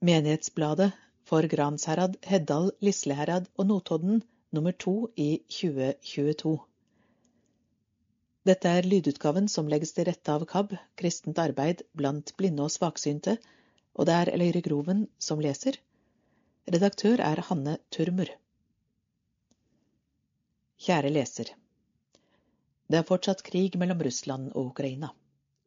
[0.00, 0.92] Menighetsbladet
[1.26, 4.20] for Gransherad, Heddal, Lisleherad og Notodden
[4.54, 6.52] nummer to i 2022.
[8.46, 13.34] Dette er lydutgaven som legges til rette av KAB, Kristent arbeid blant blinde og svaksynte,
[13.98, 15.80] og det er Eløyre Groven som leser.
[16.70, 18.30] Redaktør er Hanne Turmer.
[20.78, 21.50] Kjære leser.
[22.86, 25.10] Det er fortsatt krig mellom Russland og Ukraina.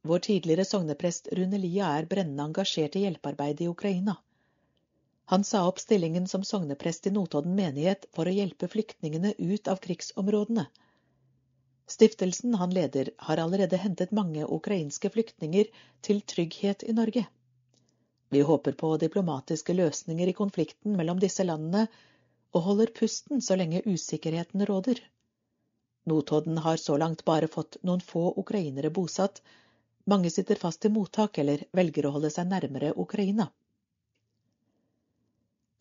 [0.02, 4.16] Vår tidligere sogneprest Rune Lia er brennende engasjert i hjelpearbeidet i Ukraina.
[5.32, 9.78] Han sa opp stillingen som sogneprest i Notodden menighet for å hjelpe flyktningene ut av
[9.84, 10.66] krigsområdene.
[11.92, 15.70] Stiftelsen han leder, har allerede hentet mange ukrainske flyktninger
[16.02, 17.26] til trygghet i Norge.
[18.31, 21.88] Vi håper på diplomatiske løsninger i konflikten mellom disse landene,
[22.52, 25.00] og holder pusten så lenge usikkerheten råder.
[26.09, 29.44] Notodden har så langt bare fått noen få ukrainere bosatt,
[30.12, 33.48] mange sitter fast i mottak eller velger å holde seg nærmere Ukraina.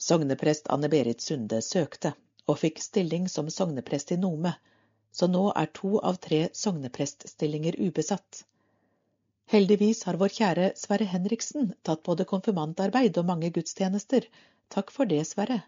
[0.00, 2.14] Sogneprest Anne-Berit Sunde søkte,
[2.48, 4.54] og fikk stilling som sogneprest i Nome,
[5.12, 8.44] så nå er to av tre sognepreststillinger ubesatt.
[9.50, 14.28] Heldigvis har vår kjære Sverre Henriksen tatt både konfirmantarbeid og mange gudstjenester.
[14.70, 15.58] Takk for det, Sverre.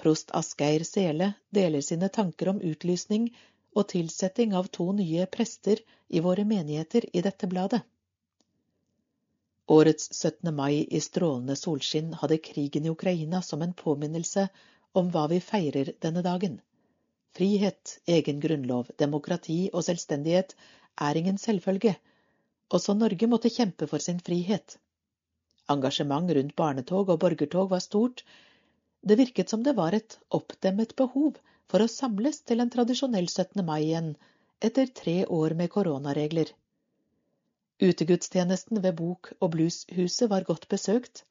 [0.00, 3.30] Prost Asgeir Sele deler sine tanker om utlysning
[3.76, 7.82] og tilsetting av to nye prester i våre menigheter i dette bladet.
[9.70, 10.50] Årets 17.
[10.54, 14.48] mai i strålende solskinn hadde krigen i Ukraina som en påminnelse
[14.98, 16.56] om hva vi feirer denne dagen.
[17.38, 20.56] Frihet, egen grunnlov, demokrati og selvstendighet
[21.08, 21.94] er ingen selvfølge.
[22.74, 24.78] Også Norge måtte kjempe for sin frihet.
[25.70, 28.24] Engasjement rundt barnetog og borgertog var stort.
[29.06, 31.38] Det virket som det var et oppdemmet behov
[31.70, 33.60] for å samles til en tradisjonell 17.
[33.66, 34.14] mai igjen,
[34.68, 36.48] etter tre år med koronaregler.
[37.80, 41.22] Utegudstjenesten ved Bok- og Blueshuset var godt besøkt.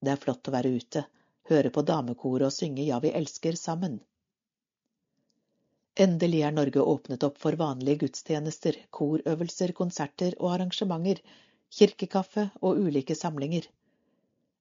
[0.00, 1.02] Det er flott å være ute,
[1.50, 3.98] høre på damekoret og synge Ja, vi elsker sammen.
[6.06, 11.18] Endelig er Norge åpnet opp for vanlige gudstjenester, korøvelser, konserter og arrangementer,
[11.74, 13.66] kirkekaffe og ulike samlinger.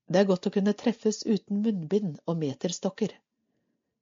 [0.09, 3.13] Det er godt å kunne treffes uten munnbind og meterstokker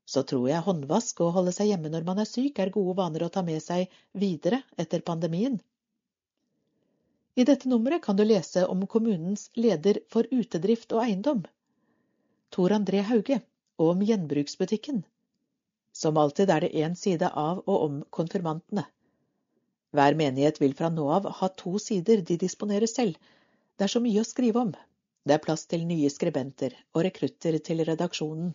[0.05, 3.25] så tror jeg håndvask og holde seg hjemme når man er syk, er gode vaner
[3.25, 5.57] å ta med seg videre etter pandemien.
[7.35, 11.41] I dette nummeret kan du lese om kommunens leder for utedrift og eiendom,
[12.55, 13.41] Tor André Hauge,
[13.81, 15.01] og om gjenbruksbutikken.
[15.91, 18.85] Som alltid er det én side av og om konfirmantene.
[19.95, 23.17] Hver menighet vil fra nå av ha to sider de disponerer selv.
[23.75, 24.71] Det er så mye å skrive om.
[25.25, 28.53] Det er plass til nye skribenter og rekrutter til redaksjonen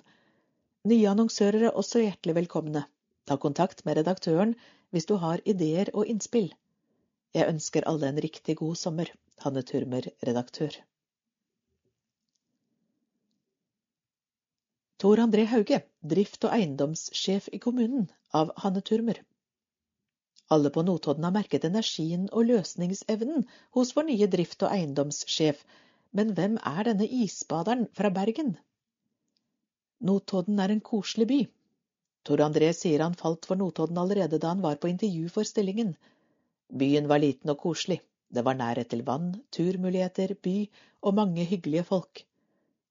[0.89, 2.87] Nye annonsører er også hjertelig velkomne.
[3.29, 4.55] Ta kontakt med redaktøren
[4.91, 6.49] hvis du har ideer og innspill.
[7.37, 9.11] Jeg ønsker alle en riktig god sommer.
[9.45, 10.73] Hanne Turmer, redaktør.
[15.01, 19.21] Tor André Hauge, drift- og eiendomssjef i kommunen, av Hanne Turmer.
[20.51, 25.63] Alle på Notodden har merket energien og løsningsevnen hos vår nye drift- og eiendomssjef,
[26.13, 28.57] men hvem er denne isbaderen fra Bergen?
[30.01, 31.41] Notodden er en koselig by.
[32.25, 35.95] Tor André sier han falt for Notodden allerede da han var på intervju for stillingen.
[36.83, 38.01] Byen var liten og koselig.
[38.31, 40.57] Det var nærhet til vann, turmuligheter, by
[41.03, 42.25] og mange hyggelige folk.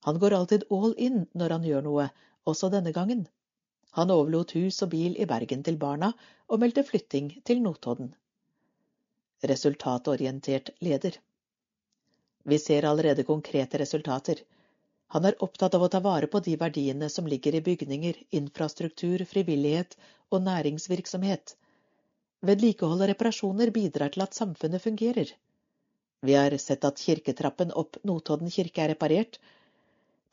[0.08, 2.10] Han går alltid all in når han gjør noe,
[2.46, 3.28] også denne gangen.
[3.98, 6.12] Han overlot hus og bil i Bergen til barna
[6.48, 8.14] og meldte flytting til Notodden.
[9.50, 11.18] Resultatorientert leder.
[12.44, 14.44] Vi ser allerede konkrete resultater.
[15.14, 19.24] Han er opptatt av å ta vare på de verdiene som ligger i bygninger, infrastruktur,
[19.32, 19.96] frivillighet
[20.30, 21.56] og næringsvirksomhet.
[22.46, 25.32] Vedlikehold og reparasjoner bidrar til at samfunnet fungerer.
[26.22, 29.42] Vi har sett at kirketrappen opp Notodden kirke er reparert.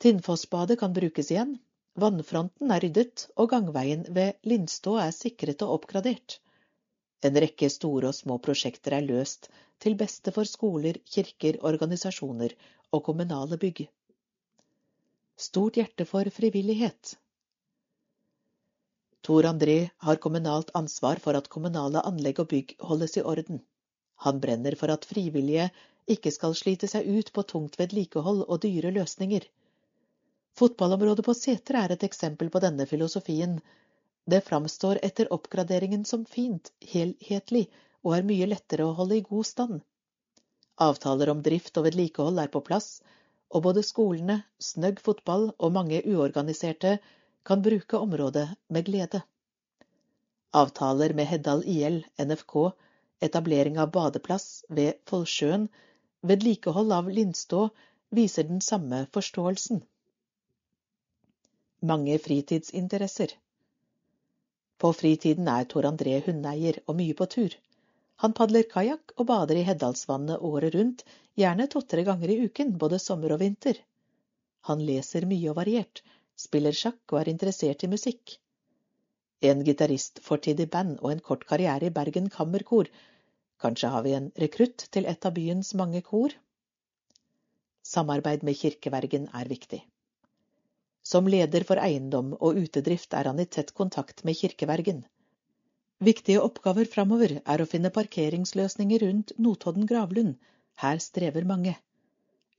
[0.03, 1.57] Tinnfossbadet kan brukes igjen.
[1.97, 6.37] Vannfronten er ryddet, og gangveien ved Lindstå er sikret og oppgradert.
[7.25, 9.49] En rekke store og små prosjekter er løst
[9.81, 12.53] til beste for skoler, kirker, organisasjoner
[12.93, 13.87] og kommunale bygg
[15.37, 17.17] stort hjerte for frivillighet.
[19.21, 23.61] Tor André har kommunalt ansvar for at kommunale anlegg og bygg holdes i orden.
[24.25, 25.69] Han brenner for at frivillige
[26.07, 29.43] ikke skal slite seg ut på tungt vedlikehold og dyre løsninger.
[30.57, 33.59] Fotballområdet på Setre er et eksempel på denne filosofien.
[34.25, 37.67] Det framstår etter oppgraderingen som fint, helhetlig
[38.07, 39.77] og er mye lettere å holde i god stand.
[40.87, 43.01] Avtaler om drift og vedlikehold er på plass,
[43.49, 46.97] og både skolene, snøgg fotball og mange uorganiserte
[47.47, 49.21] kan bruke området med glede.
[50.53, 52.55] Avtaler med Heddal IL, NFK,
[53.21, 55.67] etablering av badeplass ved Follsjøen,
[56.27, 57.67] vedlikehold av Lindstå,
[58.19, 59.83] viser den samme forståelsen.
[61.91, 63.35] Mange fritidsinteresser
[64.77, 67.53] På fritiden er Tor André hundeeier og mye på tur.
[68.23, 71.03] Han padler kajakk og bader i Heddalsvannet året rundt,
[71.37, 73.77] gjerne to-tre ganger i uken, både sommer og vinter.
[74.69, 76.01] Han leser mye og variert,
[76.37, 78.37] spiller sjakk og er interessert i musikk.
[79.45, 82.89] En gitaristfortid i band og en kort karriere i Bergen Kammerkor.
[83.61, 86.33] Kanskje har vi en rekrutt til et av byens mange kor?
[87.85, 89.83] Samarbeid med kirkevergen er viktig.
[91.05, 95.05] Som leder for eiendom og utedrift er han i tett kontakt med kirkevergen.
[96.05, 100.35] Viktige oppgaver framover er å finne parkeringsløsninger rundt Notodden gravlund.
[100.77, 101.73] Her strever mange.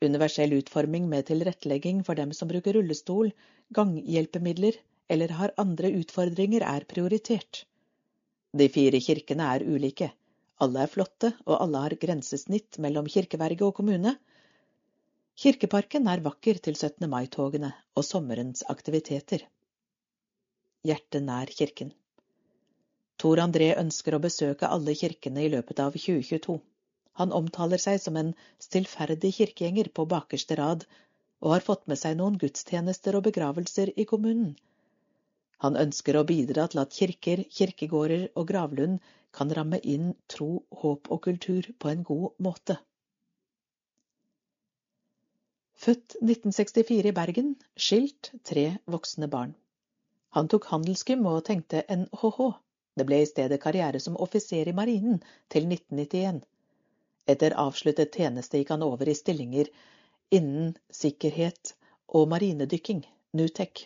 [0.03, 3.31] Universell utforming med tilrettelegging for dem som bruker rullestol,
[3.79, 4.81] ganghjelpemidler
[5.15, 7.63] eller har andre utfordringer er prioritert.
[8.59, 10.11] De fire kirkene er ulike.
[10.59, 14.17] Alle er flotte, og alle har grensesnitt mellom kirkeverge og kommune.
[15.39, 17.07] Kirkeparken er vakker til 17.
[17.07, 19.47] mai-togene og sommerens aktiviteter.
[20.83, 21.95] Hjertet nær kirken.
[23.19, 26.59] Tor André ønsker å besøke alle kirkene i løpet av 2022.
[27.19, 28.33] Han omtaler seg som en
[28.63, 30.85] stillferdig kirkegjenger på bakerste rad,
[31.43, 34.53] og har fått med seg noen gudstjenester og begravelser i kommunen.
[35.65, 39.01] Han ønsker å bidra til at kirker, kirkegårder og gravlund
[39.35, 42.79] kan ramme inn tro, håp og kultur på en god måte.
[45.79, 49.59] Født 1964 i Bergen, skilt, tre voksne barn.
[50.35, 52.49] Han tok handelsgym og tenkte NHH.
[52.99, 55.21] Det ble i stedet karriere som offiser i marinen
[55.55, 56.41] til 1991.
[57.29, 59.69] Etter avsluttet tjeneste gikk han over i stillinger
[60.35, 61.75] innen sikkerhet
[62.19, 63.05] og marinedykking,
[63.39, 63.85] Nutec.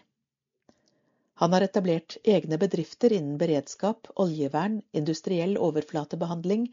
[1.42, 6.68] Han har etablert egne bedrifter innen beredskap, oljevern, industriell overflatebehandling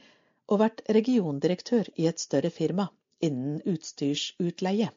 [0.50, 2.90] og vært regiondirektør i et større firma
[3.26, 4.92] innen utstyrsutleie.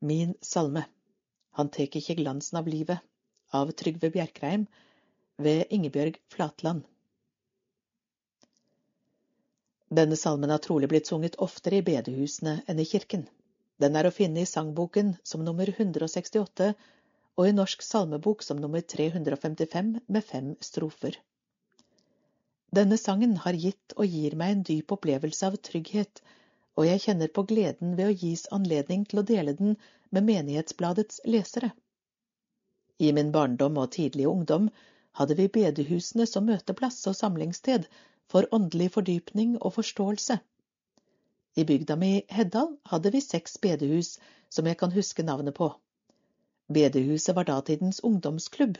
[0.00, 0.86] Min salme.
[1.58, 3.02] Han tek ikkje glansen av livet,
[3.54, 4.66] av Trygve Bjerkreim
[5.36, 6.84] ved Ingebjørg Flatland.
[9.88, 13.24] Denne salmen har trolig blitt sunget oftere i bedehusene enn i kirken.
[13.80, 16.72] Den er å finne i sangboken som nummer 168
[17.38, 21.16] og i Norsk salmebok som nummer 355 med fem strofer.
[22.74, 26.20] Denne sangen har gitt og gir meg en dyp opplevelse av trygghet,
[26.76, 29.78] og jeg kjenner på gleden ved å gis anledning til å dele den
[30.10, 31.70] med Menighetsbladets lesere.
[32.98, 34.68] I min barndom og tidlige ungdom
[35.18, 37.86] hadde vi bedehusene som møteplass og samlingssted
[38.30, 40.38] for åndelig fordypning og forståelse.
[41.56, 44.16] I bygda mi Heddal hadde vi seks bedehus
[44.50, 45.70] som jeg kan huske navnet på.
[46.74, 48.76] Bedehuset var datidens ungdomsklubb.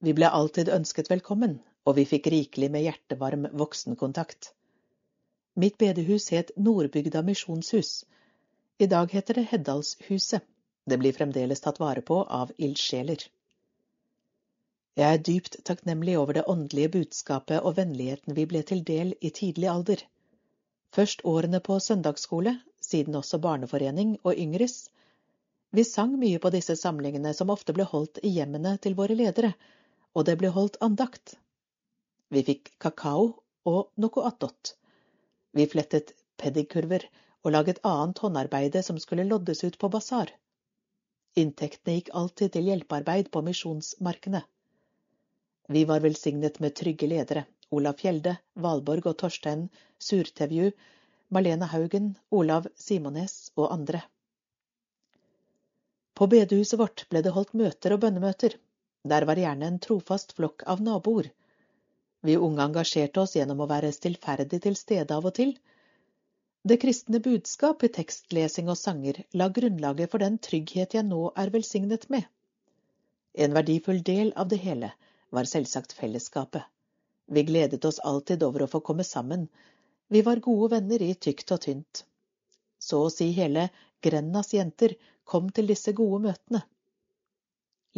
[0.00, 4.52] Vi ble alltid ønsket velkommen, og vi fikk rikelig med hjertevarm voksenkontakt.
[5.56, 8.04] Mitt bedehus het Nordbygda misjonshus.
[8.78, 10.46] I dag heter det Heddalshuset.
[10.84, 13.22] Det blir fremdeles tatt vare på av ildsjeler.
[14.98, 19.30] Jeg er dypt takknemlig over det åndelige budskapet og vennligheten vi ble til del i
[19.38, 20.02] tidlig alder.
[20.92, 24.90] Først årene på søndagsskole, siden også barneforening og Yngres.
[25.72, 29.54] Vi sang mye på disse samlingene som ofte ble holdt i hjemmene til våre ledere,
[30.12, 31.38] og det ble holdt andakt.
[32.28, 33.30] Vi fikk kakao
[33.72, 34.74] og noe attåt.
[35.56, 37.08] Vi flettet pedikurver
[37.42, 40.28] og laget annet håndarbeide som skulle loddes ut på basar.
[41.40, 44.42] Inntektene gikk alltid til hjelpearbeid på misjonsmarkene.
[45.72, 48.34] Vi var velsignet med trygge ledere, Olav Fjelde,
[48.66, 49.62] Valborg og Torstein
[49.98, 50.72] Surtevju,
[51.32, 54.02] Marlene Haugen, Olav Simones og andre.
[56.12, 58.58] På bedehuset vårt ble det holdt møter og bønnemøter.
[59.08, 61.30] Der var gjerne en trofast flokk av naboer.
[62.22, 65.56] Vi unge engasjerte oss gjennom å være stillferdig til stede av og til,
[66.62, 71.50] det kristne budskap i tekstlesing og sanger la grunnlaget for den trygghet jeg nå er
[71.54, 72.22] velsignet med.
[73.34, 74.92] En verdifull del av det hele
[75.34, 76.62] var selvsagt fellesskapet.
[77.26, 79.48] Vi gledet oss alltid over å få komme sammen.
[80.12, 82.04] Vi var gode venner i tykt og tynt.
[82.78, 83.68] Så å si hele
[84.02, 86.62] Grennas jenter kom til disse gode møtene.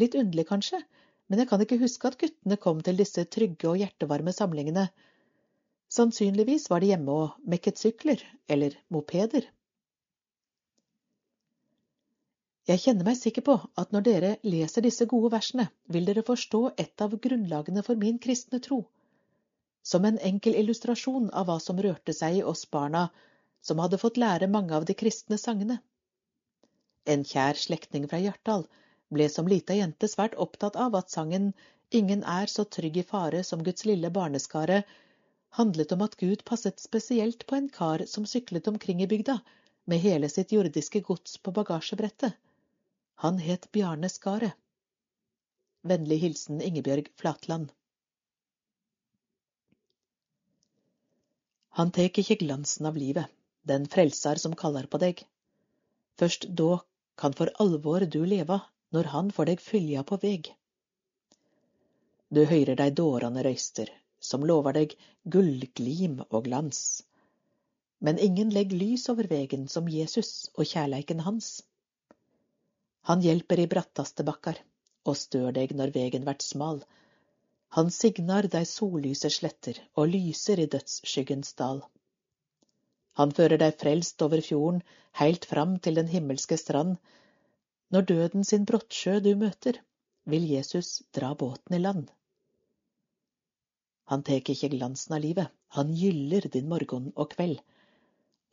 [0.00, 0.80] Litt underlig kanskje,
[1.28, 4.88] men jeg kan ikke huske at guttene kom til disse trygge og hjertevarme samlingene
[5.94, 9.44] Sannsynligvis var de hjemme og mekket sykler eller mopeder.
[12.66, 16.62] Jeg kjenner meg sikker på at når dere leser disse gode versene, vil dere forstå
[16.84, 18.80] et av grunnlagene for min kristne tro,
[19.84, 23.04] som en enkel illustrasjon av hva som rørte seg i oss barna
[23.68, 25.78] som hadde fått lære mange av de kristne sangene.
[27.04, 28.66] En kjær slektning fra Hjartdal
[29.14, 31.52] ble som lita jente svært opptatt av at sangen
[31.94, 34.80] Ingen er så trygg i fare som Guds lille barneskare
[35.54, 39.38] handlet om at Gud passet spesielt på en kar som syklet omkring i bygda
[39.84, 42.32] med hele sitt jordiske gods på bagasjebrettet.
[43.22, 44.56] Han het Bjarne Skaret.
[45.84, 47.70] Vennlig hilsen Ingebjørg Flatland.
[51.78, 53.30] Han tek ikkje glansen av livet,
[53.62, 55.22] den frelsar som kaller på deg.
[56.18, 56.78] Først da
[57.20, 58.60] kan for alvor du leva,
[58.94, 60.50] når han får deg fylja på veg.
[62.30, 63.90] Du høyrer dei dårane røyster,
[64.24, 64.96] som lover deg
[65.36, 66.80] gullglim og glans.
[68.04, 71.54] Men ingen legg lys over vegen som Jesus og kjærleiken hans.
[73.08, 74.60] Han hjelper i brattaste bakkar
[75.04, 76.82] og stør deg når vegen vert smal,
[77.74, 81.80] han signar dei sollyse sletter og lyser i dødsskyggens dal.
[83.18, 84.78] Han fører deg frelst over fjorden,
[85.18, 87.00] heilt fram til den himmelske strand.
[87.90, 89.80] Når døden sin brottsjø du møter,
[90.30, 92.06] vil Jesus dra båten i land.
[94.12, 97.62] Han tek ikkje glansen av livet, han gyller din morgen og kveld,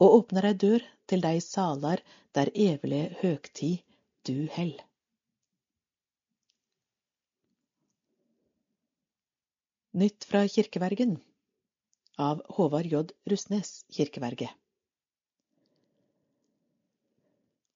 [0.02, 2.02] og åpner ei dør til dei salar
[2.38, 3.84] der evige høgtid
[4.28, 4.80] du held.
[9.92, 11.18] Nytt fra kirkevergen
[12.16, 13.04] av Håvard J.
[13.28, 14.48] Rustnes, kirkeverge.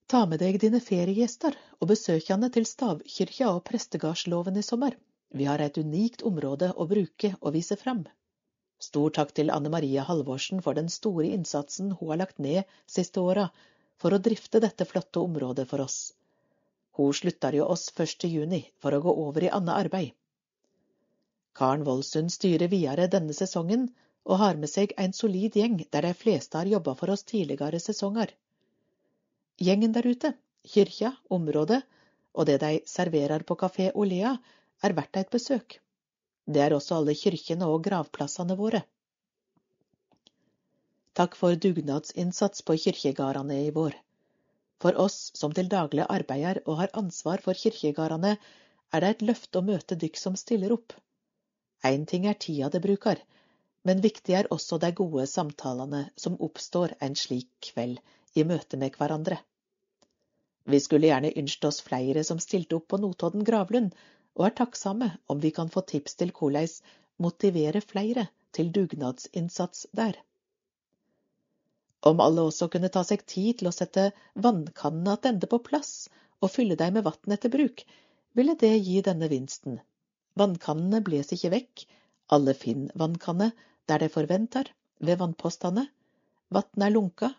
[0.07, 4.95] Ta med deg dine feriegjester og besøkjande til stavkyrkja og prestegardsloven i sommer.
[5.35, 8.05] Vi har et unikt område å bruke og vise fram.
[8.79, 13.19] Stor takk til Anne Marie Halvorsen for den store innsatsen hun har lagt ned siste
[13.19, 13.49] åra
[13.99, 15.97] for å drifte dette flotte området for oss.
[16.95, 18.27] Hun slutter jo oss 1.
[18.31, 20.13] juni for å gå over i annet arbeid.
[21.55, 23.89] Karen Voldsund styrer videre denne sesongen
[24.25, 27.79] og har med seg en solid gjeng der de fleste har jobba for oss tidligere
[27.83, 28.31] sesonger.
[29.59, 30.33] Gjengen der ute,
[30.67, 31.83] kyrkja, området
[32.35, 34.35] og det de serverer på Kafé Olea,
[34.83, 35.79] er verdt et besøk.
[36.45, 38.83] Det er også alle kyrkjene og gravplassene våre.
[41.15, 43.95] Takk for dugnadsinnsats på kyrkjegardane i vår.
[44.83, 48.35] For oss som til daglig arbeider og har ansvar for kyrkjegardane,
[48.93, 50.93] er det et løfte å møte dykk som stiller opp.
[51.87, 53.21] Én ting er tida det bruker,
[53.87, 58.01] men viktig er også de gode samtalene som oppstår en slik kveld
[58.35, 59.39] i møte med hverandre.
[60.65, 63.91] Vi skulle gjerne ønsket oss flere som stilte opp på Notodden gravlund,
[64.35, 66.81] og er takksomme om vi kan få tips til korleis
[67.21, 70.17] motivere flere til dugnadsinnsats der.
[72.05, 74.11] Om alle også kunne ta seg tid til å sette
[74.47, 75.93] vannkannene attende på plass
[76.43, 77.81] og fylle dem med vann etter bruk,
[78.37, 79.79] ville det gi denne vinsten.
[80.37, 81.85] Vannkannene bles ikke vekk,
[82.35, 83.51] alle finn vannkanne
[83.89, 85.87] der de forventar, ved vannpostane.
[86.53, 87.31] Vatnet er lunka,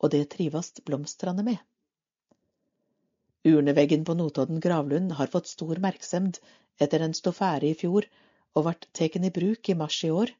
[0.00, 1.58] og det trivast blomstrane med.
[3.44, 6.38] Urneveggen på Notodden gravlund har fått stor merksemd
[6.80, 8.06] etter den sto ferdig i fjor
[8.56, 10.32] og ble teken i bruk i mars i år.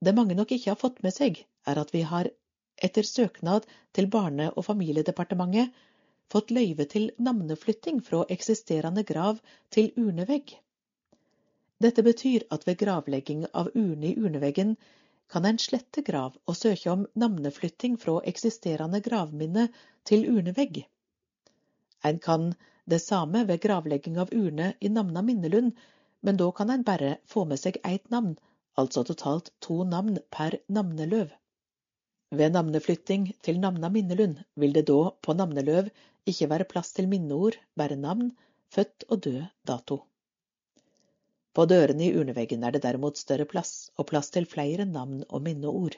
[0.00, 2.30] Det mange nok ikke har fått med seg, er at vi har
[2.88, 5.76] etter søknad til Barne- og familiedepartementet
[6.32, 9.40] fått løyve til navneflytting fra eksisterende grav
[9.74, 10.56] til urnevegg.
[11.82, 14.76] Dette betyr at ved gravlegging av urne i urneveggen
[15.28, 19.68] kan en slette grav og søke om navneflytting fra eksisterende gravminne
[20.08, 20.86] til urnevegg.
[22.04, 25.72] En kan det samme ved gravlegging av urne i Namna minnelund,
[26.20, 28.36] men da kan en bare få med seg ett navn,
[28.80, 31.30] altså totalt to navn per navneløv.
[32.30, 35.90] Ved navneflytting til Namna minnelund vil det da på navneløv
[36.28, 38.32] ikke være plass til minneord, bare navn,
[38.74, 40.02] født og død dato.
[41.54, 45.42] På dørene i urneveggen er det derimot større plass, og plass til flere navn og
[45.42, 45.96] minneord.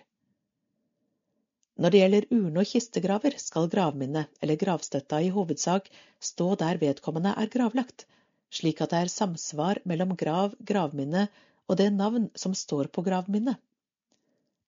[1.80, 5.86] Når det gjelder urne- og kistegraver, skal gravminnet eller gravstøtta i hovedsak
[6.20, 8.04] stå der vedkommende er gravlagt,
[8.52, 11.22] slik at det er samsvar mellom grav, gravminne
[11.70, 13.56] og det navn som står på gravminnet.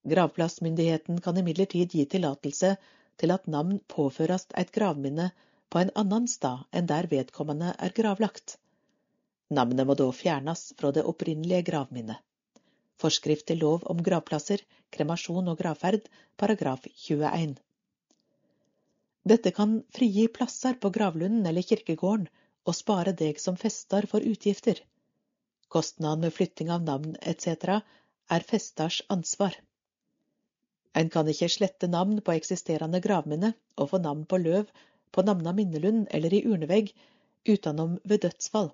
[0.09, 2.73] Gravplassmyndigheten kan imidlertid gi tillatelse
[3.21, 5.29] til at navn påføres et gravminne
[5.69, 8.57] på en annen stad enn der vedkommende er gravlagt.
[9.53, 12.25] Navnet må da fjernes fra det opprinnelige gravminnet.
[13.03, 14.61] Forskrift til lov om gravplasser,
[14.95, 16.05] kremasjon og gravferd,
[16.39, 17.57] paragraf 21.
[19.33, 22.29] Dette kan frigi plasser på gravlunden eller kirkegården
[22.67, 24.79] og spare deg som festar for utgifter.
[25.73, 27.81] Kostnaden med flytting av navn etc.
[28.37, 29.57] er festars ansvar.
[30.95, 34.71] En kan ikke slette navn på eksisterende gravminne og få navn på løv
[35.13, 36.93] på Namna minnelund eller i urnevegg
[37.49, 38.71] utenom ved dødsfall.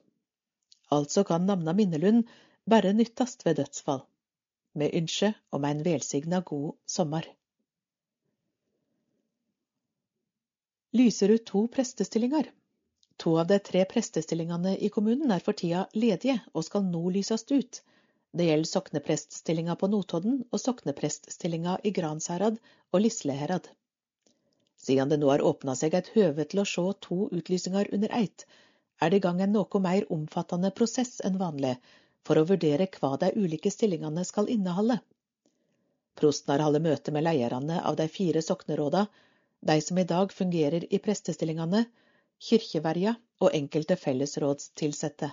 [0.93, 2.29] Altså kan namna minnelund
[2.69, 4.05] bare nyttast ved dødsfall.
[4.79, 7.27] Med ynske om ein velsigna god sommer.
[10.99, 12.53] Lyser ut to prestestillinger.
[13.19, 17.45] To av de tre prestestillingene i kommunen er for tida ledige og skal nå lyses
[17.51, 17.81] ut.
[18.31, 22.61] Det gjelder soknepreststillinga på Notodden og soknepreststillinga i Gransherad
[22.93, 23.67] og Lisleherad.
[24.79, 28.47] Siden det nå har åpna seg et høve til å se to utlysinger under eitt,
[29.03, 31.75] er det i gang en noe mer omfattende prosess enn vanlig
[32.27, 34.99] for å vurdere hva de ulike stillingene skal inneholde.
[36.19, 39.07] Prosten har holdt møte med lederne av de fire sokneråda,
[39.61, 41.85] de som i dag fungerer i prestestillingene,
[42.49, 45.31] kirkeverja og enkelte fellesrådstilsette.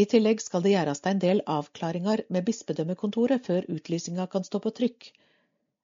[0.00, 4.72] I tillegg skal det gjøres en del avklaringer med bispedømmekontoret før utlysinga kan stå på
[4.78, 5.10] trykk.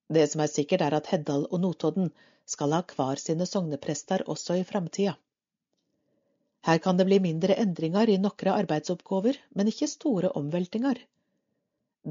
[0.09, 2.13] Det som er sikkert, er at Heddal og Notodden
[2.47, 5.17] skal ha hver sine sogneprester også i framtida.
[6.67, 10.99] Her kan det bli mindre endringer i noen arbeidsoppgaver, men ikke store omveltinger.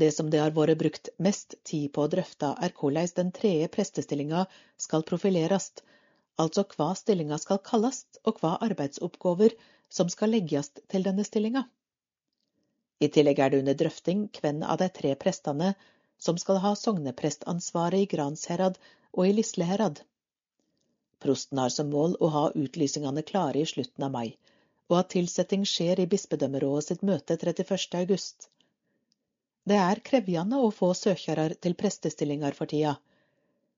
[0.04, 3.68] Det som det har vært brukt mest tid på å drøfte, er hvordan den tredje
[3.76, 4.46] prestestillinga
[4.86, 5.70] skal profileres,
[6.40, 9.56] altså hva stillinga skal kalles og hva arbeidsoppgaver
[9.98, 11.66] som skal legges til denne stillinga.
[13.04, 15.74] I tillegg er det under drøfting hvem av de tre prestene
[16.28, 18.80] som skal ha sogneprestansvaret i Gransherad
[19.12, 20.00] og i Lisleherad.
[21.24, 24.36] Prosten har som mål å ha utlysningene klare i slutten av mai,
[24.90, 27.88] og at tilsetting skjer i bispedømmerådet sitt møte 31.
[28.02, 28.50] august.
[29.66, 32.98] Det er krevjende å få søkere til prestestillinger for tida.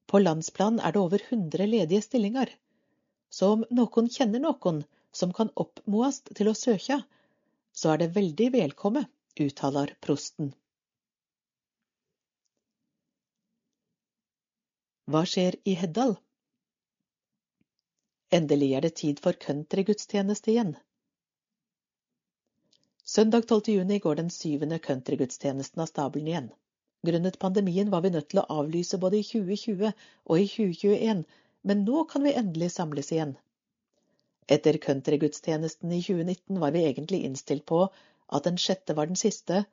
[0.07, 2.51] På landsplan er det over 100 ledige stillinger.
[3.29, 4.83] Så om noen kjenner noen
[5.15, 7.01] som kan oppmoast til å søke,
[7.71, 9.03] så er det veldig velkomme,
[9.39, 10.51] uttaler prosten.
[15.07, 16.17] Hva skjer i Heddal?
[18.35, 20.73] Endelig er det tid for countrygudstjeneste igjen.
[23.07, 23.69] Søndag 12.
[23.71, 26.49] juni går den syvende countrygudstjenesten av stabelen igjen.
[27.07, 31.23] Grunnet pandemien var vi nødt til å avlyse både i 2020 og i 2021,
[31.71, 33.33] men nå kan vi endelig samles igjen.
[34.57, 39.63] Etter countrygudstjenesten i 2019 var vi egentlig innstilt på at den sjette var den siste,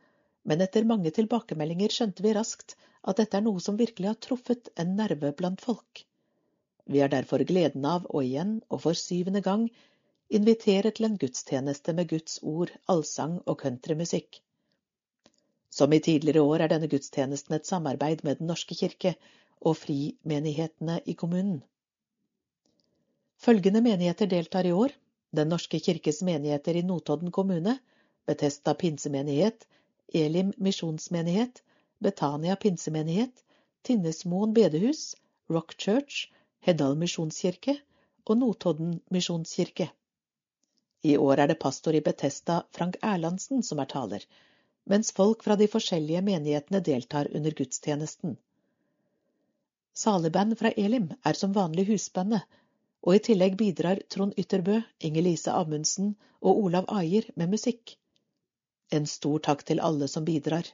[0.47, 4.71] men etter mange tilbakemeldinger skjønte vi raskt at dette er noe som virkelig har truffet
[4.79, 6.07] en nerve blant folk.
[6.87, 9.69] Vi har derfor gleden av å igjen, og for syvende gang,
[10.29, 14.41] invitere til en gudstjeneste med Guds ord, allsang og countrymusikk.
[15.71, 19.15] Som i tidligere år er denne gudstjenesten et samarbeid med Den norske kirke
[19.61, 21.63] og frimenighetene i kommunen.
[23.41, 24.93] Følgende menigheter deltar i år.
[25.35, 27.79] Den norske kirkes menigheter i Notodden kommune,
[28.27, 29.67] Betesta pinsemenighet,
[30.15, 31.63] Elim misjonsmenighet,
[32.01, 33.43] Betania pinsemenighet,
[33.83, 35.17] Tinnesmoen bedehus,
[35.51, 36.29] Rock Church,
[36.65, 37.77] Heddal misjonskirke
[38.25, 39.91] og Notodden misjonskirke.
[41.05, 44.23] I år er det pastor i Betesta, Frank Erlandsen, som er taler,
[44.89, 48.39] mens folk fra de forskjellige menighetene deltar under gudstjenesten.
[49.95, 52.47] Saleband fra Elim er som vanlig husbandet,
[53.05, 57.99] og i tillegg bidrar Trond Ytterbø, Inger-Lise Amundsen og Olav Aier med musikk.
[58.91, 60.65] En stor takk til alle som bidrar.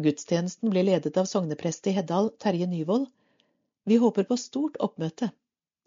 [0.00, 3.06] Gudstjenesten blir ledet av sogneprest i Heddal, Terje Nyvold.
[3.86, 5.30] Vi håper på stort oppmøte.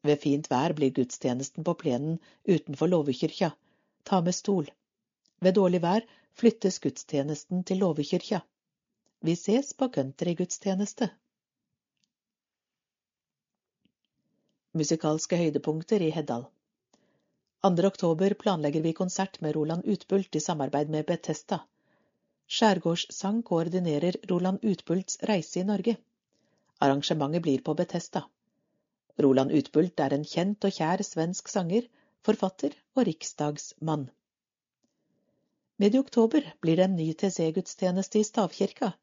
[0.08, 3.50] Ved fint vær blir gudstjenesten på plenen utenfor låvekyrkja.
[4.08, 4.70] Ta med stol.
[5.44, 6.06] Ved dårlig vær
[6.40, 8.40] flyttes gudstjenesten til låvekyrkja.
[9.28, 11.10] Vi ses på countrygudstjeneste.
[14.80, 16.48] Musikalske høydepunkter i Heddal.
[17.68, 17.88] 2.
[17.92, 21.66] oktober planlegger vi konsert med Roland Utbult i samarbeid med Betesta.
[22.48, 26.00] Skjærgårdssang koordinerer Roland Utbults reise i Norge.
[26.80, 28.24] Arrangementet blir på Betesta.
[29.20, 31.88] Roland Utbult er en kjent og kjær svensk sanger,
[32.24, 34.06] forfatter og riksdagsmann.
[35.80, 38.94] Midt i oktober blir det en ny TC-gudstjeneste i Stavkirka.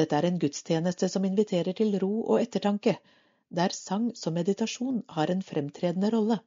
[0.00, 2.98] Dette er en gudstjeneste som inviterer til ro og ettertanke,
[3.48, 6.38] der sang som meditasjon har en fremtredende rolle.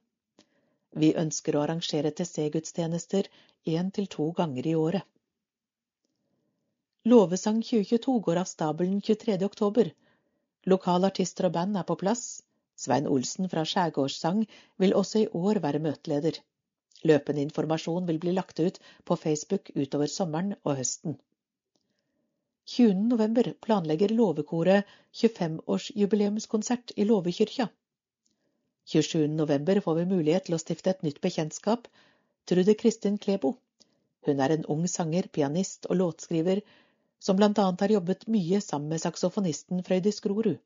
[0.94, 3.30] Vi ønsker å arrangere TC-gudstjenester
[3.76, 5.06] én til to ganger i året.
[7.10, 9.38] Lovesang 2022 går av stabelen 23.
[9.46, 9.90] oktober.
[10.70, 12.42] Lokale artister og band er på plass.
[12.78, 14.44] Svein Olsen fra Skjærgårdssang
[14.82, 16.38] vil også i år være møteleder.
[17.10, 21.16] Løpende informasjon vil bli lagt ut på Facebook utover sommeren og høsten.
[22.70, 22.94] 20.
[23.10, 24.86] november planlegger Låvekoret
[25.18, 27.66] 25-årsjubileumskonsert i Låvekyrkja.
[28.86, 29.26] 27.
[29.34, 31.90] november får vi mulighet til å stifte et nytt bekjentskap.
[32.46, 33.56] Trude Kristin Klebo.
[34.26, 36.62] Hun er en ung sanger, pianist og låtskriver
[37.22, 40.56] som blant annet har jobbet mye sammen med saksofonisten Frøydis Grorud.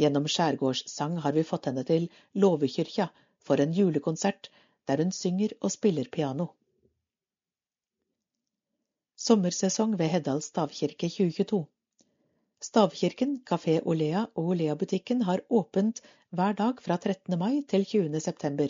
[0.00, 2.08] Gjennom skjærgårdssang har vi fått henne til
[2.42, 3.06] Låvekyrkja
[3.46, 4.50] for en julekonsert
[4.90, 6.50] der hun synger og spiller piano.
[9.16, 11.62] Sommersesong ved Heddal stavkirke 2022.
[12.62, 17.38] Stavkirken, Kafé Olea og Olea-butikken har åpent hver dag fra 13.
[17.38, 18.20] mai til 20.
[18.20, 18.68] september.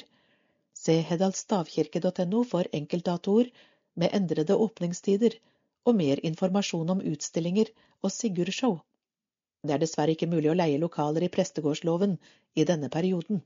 [0.74, 3.50] Se heddalstavkirke.no for enkeltdatoer
[3.94, 5.36] med endrede åpningstider
[5.88, 7.70] og mer informasjon om utstillinger
[8.02, 8.76] og Sigurd-show.
[9.62, 12.16] Det er dessverre ikke mulig å leie lokaler i prestegårdsloven
[12.58, 13.42] i denne perioden.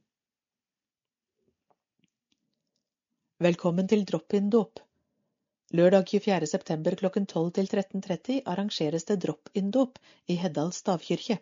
[3.47, 4.81] Velkommen til drop-in-dåp.
[5.77, 6.47] Lørdag 24.
[6.47, 9.99] september klokken 12 til 13.30 arrangeres det drop-in-dåp
[10.33, 11.37] i Heddal stavkirke.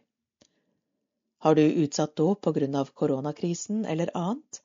[1.45, 4.63] Har du utsatt dåp på grunn av koronakrisen eller annet?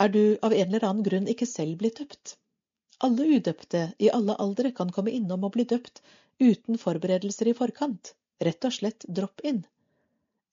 [0.00, 2.39] Er du av en eller annen grunn ikke selv blitt døpt?
[3.06, 6.02] Alle udøpte i alle aldre kan komme innom og bli døpt
[6.46, 8.14] uten forberedelser i forkant,
[8.46, 9.62] rett og slett drop-in.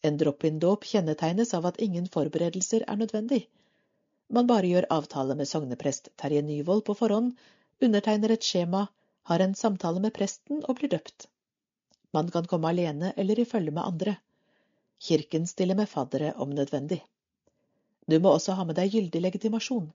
[0.08, 3.42] En drop-in-dåp kjennetegnes av at ingen forberedelser er nødvendig.
[4.38, 7.34] Man bare gjør avtale med sogneprest Terje Nyvold på forhånd,
[7.84, 8.86] undertegner et skjema,
[9.32, 11.28] har en samtale med presten og blir døpt.
[12.16, 14.18] Man kan komme alene eller i følge med andre.
[15.04, 17.04] Kirken stiller med faddere om nødvendig.
[18.08, 19.90] Du må også ha med deg gyldig legitimasjon.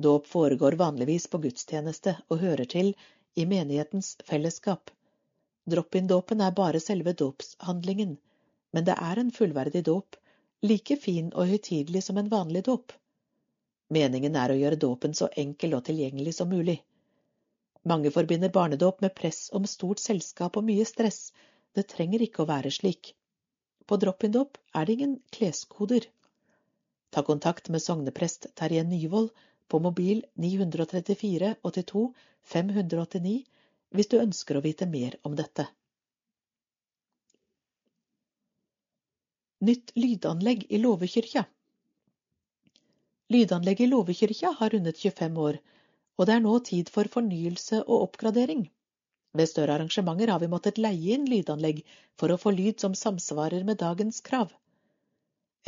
[0.00, 2.94] Dåp foregår vanligvis på gudstjeneste og hører til
[3.36, 4.90] i menighetens fellesskap.
[5.68, 8.14] Drop-in-dåpen er bare selve dåpshandlingen,
[8.72, 10.16] men det er en fullverdig dåp,
[10.64, 12.94] like fin og høytidelig som en vanlig dåp.
[13.92, 16.78] Meningen er å gjøre dåpen så enkel og tilgjengelig som mulig.
[17.92, 21.20] Mange forbinder barnedåp med press om stort selskap og mye stress.
[21.76, 23.12] Det trenger ikke å være slik.
[23.84, 26.08] På drop-in-dåp er det ingen kleskoder.
[27.10, 29.32] Ta kontakt med sogneprest Terje Nyvold
[29.70, 32.02] på mobil 934 82
[32.54, 33.36] 589
[33.94, 35.66] hvis du ønsker å vite mer om dette.
[39.68, 41.44] Nytt lydanlegg i låvekyrkja
[43.30, 45.58] Lydanlegget i låvekyrkja har rundet 25 år,
[46.18, 48.64] og det er nå tid for fornyelse og oppgradering.
[49.38, 51.84] Ved større arrangementer har vi måttet leie inn lydanlegg
[52.18, 54.50] for å få lyd som samsvarer med dagens krav.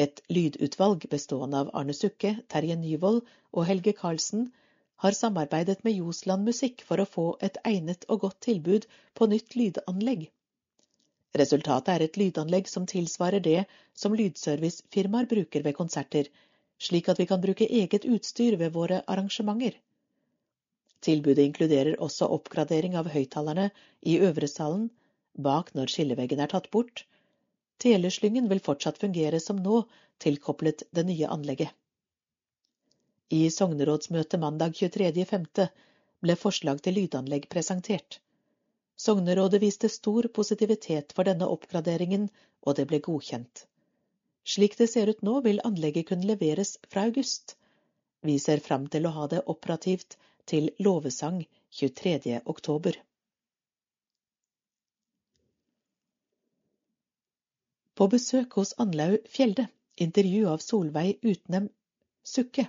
[0.00, 3.18] Et lydutvalg bestående av Arne Sukke, Terje Nyvold
[3.52, 4.46] og Helge Karlsen
[5.04, 8.86] har samarbeidet med Josland Musikk for å få et egnet og godt tilbud
[9.18, 10.30] på nytt lydanlegg.
[11.42, 13.64] Resultatet er et lydanlegg som tilsvarer det
[14.04, 16.28] som lydservicefirmaer bruker ved konserter,
[16.80, 19.76] slik at vi kan bruke eget utstyr ved våre arrangementer.
[21.02, 23.70] Tilbudet inkluderer også oppgradering av høyttalerne
[24.06, 24.90] i øvre salen,
[25.36, 27.04] bak når skilleveggen er tatt bort,
[27.78, 29.84] Teleslyngen vil fortsatt fungere som nå,
[30.18, 31.70] tilkoblet det nye anlegget.
[33.32, 35.68] I sognerådsmøtet mandag 23.5.
[36.20, 38.20] ble forslag til lydanlegg presentert.
[38.96, 42.28] Sognerådet viste stor positivitet for denne oppgraderingen,
[42.62, 43.64] og det ble godkjent.
[44.44, 47.56] Slik det ser ut nå, vil anlegget kunne leveres fra august.
[48.22, 51.40] Vi ser fram til å ha det operativt til låvesang
[51.80, 52.42] 23.
[52.44, 52.98] oktober.
[58.02, 59.68] På besøk hos Anlaug Fjelde.
[59.94, 61.68] Intervju av Solveig Utnem
[62.26, 62.64] Sukke.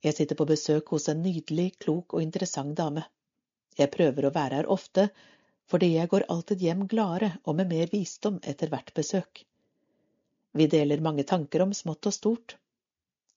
[0.00, 3.02] Jeg sitter på besøk hos en nydelig, klok og interessant dame.
[3.76, 5.04] Jeg prøver å være her ofte,
[5.68, 9.44] fordi jeg går alltid hjem gladere og med mer visdom etter hvert besøk.
[10.56, 12.56] Vi deler mange tanker om smått og stort.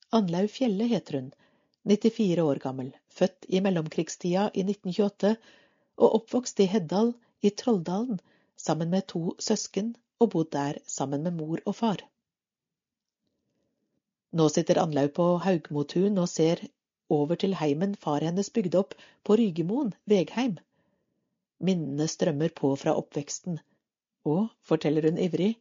[0.08, 1.30] Anlaug Fjelle heter hun,
[1.84, 5.36] 94 år gammel, født i mellomkrigstida i 1928
[6.00, 7.12] og oppvokst i Heddal
[7.44, 8.24] i Trolldalen
[8.60, 12.02] sammen med to søsken og bodd der sammen med mor og far.
[14.36, 16.60] Nå sitter Anlaug på Haugmotun og ser
[17.10, 18.94] over til heimen far hennes bygde opp
[19.26, 20.58] på Rygemoen, Vegheim.
[21.60, 23.58] Minnene strømmer på fra oppveksten,
[24.24, 25.56] og, forteller hun ivrig,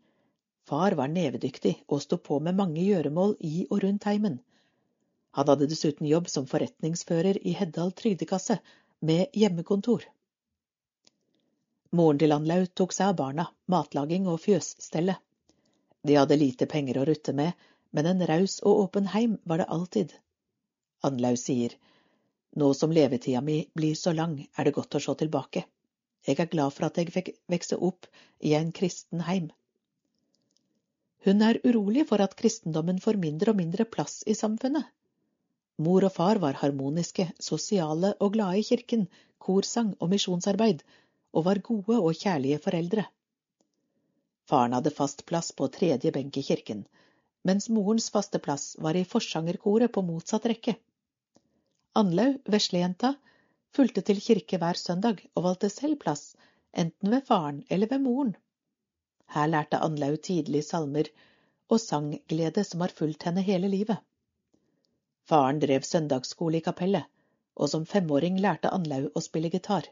[0.69, 4.37] far var nevedyktig og sto på med mange gjøremål i og rundt heimen.
[5.37, 8.59] Han hadde dessuten jobb som forretningsfører i Heddal trygdekasse,
[9.01, 10.03] med hjemmekontor.
[11.97, 15.17] Moren til Anlaug tok seg av barna, matlaging og fjøsstellet.
[16.05, 17.55] De hadde lite penger å rutte med,
[17.91, 20.13] men en raus og åpen heim var det alltid.
[21.09, 21.73] Anlaug sier,
[22.61, 25.65] nå som levetida mi blir så lang, er det godt å se tilbake.
[26.27, 28.05] Jeg er glad for at jeg fikk vokse opp
[28.45, 29.49] i en kristen heim.
[31.25, 34.85] Hun er urolig for at kristendommen får mindre og mindre plass i samfunnet.
[35.81, 39.07] Mor og far var harmoniske, sosiale og glade i kirken,
[39.39, 40.83] korsang og misjonsarbeid,
[41.33, 43.05] og var gode og kjærlige foreldre.
[44.49, 46.85] Faren hadde fast plass på tredje benk i kirken,
[47.45, 50.75] mens morens faste plass var i forsangerkoret på motsatt rekke.
[51.99, 53.13] Anlaug, veslejenta,
[53.75, 56.33] fulgte til kirke hver søndag og valgte selv plass,
[56.73, 58.35] enten ved faren eller ved moren.
[59.29, 61.09] Her lærte Anlaug tidlig salmer
[61.69, 63.97] og sangglede som har fulgt henne hele livet.
[65.29, 67.05] Faren drev søndagsskole i kapellet,
[67.55, 69.85] og som femåring lærte Anlaug å spille gitar.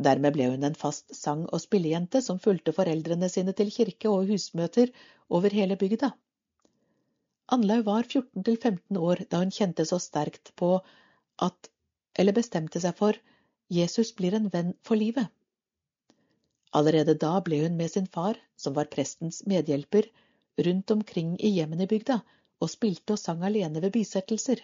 [0.00, 4.30] Dermed ble hun en fast sang- og spillejente som fulgte foreldrene sine til kirke og
[4.30, 4.92] husmøter
[5.28, 6.12] over hele bygda.
[7.52, 10.78] Anlaug var 14 15 år da hun kjente så sterkt på
[11.42, 11.68] at
[12.18, 13.18] eller bestemte seg for
[13.72, 15.28] Jesus blir en venn for livet.
[16.72, 20.08] Allerede da ble hun med sin far, som var prestens medhjelper,
[20.66, 22.18] rundt omkring i hjemmene i bygda
[22.62, 24.60] og spilte og sang alene ved bisettelser.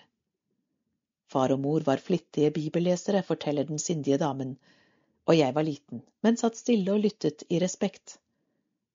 [1.29, 4.57] Far og mor var flittige bibellesere, forteller den sindige damen,
[5.29, 8.17] og jeg var liten, men satt stille og lyttet i respekt.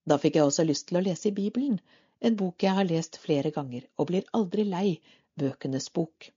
[0.10, 1.78] Da fikk jeg også lyst til å lese i Bibelen,
[2.24, 4.88] en bok jeg har lest flere ganger og blir aldri lei
[5.40, 6.32] bøkenes bok.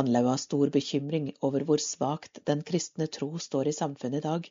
[0.00, 4.46] Anlaug har stor bekymring over hvor svakt den kristne tro står i samfunnet i dag.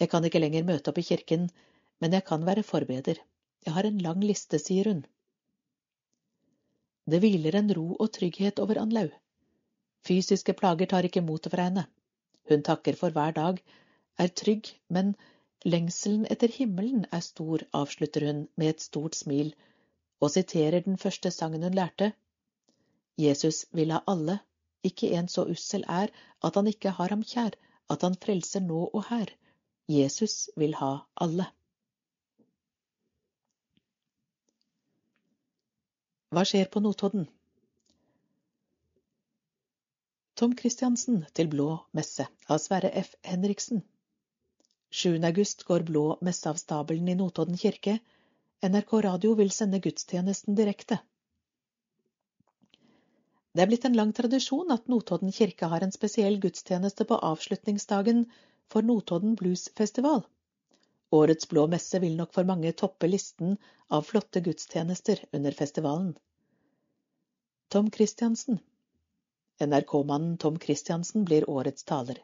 [0.00, 1.48] Jeg kan ikke lenger møte opp i kirken,
[2.00, 3.20] men jeg kan være forbeder.
[3.64, 5.02] Jeg har en lang liste, sier hun.
[7.08, 9.12] Det hviler en ro og trygghet over Anlaug.
[10.04, 11.86] Fysiske plager tar ikke motet fra henne.
[12.48, 13.60] Hun takker for hver dag,
[14.18, 15.14] er trygg, men
[15.64, 19.54] lengselen etter himmelen er stor, avslutter hun med et stort smil,
[20.20, 22.12] og siterer den første sangen hun lærte.
[23.18, 24.38] Jesus vil ha alle,
[24.84, 26.12] ikke en så ussel er
[26.44, 27.56] at han ikke har ham kjær,
[27.90, 29.32] at han frelser nå og her.
[29.88, 31.46] Jesus vil ha alle.
[36.34, 37.28] Hva skjer på Notodden?
[40.34, 43.12] Tom Christiansen til Blå messe av Sverre F.
[43.22, 43.84] Henriksen.
[44.90, 45.20] 7.
[45.28, 48.00] august går Blå messe av stabelen i Notodden kirke.
[48.66, 50.98] NRK Radio vil sende gudstjenesten direkte.
[53.54, 58.26] Det er blitt en lang tradisjon at Notodden kirke har en spesiell gudstjeneste på avslutningsdagen
[58.66, 60.26] for Notodden Bluesfestival.
[61.14, 63.54] Årets Blå messe vil nok for mange toppe listen
[63.86, 66.16] av flotte gudstjenester under festivalen.
[67.70, 68.58] Tom Christiansen
[69.60, 72.18] NRK-mannen Tom Christiansen blir årets taler.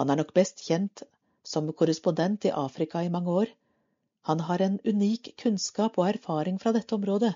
[0.00, 1.02] Han er nok best kjent
[1.44, 3.50] som korrespondent i Afrika i mange år.
[4.30, 7.34] Han har en unik kunnskap og erfaring fra dette området,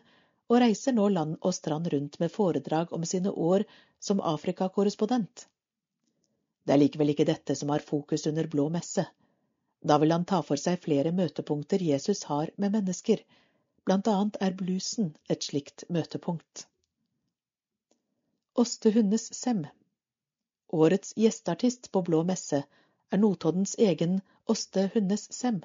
[0.48, 3.66] og reiser nå land og strand rundt med foredrag om sine år
[4.00, 5.44] som Afrikakorrespondent.
[6.64, 9.04] Det er likevel ikke dette som har fokus under Blå messe.
[9.84, 13.20] Da vil han ta for seg flere møtepunkter Jesus har med mennesker.
[13.84, 16.64] Blant annet er bluesen et slikt møtepunkt.
[18.58, 19.66] Åste Hundes Sem
[20.68, 22.58] Årets gjesteartist på Blå messe
[23.14, 24.16] er Notoddens egen
[24.50, 25.60] Åste Hundes Sem.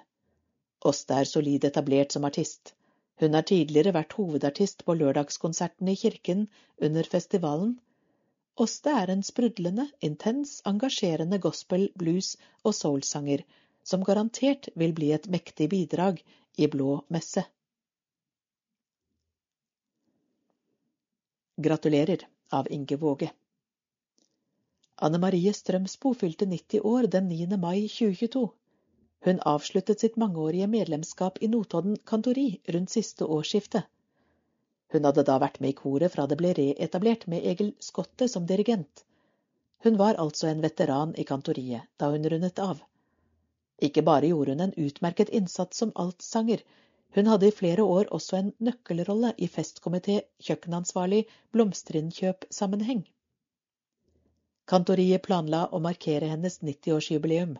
[0.86, 2.76] Åste er solid etablert som artist.
[3.18, 6.44] Hun har tidligere vært hovedartist på lørdagskonsertene i kirken
[6.78, 7.72] under festivalen.
[8.62, 13.42] Åste er en sprudlende, intens, engasjerende gospel-, blues- og soulsanger
[13.82, 16.22] som garantert vil bli et mektig bidrag
[16.62, 17.42] i Blå messe.
[21.58, 22.28] Gratulerer
[22.60, 23.30] av Inge Våge.
[24.96, 27.58] Anne Marie Strømsbo fylte 90 år den 9.
[27.58, 28.44] mai 2022.
[29.26, 33.84] Hun avsluttet sitt mangeårige medlemskap i Notodden kantori rundt siste årsskifte.
[34.94, 38.46] Hun hadde da vært med i koret fra det ble reetablert med Egil Skotte som
[38.46, 39.06] dirigent.
[39.84, 42.84] Hun var altså en veteran i kantoriet da hun rundet av.
[43.82, 46.62] Ikke bare gjorde hun en utmerket innsats som altsanger,
[47.16, 53.04] hun hadde i flere år også en nøkkelrolle i festkomité, kjøkkenansvarlig, blomsterinnkjøp-sammenheng.
[54.72, 57.58] Kantoriet planla å markere hennes 90-årsjubileum.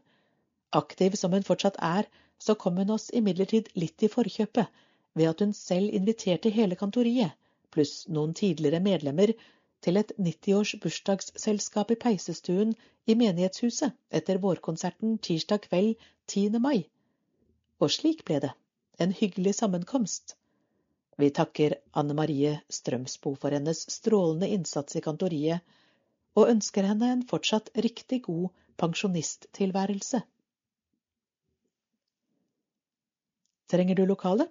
[0.80, 2.08] Aktiv som hun fortsatt er,
[2.40, 4.82] så kom hun oss imidlertid litt i forkjøpet
[5.20, 7.36] ved at hun selv inviterte hele kantoriet,
[7.70, 9.36] pluss noen tidligere medlemmer,
[9.84, 12.74] til et 90-års bursdagsselskap i peisestuen
[13.06, 15.96] i menighetshuset etter vårkonserten tirsdag kveld
[16.32, 16.60] 10.
[16.64, 16.88] mai.
[17.84, 18.54] Og slik ble det.
[18.98, 20.36] En hyggelig sammenkomst.
[21.18, 25.62] Vi takker Anne Marie Strømsbo for hennes strålende innsats i kantoriet,
[26.38, 28.50] og ønsker henne en fortsatt riktig god
[28.82, 30.22] pensjonisttilværelse.
[33.74, 34.48] Trenger du lokale?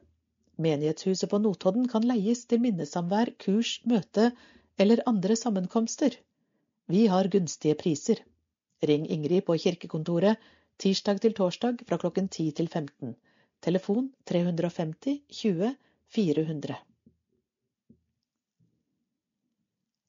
[0.58, 4.30] Menighetshuset på Notodden kan leies til minnesamvær, kurs, møte
[4.78, 6.18] eller andre sammenkomster.
[6.90, 8.22] Vi har gunstige priser.
[8.82, 10.38] Ring Ingrid på kirkekontoret
[10.82, 13.14] tirsdag til torsdag fra klokken 10 til 15.
[13.62, 15.74] Telefon 350 20
[16.08, 16.76] 400.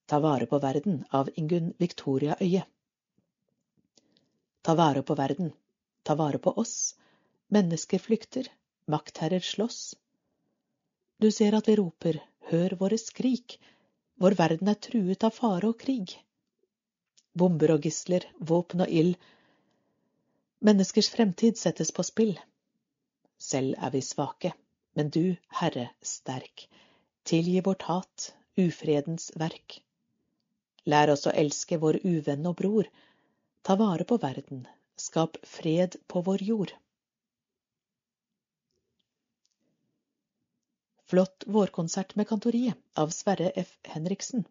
[0.05, 2.65] Ta vare på verden av Ingunn Victoria Øie.
[4.61, 5.51] Ta vare på verden.
[6.03, 6.95] Ta vare på oss.
[7.47, 8.47] Mennesker flykter.
[8.85, 9.95] Maktherrer slåss.
[11.17, 12.17] Du ser at vi roper,
[12.49, 13.59] hør våre skrik,
[14.17, 16.15] vår verden er truet av fare og krig.
[17.37, 19.13] Bomber og gisler, våpen og ild.
[20.65, 22.33] Menneskers fremtid settes på spill.
[23.43, 24.53] Selv er vi svake,
[24.95, 26.67] men du, Herre, sterk.
[27.27, 29.81] Tilgi vårt hat, ufredens verk.
[30.87, 32.87] Lær oss å elske vår uvenn og bror.
[33.67, 34.63] Ta vare på verden,
[34.95, 36.73] skap fred på vår jord.
[41.11, 43.75] Flott vårkonsert med Kantoriet av Sverre F.
[43.95, 44.47] Henriksen.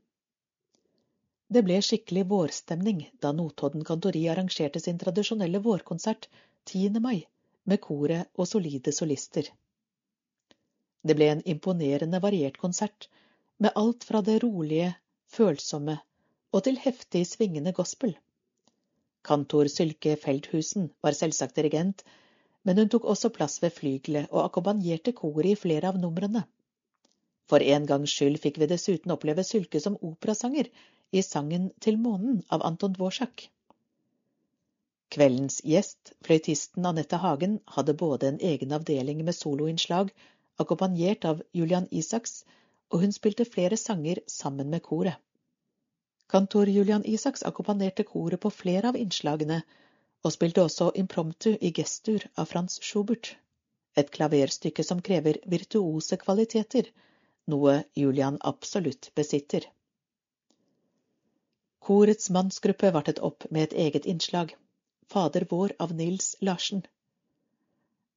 [1.48, 6.28] Det ble skikkelig vårstemning da Notodden kantori arrangerte sin tradisjonelle vårkonsert
[6.68, 7.00] 10.
[7.00, 7.24] mai
[7.68, 9.48] med koret og solide solister.
[11.02, 13.08] Det ble en imponerende variert konsert,
[13.58, 14.94] med alt fra det rolige,
[15.30, 15.98] følsomme
[16.52, 18.16] og til heftig svingende gospel.
[19.24, 22.02] Kantor Sylke Feldhusen var selvsagt dirigent,
[22.66, 26.44] men hun tok også plass ved flygelet og akkompagnerte koret i flere av numrene.
[27.50, 30.70] For en gangs skyld fikk vi dessuten oppleve Sylke som operasanger
[31.12, 33.48] i sangen Til månen av Anton Dvorak.
[35.12, 40.08] Kveldens gjest, fløytisten Anette Hagen, hadde både en egen avdeling med soloinnslag,
[40.62, 42.44] akkompagnert av Julian Isaks,
[42.88, 45.18] og hun spilte flere sanger sammen med koret.
[46.32, 49.60] Kantor Julian Isaks akkompagnerte koret på flere av innslagene,
[50.24, 53.34] og spilte også impromptu i gestur av Frans Schubert,
[54.00, 56.88] et klaverstykke som krever virtuose kvaliteter,
[57.52, 59.68] noe Julian absolutt besitter.
[61.82, 64.54] Korets mannsgruppe vartet opp med et eget innslag,
[65.12, 66.86] Fader vår av Nils Larsen.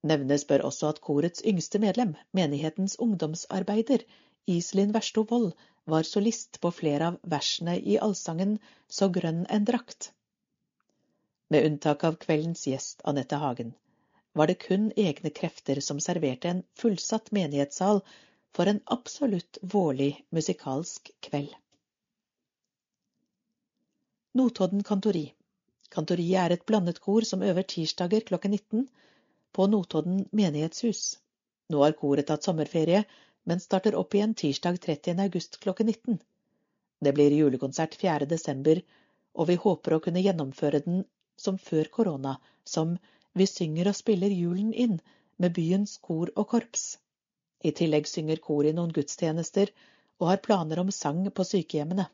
[0.08, 4.05] Nevnes bør også at korets yngste medlem, menighetens ungdomsarbeider,
[4.47, 5.51] Iselin Versto Wold,
[5.84, 8.55] var solist på flere av versene i allsangen
[8.88, 10.13] Så grønn en drakt.
[11.51, 13.75] Med unntak av kveldens gjest Anette Hagen
[14.31, 18.05] var det kun egne krefter som serverte en fullsatt menighetssal
[18.55, 21.51] for en absolutt vårlig musikalsk kveld.
[24.39, 25.34] Notodden Kantori
[25.95, 28.88] Kantoriet er et blandet kor som øver tirsdager klokken 19
[29.55, 31.03] på Notodden menighetshus.
[31.71, 33.05] Nå har koret tatt sommerferie,
[33.47, 35.21] men starter opp igjen tirsdag 30.
[35.23, 36.17] august klokken 19.
[37.05, 38.27] Det blir julekonsert 4.
[38.34, 38.81] desember,
[39.39, 41.03] og vi håper å kunne gjennomføre den
[41.39, 42.97] som før korona, som
[43.36, 44.99] Vi synger og spiller julen inn
[45.43, 46.84] med byens kor og korps.
[47.67, 49.71] I tillegg synger kor i noen gudstjenester
[50.21, 52.05] og har planer om sang på sykehjemmene.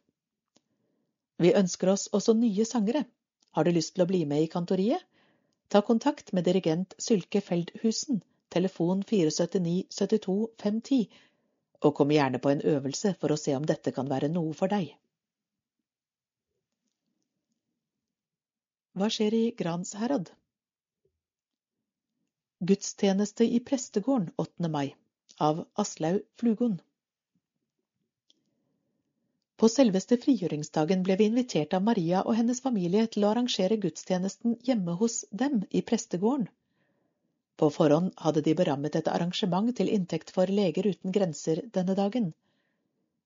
[1.37, 3.03] Vi ønsker oss også nye sangere.
[3.51, 5.03] Har du lyst til å bli med i kantoriet?
[5.71, 11.05] Ta kontakt med dirigent Sylke Feldhusen, telefon 479 72 510,
[11.81, 14.71] og kom gjerne på en øvelse for å se om dette kan være noe for
[14.71, 14.91] deg.
[18.99, 20.31] Hva skjer i Gransherad?
[22.71, 24.67] Gudstjeneste i prestegården 8.
[24.69, 24.93] mai
[25.39, 26.75] av Aslaug Flugon.
[29.61, 34.55] På selveste frigjøringsdagen ble vi invitert av Maria og hennes familie til å arrangere gudstjenesten
[34.67, 36.47] hjemme hos dem i prestegården.
[37.61, 42.31] På forhånd hadde de berammet et arrangement til inntekt for Leger uten grenser denne dagen.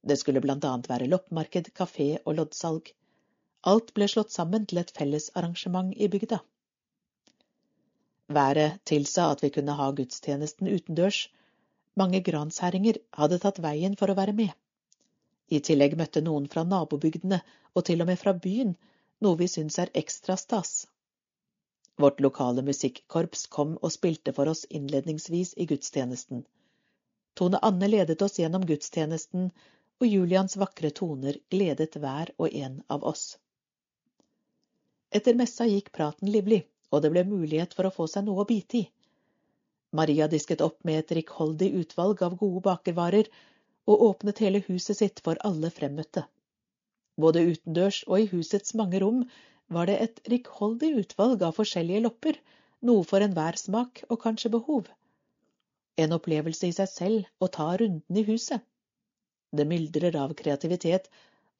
[0.04, 2.92] Det skulle blant annet være loppemarked, kafé og loddsalg.
[3.72, 6.42] Alt ble slått sammen til et felles arrangement i bygda.
[8.42, 11.24] Været tilsa at vi kunne ha gudstjenesten utendørs.
[11.96, 14.52] Mange gransherringer hadde tatt veien for å være med.
[15.48, 17.42] I tillegg møtte noen fra nabobygdene,
[17.76, 18.74] og til og med fra byen,
[19.22, 20.88] noe vi syns er ekstra stas.
[22.02, 26.44] Vårt lokale musikkorps kom og spilte for oss innledningsvis i gudstjenesten.
[27.36, 29.50] Tone Anne ledet oss gjennom gudstjenesten,
[30.02, 33.38] og Julians vakre toner gledet hver og en av oss.
[35.16, 38.50] Etter messa gikk praten livlig, og det ble mulighet for å få seg noe å
[38.50, 38.86] bite i.
[39.96, 43.30] Maria disket opp med et rikholdig utvalg av gode bakervarer
[43.86, 46.26] og åpnet hele huset sitt for alle fremmøtte.
[47.22, 49.24] Både utendørs og i husets mange rom
[49.76, 52.40] var det et rikholdig utvalg av forskjellige lopper,
[52.86, 54.90] noe for enhver smak og kanskje behov.
[55.98, 58.62] En opplevelse i seg selv å ta runden i huset.
[59.56, 61.08] Det myldrer av kreativitet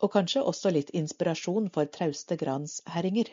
[0.04, 3.32] og kanskje også litt inspirasjon for trauste gransherringer.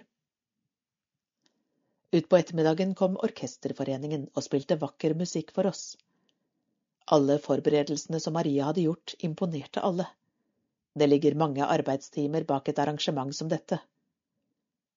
[2.12, 5.84] Utpå ettermiddagen kom Orkesterforeningen og spilte vakker musikk for oss.
[7.06, 10.06] Alle forberedelsene som Maria hadde gjort, imponerte alle.
[10.94, 13.78] Det ligger mange arbeidstimer bak et arrangement som dette.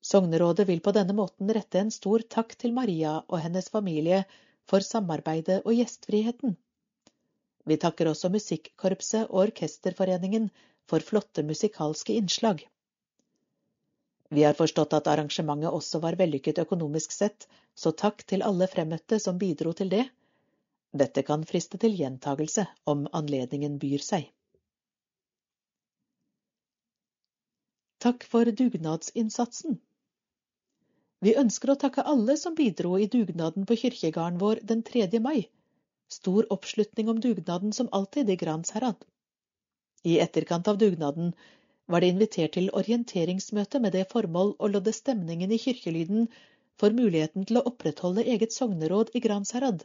[0.05, 4.23] Sognerådet vil på denne måten rette en stor takk til Maria og hennes familie
[4.69, 6.57] for samarbeidet og gjestfriheten.
[7.65, 10.51] Vi takker også Musikkorpset og Orkesterforeningen
[10.85, 12.61] for flotte musikalske innslag.
[14.29, 19.19] Vi har forstått at arrangementet også var vellykket økonomisk sett, så takk til alle fremmøtte
[19.21, 20.05] som bidro til det.
[20.95, 24.29] Dette kan friste til gjentagelse om anledningen byr seg.
[28.05, 29.79] Takk for dugnadsinnsatsen.
[31.25, 35.07] Vi ønsker å takke alle som bidro i dugnaden på kirkegården vår den 3.
[35.25, 35.47] mai.
[36.15, 39.03] Stor oppslutning om dugnaden som alltid i Gransherad.
[40.05, 41.33] I etterkant av dugnaden
[41.89, 46.29] var det invitert til orienteringsmøte med det formål å lodde stemningen i kirkelyden
[46.79, 49.83] for muligheten til å opprettholde eget sogneråd i Gransherad,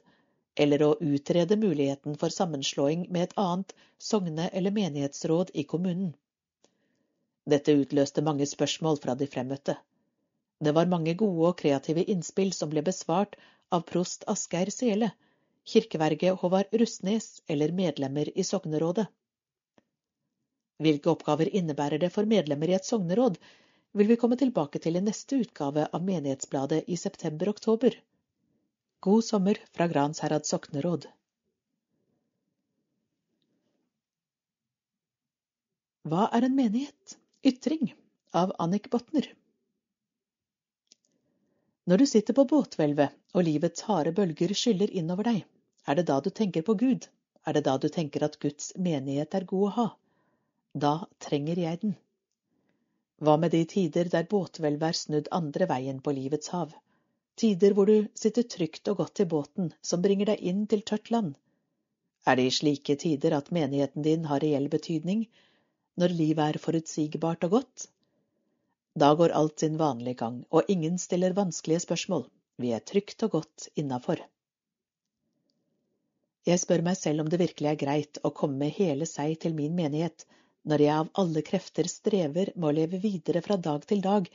[0.55, 6.14] eller å utrede muligheten for sammenslåing med et annet sogne- eller menighetsråd i kommunen.
[7.46, 9.76] Dette utløste mange spørsmål fra de fremmøtte.
[10.61, 13.36] Det var mange gode og kreative innspill som ble besvart
[13.72, 15.12] av prost Asgeir Sele,
[15.64, 19.07] kirkeverge Håvard Rustnes eller medlemmer i sognerådet.
[20.80, 23.38] Hvilke oppgaver innebærer det for medlemmer i et sogneråd,
[23.92, 27.96] vil vi komme tilbake til i neste utgave av Menighetsbladet i september-oktober.
[29.03, 31.07] God sommer fra Gransherad sokneråd.
[36.05, 37.14] Hva er en menighet?
[37.40, 37.94] Ytring
[38.36, 39.30] av Annik Botner.
[41.88, 45.40] Når du sitter på båthvelvet og livets harde bølger skyller innover deg,
[45.88, 47.09] er det da du tenker på Gud?
[47.48, 49.88] Er det da du tenker at Guds menighet er god å ha?
[50.76, 50.92] Da
[51.24, 51.96] trenger jeg den.
[53.24, 56.76] Hva med de tider der båthvelvet er snudd andre veien på livets hav?
[57.41, 61.09] Tider hvor du sitter trygt og godt i båten som bringer deg inn til tørt
[61.14, 61.30] land?
[62.28, 65.22] Er det i slike tider at menigheten din har reell betydning,
[65.97, 67.86] når livet er forutsigbart og godt?
[69.01, 72.26] Da går alt sin vanlige gang, og ingen stiller vanskelige spørsmål.
[72.61, 74.20] Vi er trygt og godt innafor.
[76.49, 79.57] Jeg spør meg selv om det virkelig er greit å komme med hele seg til
[79.57, 80.26] min menighet,
[80.68, 84.28] når jeg av alle krefter strever med å leve videre fra dag til dag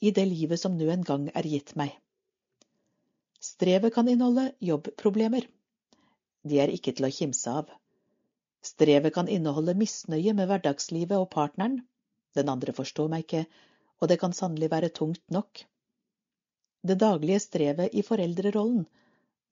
[0.00, 1.92] i det livet som nå en gang er gitt meg.
[3.58, 5.42] Strevet kan inneholde jobbproblemer.
[6.46, 7.72] De er ikke til å kimse av.
[8.62, 11.80] Strevet kan inneholde misnøye med hverdagslivet og partneren.
[12.38, 13.48] Den andre forstår meg ikke,
[13.98, 15.64] og det kan sannelig være tungt nok.
[16.86, 18.86] Det daglige strevet i foreldrerollen,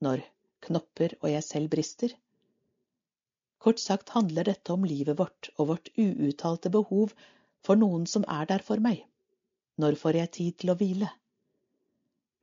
[0.06, 0.22] når
[0.68, 2.14] knopper og jeg selv brister.
[3.58, 7.18] Kort sagt handler dette om livet vårt og vårt uuttalte behov
[7.66, 9.02] for noen som er der for meg.
[9.82, 11.10] Når får jeg tid til å hvile?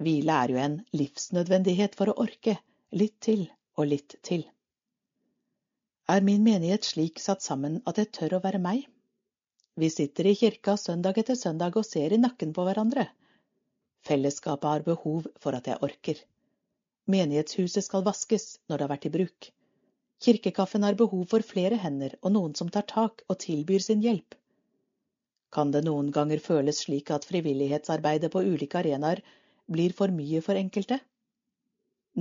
[0.03, 2.57] Hvile er jo en livsnødvendighet for å orke,
[2.91, 3.45] litt til
[3.79, 4.43] og litt til.
[6.11, 8.83] Er min menighet slik satt sammen at jeg tør å være meg?
[9.79, 13.07] Vi sitter i kirka søndag etter søndag og ser i nakken på hverandre.
[14.03, 16.19] Fellesskapet har behov for at jeg orker.
[17.13, 19.47] Menighetshuset skal vaskes når det har vært i bruk.
[20.23, 24.35] Kirkekaffen har behov for flere hender og noen som tar tak og tilbyr sin hjelp.
[25.53, 29.23] Kan det noen ganger føles slik at frivillighetsarbeidet på ulike arenaer
[29.71, 30.99] blir for mye for enkelte?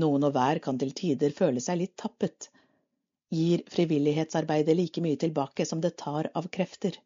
[0.03, 2.49] Noen og hver kan til tider føle seg litt tappet,
[3.33, 6.97] gir frivillighetsarbeidet like mye tilbake som det tar av krefter.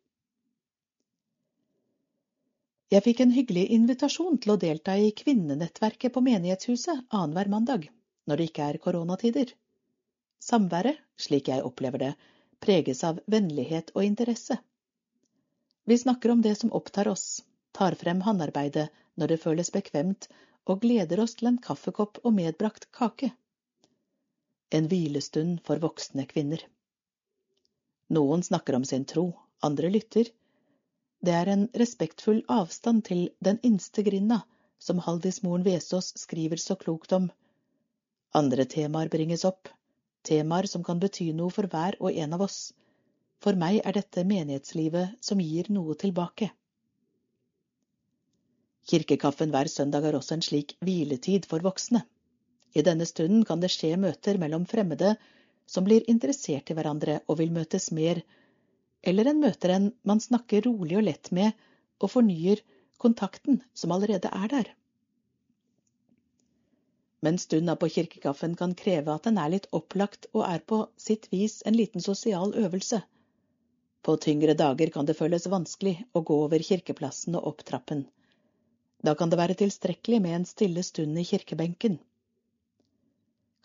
[2.95, 7.89] Jeg fikk en hyggelig invitasjon til å delta i kvinnenettverket på menighetshuset annenhver mandag,
[8.30, 9.51] når det ikke er koronatider.
[10.39, 12.12] Samværet, slik jeg opplever det,
[12.62, 14.59] preges av vennlighet og interesse.
[15.87, 17.43] Vi snakker om det som opptar oss,
[17.74, 18.87] tar frem håndarbeidet
[19.17, 20.29] når det føles bekvemt,
[20.67, 23.33] og gleder oss til en kaffekopp og medbrakt kake
[24.75, 26.62] en hvilestund for voksne kvinner.
[28.17, 29.31] Noen snakker om sin tro,
[29.62, 30.31] andre lytter.
[31.23, 34.43] Det er en respektfull avstand til den innste grinda,
[34.79, 37.31] som Haldis Moren Vesaas skriver så klokt om.
[38.35, 39.71] Andre temaer bringes opp,
[40.27, 42.61] temaer som kan bety noe for hver og en av oss.
[43.43, 46.51] For meg er dette menighetslivet som gir noe tilbake.
[48.87, 52.05] Kirkekaffen hver søndag er også en slik hviletid for voksne.
[52.76, 55.16] I denne stunden kan det skje møter mellom fremmede
[55.66, 58.20] som blir interessert i hverandre og vil møtes mer,
[59.03, 61.66] eller en møter en man snakker rolig og lett med
[61.99, 62.62] og fornyer
[63.03, 64.70] kontakten som allerede er der.
[67.26, 71.26] Men stunda på kirkekaffen kan kreve at den er litt opplagt og er på sitt
[71.32, 73.01] vis en liten sosial øvelse.
[74.07, 78.05] På tyngre dager kan det føles vanskelig å gå over kirkeplassen og opp trappen.
[79.05, 81.99] Da kan det være tilstrekkelig med en stille stund i kirkebenken.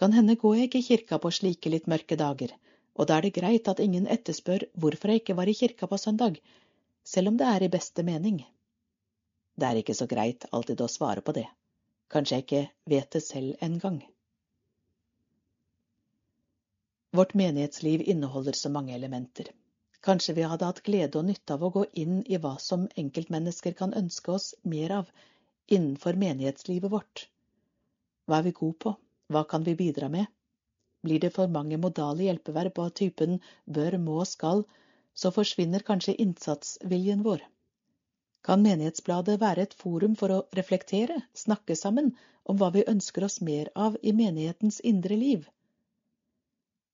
[0.01, 2.53] Kan hende går jeg ikke i kirka på slike litt mørke dager,
[2.97, 5.97] og da er det greit at ingen etterspør hvorfor jeg ikke var i kirka på
[5.97, 6.39] søndag,
[7.03, 8.41] selv om det er i beste mening.
[9.55, 11.45] Det er ikke så greit alltid å svare på det.
[12.11, 12.63] Kanskje jeg ikke
[12.95, 14.01] vet det selv engang.
[17.11, 19.51] Vårt menighetsliv inneholder så mange elementer.
[20.05, 23.75] Kanskje vi hadde hatt glede og nytte av å gå inn i hva som enkeltmennesker
[23.81, 25.11] kan ønske oss mer av
[25.77, 27.27] innenfor menighetslivet vårt.
[28.25, 28.95] Hva er vi gode på?
[29.31, 30.25] Hva kan vi bidra med?
[31.05, 33.39] Blir det for mange modale hjelpeverb av typen
[33.77, 34.65] bør, må, skal,
[35.13, 37.45] så forsvinner kanskje innsatsviljen vår.
[38.45, 42.13] Kan Menighetsbladet være et forum for å reflektere, snakke sammen
[42.49, 45.45] om hva vi ønsker oss mer av i menighetens indre liv?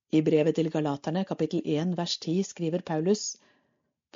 [0.08, 3.22] I brevet til Galaterne kapittel 1 vers 10 skriver Paulus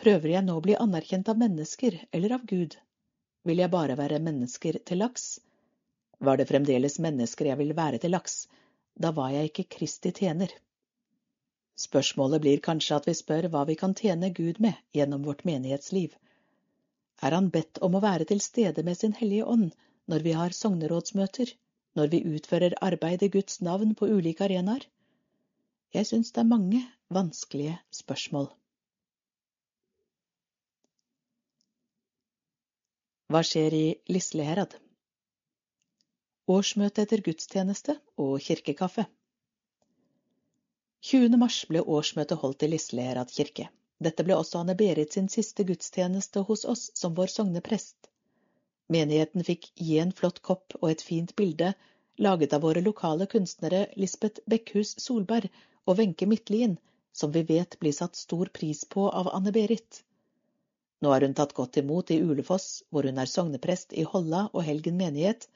[0.01, 2.76] Prøver jeg nå å bli anerkjent av mennesker eller av Gud?
[3.45, 5.26] Vil jeg bare være mennesker til laks?
[6.28, 8.47] Var det fremdeles mennesker jeg ville være til laks,
[8.97, 10.55] da var jeg ikke Kristi tjener.
[11.84, 16.16] Spørsmålet blir kanskje at vi spør hva vi kan tjene Gud med gjennom vårt menighetsliv,
[17.20, 19.76] er han bedt om å være til stede med sin hellige ånd
[20.09, 21.53] når vi har sognerådsmøter,
[22.01, 24.88] når vi utfører arbeid i Guds navn på ulike arenaer?
[25.93, 26.78] Jeg syns det er mange
[27.12, 28.47] vanskelige spørsmål.
[33.32, 34.78] Hva skjer i Lisleherad?
[36.53, 39.05] Årsmøte etter gudstjeneste og kirkekaffe.
[41.11, 41.36] 20.
[41.43, 43.66] mars ble årsmøtet holdt i Lisleherad kirke.
[44.03, 48.09] Dette ble også Anne-Berit sin siste gudstjeneste hos oss som vår sogneprest.
[48.93, 51.74] Menigheten fikk gi en flott kopp og et fint bilde,
[52.16, 55.53] laget av våre lokale kunstnere Lisbeth Bekkhus Solberg
[55.87, 56.76] og Wenche Midtlien,
[57.12, 60.03] som vi vet blir satt stor pris på av Anne-Berit.
[61.03, 64.62] Nå er hun tatt godt imot i Ulefoss, hvor hun er sogneprest i Holla og
[64.68, 65.49] Helgen menighet,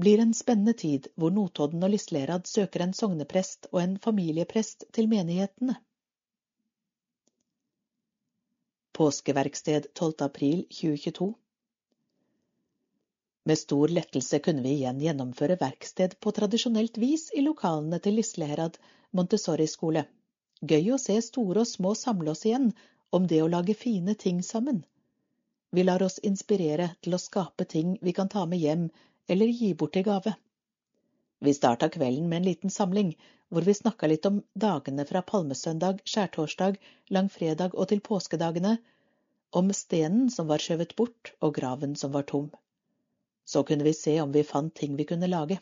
[0.00, 5.10] blir en spennende tid hvor Notodden og Lislerad søker en sogneprest og en familieprest til
[5.12, 5.76] menighetene.
[8.96, 10.14] Påskeverksted 12.
[10.24, 11.34] april 2022
[13.44, 18.76] Med stor lettelse kunne vi igjen gjennomføre verksted på tradisjonelt vis i lokalene til Lisleherad
[19.16, 20.04] Montessori-skole.
[20.60, 22.68] Gøy å se store og små samle oss igjen
[23.16, 24.82] om det å lage fine ting sammen.
[25.72, 28.86] Vi lar oss inspirere til å skape ting vi kan ta med hjem
[29.26, 30.36] eller gi bort til gave.
[31.40, 33.14] Vi starta kvelden med en liten samling,
[33.48, 36.76] hvor vi snakka litt om dagene fra palmesøndag, skjærtorsdag,
[37.08, 38.76] langfredag og til påskedagene,
[39.50, 42.50] om stenen som var skjøvet bort og graven som var tom.
[43.44, 45.60] Så kunne vi se om vi fant ting vi kunne lage.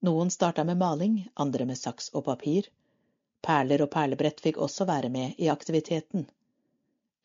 [0.00, 2.68] Noen starta med maling, andre med saks og papir.
[3.44, 6.26] Perler og perlebrett fikk også være med i aktiviteten.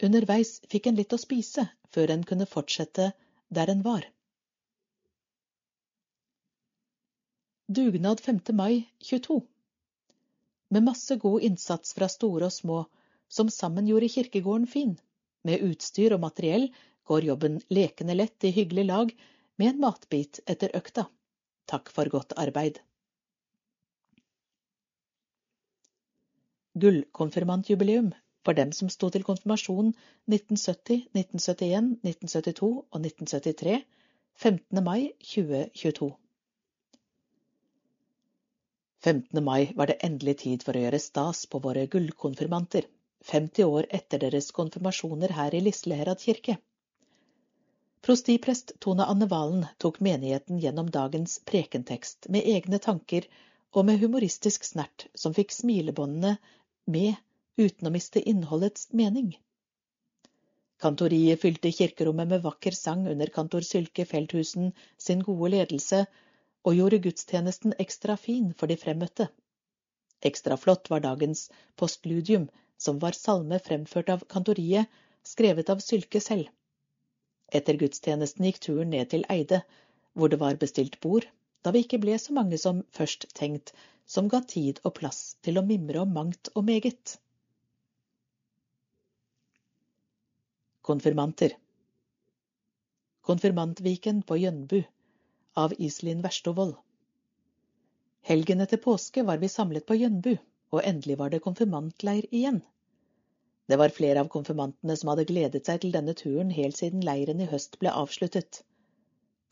[0.03, 3.11] Underveis fikk en litt å spise, før en kunne fortsette
[3.47, 4.07] der en var.
[7.67, 8.41] Dugnad 5.
[8.53, 9.39] mai 22
[10.69, 12.81] Med masse god innsats fra store og små,
[13.27, 14.91] som sammen gjorde kirkegården fin.
[15.47, 16.67] Med utstyr og materiell
[17.10, 19.14] går jobben lekende lett i hyggelig lag
[19.56, 21.08] med en matbit etter økta.
[21.70, 22.82] Takk for godt arbeid.
[26.76, 28.12] Gullkonfirmantjubileum
[28.45, 29.93] for dem som sto til konfirmasjon
[30.30, 33.80] 1970, 1971, 1972 og 1973.
[34.36, 34.84] 15.
[34.84, 36.12] mai 2022.
[39.06, 39.43] 15.
[39.43, 42.88] mai var det endelig tid for å gjøre stas på våre gullkonfirmanter,
[43.32, 46.58] 50 år etter deres konfirmasjoner her i Lisleherad kirke.
[48.06, 53.26] Prostiprest Tone Anne Valen tok menigheten gjennom dagens prekentekst med egne tanker
[53.74, 56.36] og med humoristisk snert som fikk smilebåndene
[56.95, 57.16] med
[57.58, 59.32] uten å miste innholdets mening.
[60.86, 64.70] Kantoriet fylte kirkerommet med vakker sang under kantor Sylke Feldthusen
[65.08, 66.03] sin gode ledelse
[66.62, 69.32] og gjorde gudstjenesten ekstra fin for de fremmøtte.
[70.22, 71.47] Ekstra flott var dagens
[71.82, 72.45] postludium,
[72.78, 74.93] som var salme fremført av kantoriet,
[75.26, 76.53] skrevet av Sylke selv.
[77.54, 79.62] Etter gudstjenesten gikk turen ned til Eide,
[80.14, 81.28] hvor det var bestilt bord,
[81.64, 83.74] da vi ikke ble så mange som først tenkt,
[84.06, 87.18] som ga tid og plass til å mimre om mangt og meget.
[90.86, 91.56] Konfirmanter
[93.26, 94.84] Konfirmantviken på Jønbu
[95.58, 96.76] av Iselin Verstovold.
[98.26, 100.36] Helgen etter påske var vi samlet på Jønbu,
[100.74, 102.62] og endelig var det konfirmantleir igjen.
[103.66, 107.41] Det var flere av konfirmantene som hadde gledet seg til denne turen helt siden leiren
[107.41, 108.61] i høst ble avsluttet.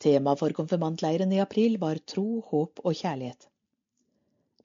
[0.04, 3.48] Tema for konfirmantleiren i april var tro, håp og kjærlighet.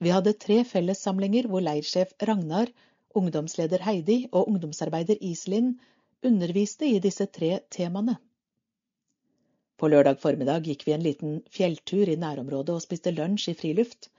[0.00, 2.70] Vi hadde tre fellessamlinger hvor leirsjef Ragnar,
[3.16, 5.74] ungdomsleder Heidi og ungdomsarbeider Iselin
[6.24, 8.16] underviste i disse tre temaene.
[9.80, 14.10] På lørdag formiddag gikk vi en liten fjelltur i nærområdet og spiste lunsj i friluft.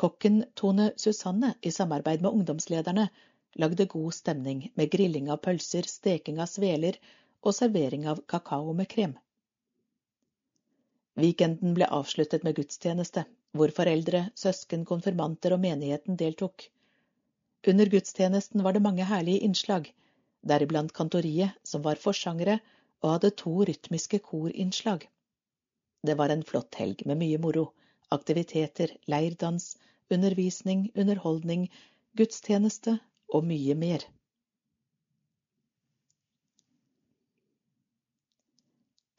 [0.00, 3.10] Kokken Tone Susanne, i samarbeid med ungdomslederne,
[3.54, 6.98] lagde god stemning med grilling av pølser, steking av sveler
[7.44, 9.14] og servering av kakao med krem.
[11.20, 13.22] Weekenden ble avsluttet med gudstjeneste,
[13.54, 16.66] hvor foreldre, søsken, konfirmanter og menigheten deltok.
[17.70, 19.86] Under gudstjenesten var det mange herlige innslag,
[20.42, 22.58] deriblant kantoriet, som var forsangere,
[23.04, 25.06] og hadde to rytmiske korinnslag.
[26.04, 27.68] Det var en flott helg med mye moro,
[28.12, 29.76] aktiviteter, leirdans,
[30.12, 31.68] undervisning, underholdning,
[32.18, 32.98] gudstjeneste
[33.34, 34.04] og mye mer.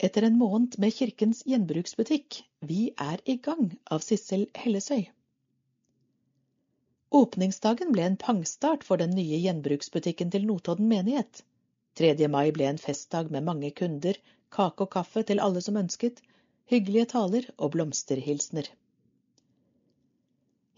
[0.05, 5.05] Etter en måned med Kirkens gjenbruksbutikk Vi er i gang av Sissel Hellesøy.
[7.15, 11.43] Åpningsdagen ble en pangstart for den nye gjenbruksbutikken til Notodden menighet.
[11.95, 12.27] 3.
[12.27, 14.19] mai ble en festdag med mange kunder,
[14.51, 16.19] kake og kaffe til alle som ønsket,
[16.71, 18.67] hyggelige taler og blomsterhilsener.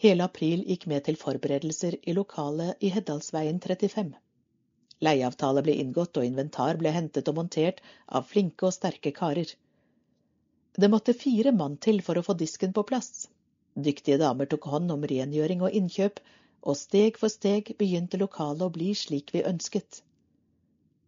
[0.04, 4.12] Hele april gikk med til forberedelser i lokalet i Heddalsveien 35.
[5.06, 7.80] Leieavtale ble inngått og inventar ble hentet og montert
[8.20, 9.50] av flinke og sterke karer.
[10.78, 13.26] Det måtte fire mann til for å få disken på plass.
[13.88, 16.22] Dyktige damer tok hånd om rengjøring og innkjøp,
[16.62, 20.04] og steg for steg begynte lokalet å bli slik vi ønsket.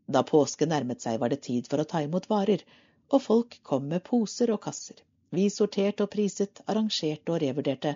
[0.09, 2.65] Da påske nærmet seg, var det tid for å ta imot varer,
[3.13, 4.97] og folk kom med poser og kasser.
[5.29, 7.93] Vi sorterte og priset, arrangerte og revurderte.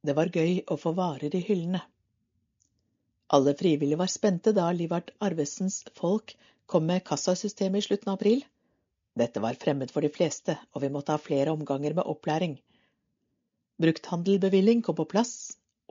[0.00, 1.80] Det var gøy å få varer i hyllene.
[3.36, 6.32] Alle frivillige var spente da Livart Arvesens folk
[6.70, 8.40] kom med kassasystemet i slutten av april.
[9.20, 12.56] Dette var fremmed for de fleste, og vi måtte ha flere omganger med opplæring.
[13.80, 15.34] Brukthandelbevilling kom på plass,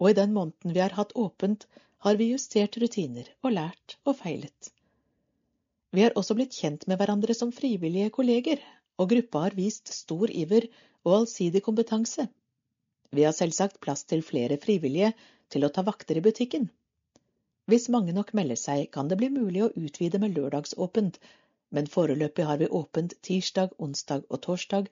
[0.01, 1.67] og i den måneden vi har hatt åpent,
[1.99, 4.73] har vi justert rutiner og lært og feilet.
[5.93, 8.57] Vi har også blitt kjent med hverandre som frivillige kolleger,
[8.97, 10.65] og gruppa har vist stor iver
[11.05, 12.25] og allsidig kompetanse.
[13.15, 15.13] Vi har selvsagt plass til flere frivillige
[15.53, 16.67] til å ta vakter i butikken.
[17.69, 21.19] Hvis mange nok melder seg, kan det bli mulig å utvide med lørdagsåpent,
[21.73, 24.89] men foreløpig har vi åpent tirsdag, onsdag og torsdag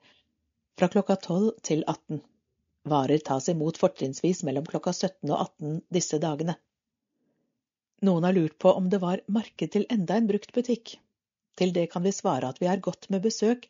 [0.77, 2.21] fra klokka 12 til 18.
[2.91, 6.57] Varer tas imot fortrinnsvis mellom klokka 17 og 18 disse dagene.
[8.05, 10.93] Noen har lurt på om det var marked til enda en brukt butikk.
[11.57, 13.65] Til det kan vi svare at vi er godt med besøk,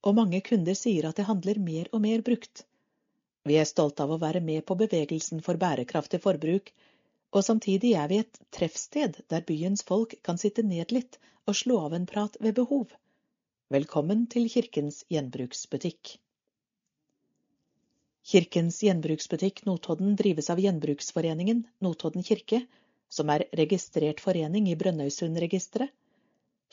[0.00, 2.64] og mange kunder sier at det handler mer og mer brukt.
[3.46, 6.72] Vi er stolte av å være med på bevegelsen for bærekraftig forbruk,
[7.30, 11.76] og samtidig er vi et treffsted der byens folk kan sitte ned litt og slå
[11.86, 12.90] av en prat ved behov.
[13.70, 16.16] Velkommen til Kirkens gjenbruksbutikk.
[18.26, 22.64] Kirkens gjenbruksbutikk Notodden drives av Gjenbruksforeningen Notodden kirke
[23.08, 25.92] som er registrert forening i Brønnøysundregisteret.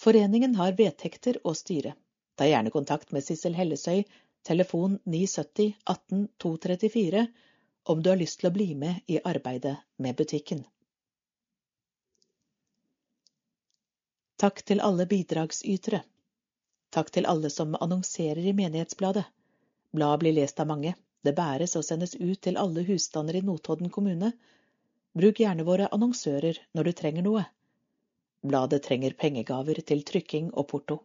[0.01, 1.93] Foreningen har vedtekter og styre.
[2.33, 4.01] Ta gjerne kontakt med Sissel Hellesøy,
[4.43, 7.27] telefon 970 18 234,
[7.83, 10.63] om du har lyst til å bli med i arbeidet med butikken.
[14.43, 16.01] Takk til alle bidragsytere.
[16.93, 19.25] Takk til alle som annonserer i Menighetsbladet.
[19.91, 20.95] Bladet blir lest av mange.
[21.23, 24.33] Det bæres og sendes ut til alle husstander i Notodden kommune,
[25.13, 27.43] Bruk gjerne våre annonsører når du trenger noe.
[28.51, 30.95] Bladet trenger pengegaver til trykking og porto.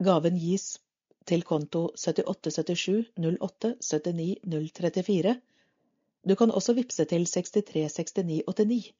[0.00, 0.78] Gaven gis
[1.26, 5.36] til konto 7877 08 79 034.
[6.28, 8.92] Du kan også vippse til 636989.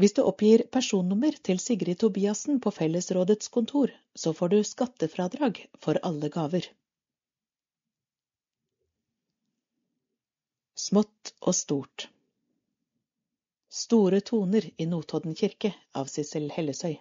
[0.00, 6.00] Hvis du oppgir personnummer til Sigrid Tobiassen på Fellesrådets kontor, så får du skattefradrag for
[6.02, 6.66] alle gaver.
[10.74, 12.08] Smått og stort
[13.72, 16.96] Store toner i Notodden kirke av Sissel Hellesøy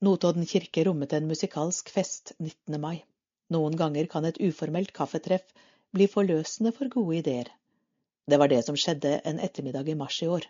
[0.00, 2.76] Notodden kirke rommet en musikalsk fest 19.
[2.80, 3.02] mai.
[3.52, 5.50] Noen ganger kan et uformelt kaffetreff
[5.92, 7.50] bli forløsende for gode ideer.
[8.24, 10.48] Det var det som skjedde en ettermiddag i mars i år.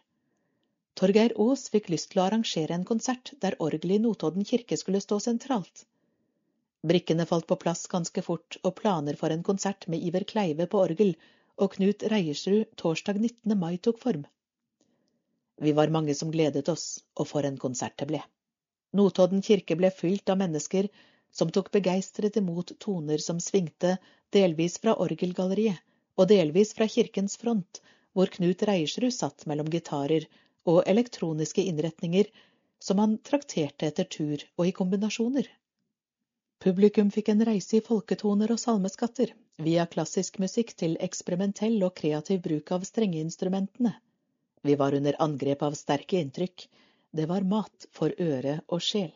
[0.95, 5.03] Torgeir Aas fikk lyst til å arrangere en konsert der orgelet i Notodden kirke skulle
[5.03, 5.83] stå sentralt.
[6.87, 10.87] Brikkene falt på plass ganske fort, og planer for en konsert med Iver Kleive på
[10.87, 11.17] orgel
[11.59, 13.59] og Knut Reiersrud torsdag 19.
[13.59, 14.29] mai tok form.
[15.59, 18.29] Vi var mange som gledet oss, og for en konsert det ble.
[18.97, 20.89] Notodden kirke ble fylt av mennesker
[21.33, 23.97] som tok begeistret imot toner som svingte
[24.35, 25.79] delvis fra orgelgalleriet
[26.19, 27.81] og delvis fra kirkens front,
[28.13, 30.27] hvor Knut Reiersrud satt mellom gitarer
[30.69, 32.29] og elektroniske innretninger
[32.83, 35.47] som han trakterte etter tur og i kombinasjoner.
[36.61, 42.43] Publikum fikk en reise i folketoner og salmeskatter, via klassisk musikk til eksperimentell og kreativ
[42.45, 43.95] bruk av strengeinstrumentene.
[44.63, 46.67] Vi var under angrep av sterke inntrykk.
[47.11, 49.11] Det var mat for øre og sjel.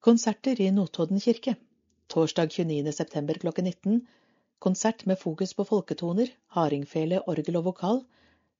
[0.00, 1.52] Konserter i Notodden kirke.
[2.08, 2.92] Torsdag 29.
[2.96, 3.98] september klokken 19.
[4.58, 8.00] Konsert med fokus på folketoner, hardingfele, orgel og vokal.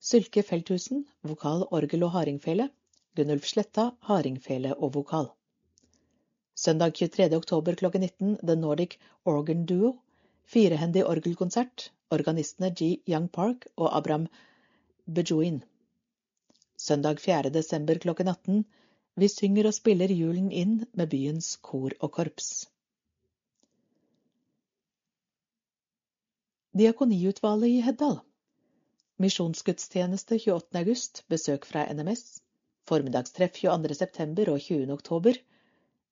[0.01, 2.69] Sylke Felthusen, vokal, orgel og hardingfele.
[3.17, 5.33] Gunnulf Sletta, hardingfele og vokal.
[6.55, 7.31] Søndag 23.
[7.37, 9.95] oktober klokken 19 The Nordic Organ Duo.
[10.45, 11.91] Firehendig orgelkonsert.
[12.11, 12.99] Organistene G.
[13.09, 14.29] Young Park og Abraham
[15.07, 15.63] Bejoin.
[16.81, 17.51] Søndag 4.
[17.53, 18.61] desember klokken 18.
[19.21, 22.47] Vi synger og spiller julen inn med byens kor og korps.
[26.81, 28.17] Diakoniutvalget i Heddal.
[29.21, 30.81] Misjonsgudstjeneste 28.
[30.81, 32.41] august, besøk fra NMS.
[32.89, 34.01] Formiddagstreff 22.
[34.03, 34.89] september og 20.
[34.97, 35.37] oktober.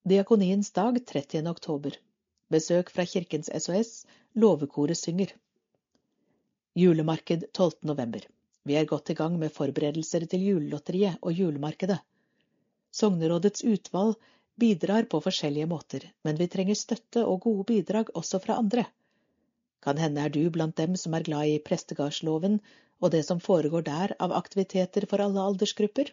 [0.05, 1.47] Diakoniens dag 30.
[1.49, 1.97] oktober.
[2.53, 4.03] Besøk fra Kirkens SOS.
[4.35, 5.33] Låvekoret synger.
[6.77, 7.73] Julemarked 12.
[7.89, 8.29] november.
[8.69, 11.99] Vi er godt i gang med forberedelser til julelotteriet og julemarkedet.
[12.93, 14.19] Sognerådets utvalg
[14.61, 18.85] bidrar på forskjellige måter, men vi trenger støtte og gode bidrag også fra andre.
[19.81, 22.59] Kan hende er du blant dem som er glad i prestegardsloven
[23.01, 26.11] og det som foregår der av aktiviteter for alle aldersgrupper.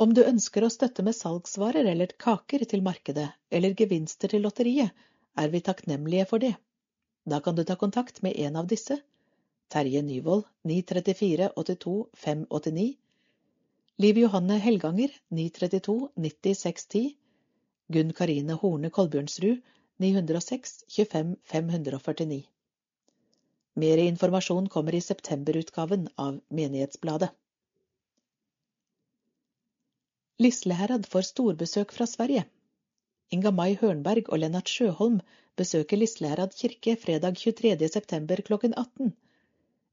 [0.00, 4.94] Om du ønsker å støtte med salgsvarer eller kaker til markedet, eller gevinster til lotteriet,
[5.38, 6.54] er vi takknemlige for det.
[7.26, 8.98] Da kan du ta kontakt med en av disse.
[9.68, 12.96] Terje Nyvold 934 82 589.
[13.96, 17.16] Liv Johanne Helganger 932 90 610.
[17.88, 19.62] Gunn Karine Horne Kolbjørnsrud
[19.96, 22.42] 906 25 549.
[23.74, 27.30] Mer informasjon kommer i septemberutgaven av Menighetsbladet.
[30.38, 32.44] Lisleherad får storbesøk fra Sverige.
[33.30, 35.20] Inga Mai Hørnberg og Lennart Sjøholm
[35.58, 37.88] besøker Lisleherad kirke fredag 23.
[37.88, 39.14] september klokken 18.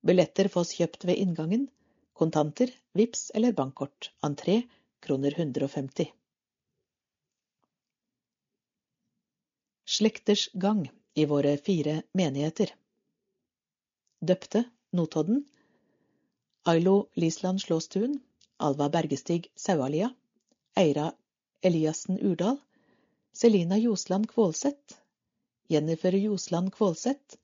[0.02, 1.68] Billetter fås kjøpt ved inngangen.
[2.14, 4.12] Kontanter, VIPS eller bankkort.
[4.22, 4.62] Entré
[5.00, 6.12] kroner 150.
[9.86, 12.74] Slekters gang i våre fire menigheter.
[14.22, 15.44] Døpte Notodden.
[16.66, 18.20] Ailo Lisland Slåstuen.
[18.58, 20.14] Alva Bergestig Saualia.
[20.76, 21.12] Eira
[21.62, 22.58] Eliassen Urdal,
[23.34, 24.96] Selina Josland Kvålseth,
[25.68, 27.38] Jennifer Josland Kvålseth,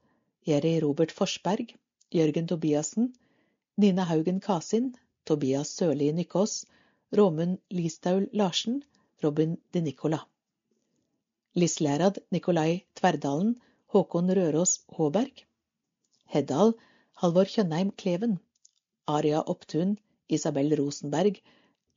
[0.45, 1.76] Jerry Robert Forsberg,
[2.16, 3.14] Jørgen Tobiassen,
[3.76, 4.95] Nina Haugen Kasin,
[5.26, 6.66] Tobias Sørli Nykås,
[7.12, 8.84] Råmund Listaul Larsen,
[9.24, 10.20] Robin De Nicola.
[11.55, 15.43] Lislærad Nikolai Tverdalen, Håkon Røros Håberg.
[16.26, 16.74] Heddal
[17.22, 18.39] Halvor Kjønheim Kleven.
[19.08, 19.97] Aria Opptun,
[20.30, 21.41] Isabel Rosenberg,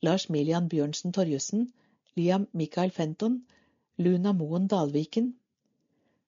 [0.01, 1.71] Lars Milian Bjørnsen Torjussen,
[2.17, 3.45] Liam Michael Fenton,
[3.97, 5.35] Luna Moen Dalviken,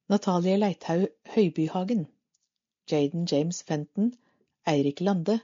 [0.09, 2.07] Natalie Leithaug Høybyhagen,
[2.85, 4.11] Jaden James Fenton,
[4.67, 5.39] Eirik Lande,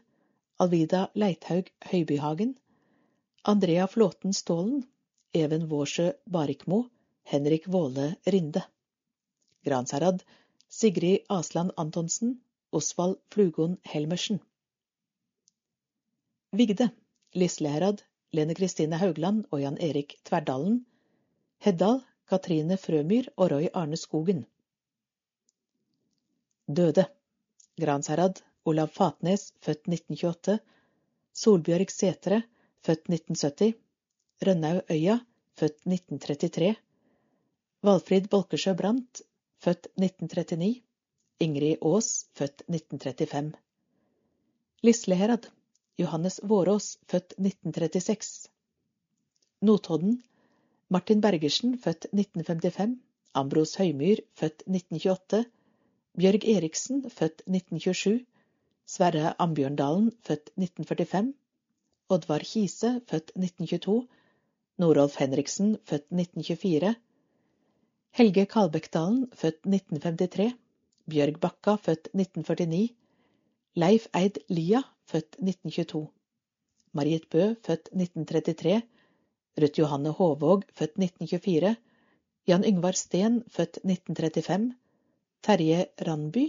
[0.60, 2.58] Alvida Leithaug Høybyhagen,
[3.44, 4.84] Andrea Flåten Stålen,
[5.34, 6.90] Even Vårsjø Barikmo,
[7.24, 8.64] Henrik Våle Rinde.
[9.64, 10.24] Gransherad,
[10.68, 14.40] Sigrid Asland Antonsen, Osvald Flugon Helmersen.
[16.52, 16.90] Vigde,
[17.34, 20.86] Lisleherad, Lene Kristine Haugland og Jan Erik Tverdalen.
[21.60, 24.46] Heddal, Katrine Frømyr og Roy Arne Skogen.
[26.68, 27.06] Døde.
[27.80, 30.60] Gransherad, Olav Fatnes, født 1928.
[31.34, 32.42] Solbjørg Setre,
[32.86, 33.74] født 1970.
[34.48, 35.20] Rønnaug Øya,
[35.60, 36.76] født 1933.
[37.84, 39.22] Valfrid Bolkesjø Brandt,
[39.64, 40.82] født 1939.
[41.40, 43.54] Ingrid Aas, født 1935.
[44.84, 45.48] Lisleherad.
[46.00, 48.50] Johannes Vårås, født 1936.
[49.62, 50.24] Notodden.
[50.90, 53.00] Martin Bergersen, født 1955.
[53.34, 55.46] Ambros Høymyr, født 1928.
[56.20, 58.26] Bjørg Eriksen, født 1927.
[58.86, 61.30] Sverre Ambjørndalen, født 1945.
[62.12, 64.08] Oddvar Kise, født 1922.
[64.84, 66.96] Norolf Henriksen, født 1924.
[68.20, 70.50] Helge Kalbekkdalen, født 1953.
[71.10, 72.90] Bjørg Bakka, født 1949.
[73.76, 76.04] Leif Eid Lia, født 1922.
[76.92, 78.82] Marit Bø, født 1933.
[79.62, 81.76] Ruth Johanne Håvåg, født 1924.
[82.48, 84.76] Jan Yngvar Steen, født 1935.
[85.42, 86.46] Terje Randby,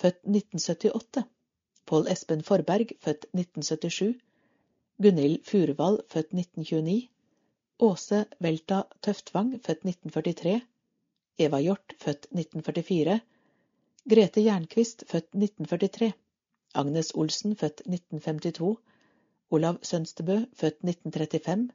[0.00, 1.24] født 1978.
[1.86, 4.14] Pål Espen Forberg, født 1977.
[5.02, 7.08] Gunhild Furuvall, født 1929.
[7.78, 10.60] Åse Velta Tøftvang, født 1943.
[11.38, 13.20] Eva Hjort, født 1944.
[14.10, 16.12] Grete Jernquist, født 1943.
[16.74, 18.76] Agnes Olsen, født 1952.
[19.50, 21.70] Olav Sønstebø, født 1935.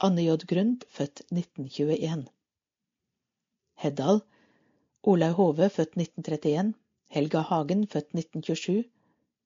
[0.00, 0.36] Anne J.
[0.48, 2.26] Grund, født 1921.
[3.84, 4.20] Heddal.
[5.02, 6.74] Olaug Hove, født 1931.
[7.08, 8.84] Helga Hagen, født 1927.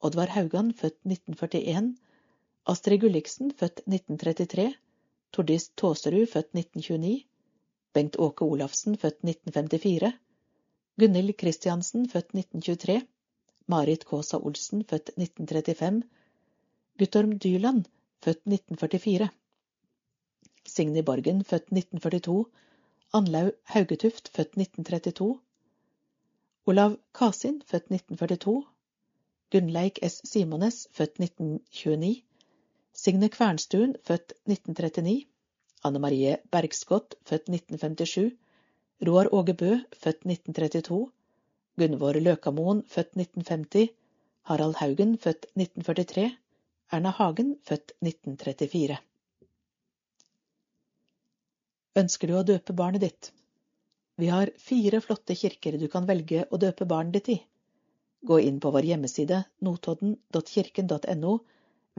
[0.00, 1.96] Oddvar Haugan, født 1941.
[2.66, 4.74] Astrid Gulliksen, født 1933.
[5.32, 7.24] Tordis Tåserud, født 1929.
[7.92, 10.12] Bengt Åke Olafsen, født 1954.
[10.98, 13.02] Gunhild Kristiansen, født 1923.
[13.66, 16.02] Marit Kaasa Olsen, født 1935.
[16.98, 17.84] Guttorm Dyland,
[18.24, 19.28] født 1944.
[20.66, 22.44] Signy Borgen, født 1942.
[23.14, 25.40] Anlaug Haugetuft, født 1932.
[26.66, 28.62] Olav Kasin, født 1942.
[29.52, 30.22] Gunnleik S.
[30.24, 32.22] Simones, født 1929.
[32.92, 35.26] Signe Kvernstuen, født 1939.
[35.84, 38.32] Anne Marie Bergskott, født 1957.
[39.06, 41.12] Roar Åge Bø, født 1932.
[41.76, 43.88] Gunvor Løkamoen, født 1950,
[44.42, 46.36] Harald Haugen, født 1943,
[46.92, 48.98] Erna Hagen, født 1934.
[52.00, 53.26] Ønsker du å døpe barnet ditt?
[54.16, 57.36] Vi har fire flotte kirker du kan velge å døpe barnet ditt i.
[58.24, 61.32] Gå inn på vår hjemmeside notodden.kirken.no,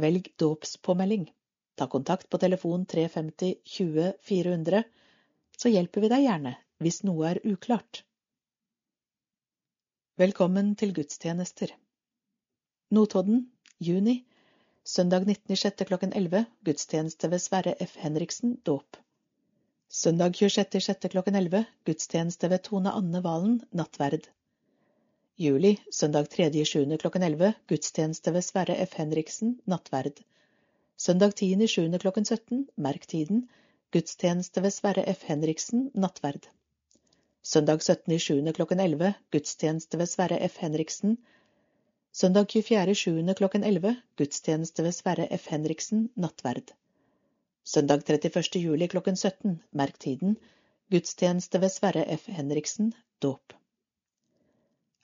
[0.02, 1.28] velg dåpspåmelding.
[1.78, 4.82] Ta kontakt på telefon 350 20 400,
[5.62, 8.02] så hjelper vi deg gjerne hvis noe er uklart.
[10.18, 11.70] Velkommen til gudstjenester.
[12.94, 13.46] Notodden,
[13.78, 14.24] juni.
[14.84, 15.86] Søndag 19.06.
[15.86, 16.46] klokken 11.
[16.66, 17.98] Gudstjeneste ved Sverre F.
[18.02, 18.98] Henriksen, dåp.
[19.94, 21.08] Søndag 26.6.
[21.08, 21.66] klokken 11.
[21.86, 24.24] Gudstjeneste ved Tone Anne Valen, nattverd.
[25.38, 25.78] Juli.
[25.91, 26.98] Søndag 3.7.
[26.98, 27.54] klokken 11.
[27.70, 28.96] Gudstjeneste ved Sverre F.
[28.98, 30.24] Henriksen, nattverd.
[30.98, 31.98] Søndag 10.7.
[31.98, 32.68] klokken 17.
[32.76, 33.50] Merk tiden.
[33.91, 35.24] Gudstjeneste ved Sverre F.
[35.30, 36.50] Henriksen, nattverd.
[37.44, 38.52] Søndag 17.7.
[38.52, 39.14] klokken 11.
[39.32, 40.58] Gudstjeneste ved Sverre F.
[40.58, 41.18] Henriksen.
[42.14, 43.34] Søndag 24.7.
[43.34, 43.96] klokken 11.
[44.18, 45.48] Gudstjeneste ved Sverre F.
[45.48, 46.74] Henriksen, nattverd.
[47.66, 48.59] Søndag 31.
[48.59, 49.59] juli klokken 17.
[49.72, 50.36] Merk tiden.
[50.91, 52.26] Gudstjeneste ved Sverre F.
[52.28, 53.53] Henriksen, dåp.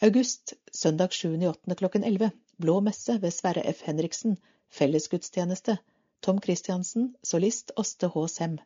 [0.01, 0.53] August.
[0.73, 1.73] Søndag 7.8.
[1.73, 2.31] klokken 11.
[2.57, 3.81] Blå messe ved Sverre F.
[3.85, 4.37] Henriksen.
[4.69, 5.77] Fellesgudstjeneste.
[6.21, 8.27] Tom Christiansen, solist Åste H.
[8.27, 8.59] Sem.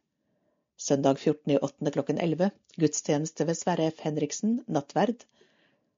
[0.77, 1.89] Søndag 14.8.
[1.89, 2.49] klokken 11.
[2.75, 3.99] Gudstjeneste ved Sverre F.
[3.99, 5.25] Henriksen, nattverd.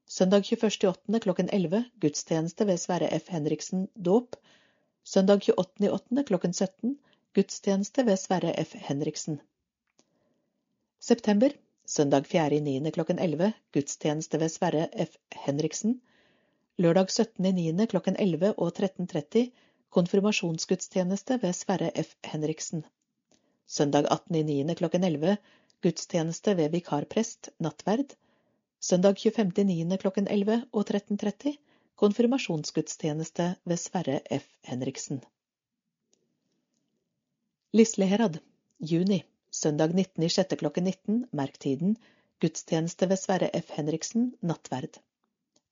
[0.07, 1.19] Søndag 21.8.
[1.19, 1.85] klokken 11.
[2.01, 3.29] Gudstjeneste ved Sverre F.
[3.29, 4.35] Henriksen, dåp.
[5.03, 6.23] Søndag 28.8.
[6.23, 6.99] klokken 17.
[7.35, 8.75] Gudstjeneste ved Sverre F.
[8.79, 9.41] Henriksen.
[10.99, 11.51] September.
[11.85, 12.91] Søndag 4.9.
[12.91, 13.51] klokken 11.
[13.73, 15.17] Gudstjeneste ved Sverre F.
[15.45, 16.01] Henriksen.
[16.77, 17.85] Lørdag 17.9.
[17.85, 19.51] klokken 11 og 13.30
[19.89, 22.15] konfirmasjonsgudstjeneste ved Sverre F.
[22.23, 22.85] Henriksen.
[23.67, 24.73] Søndag 18.9.
[24.73, 25.37] klokken 11
[25.83, 28.15] gudstjeneste ved vikarprest, nattverd.
[28.79, 29.97] Søndag 25.9.
[29.97, 31.55] klokken 11 og 13.30
[31.95, 34.47] konfirmasjonsgudstjeneste ved Sverre F.
[34.63, 35.23] Henriksen.
[37.75, 38.37] Lisleherad,
[38.77, 39.23] juni.
[39.51, 40.55] Søndag 19.06.
[40.55, 41.97] klokken 19, merk tiden.
[42.39, 43.73] Gudstjeneste ved Sverre F.
[43.75, 45.01] Henriksen, nattverd.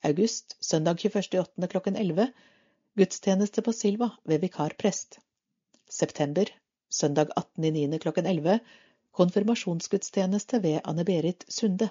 [0.03, 1.67] August, søndag 21.08.
[1.71, 2.25] klokken 11
[2.99, 5.19] Gudstjeneste på Silva ved vikarprest.
[5.89, 6.51] September.
[6.89, 7.97] Søndag 18.09.
[7.97, 8.59] klokken 11.
[9.11, 11.89] Konfirmasjonsgudstjeneste ved Anne-Berit Sunde.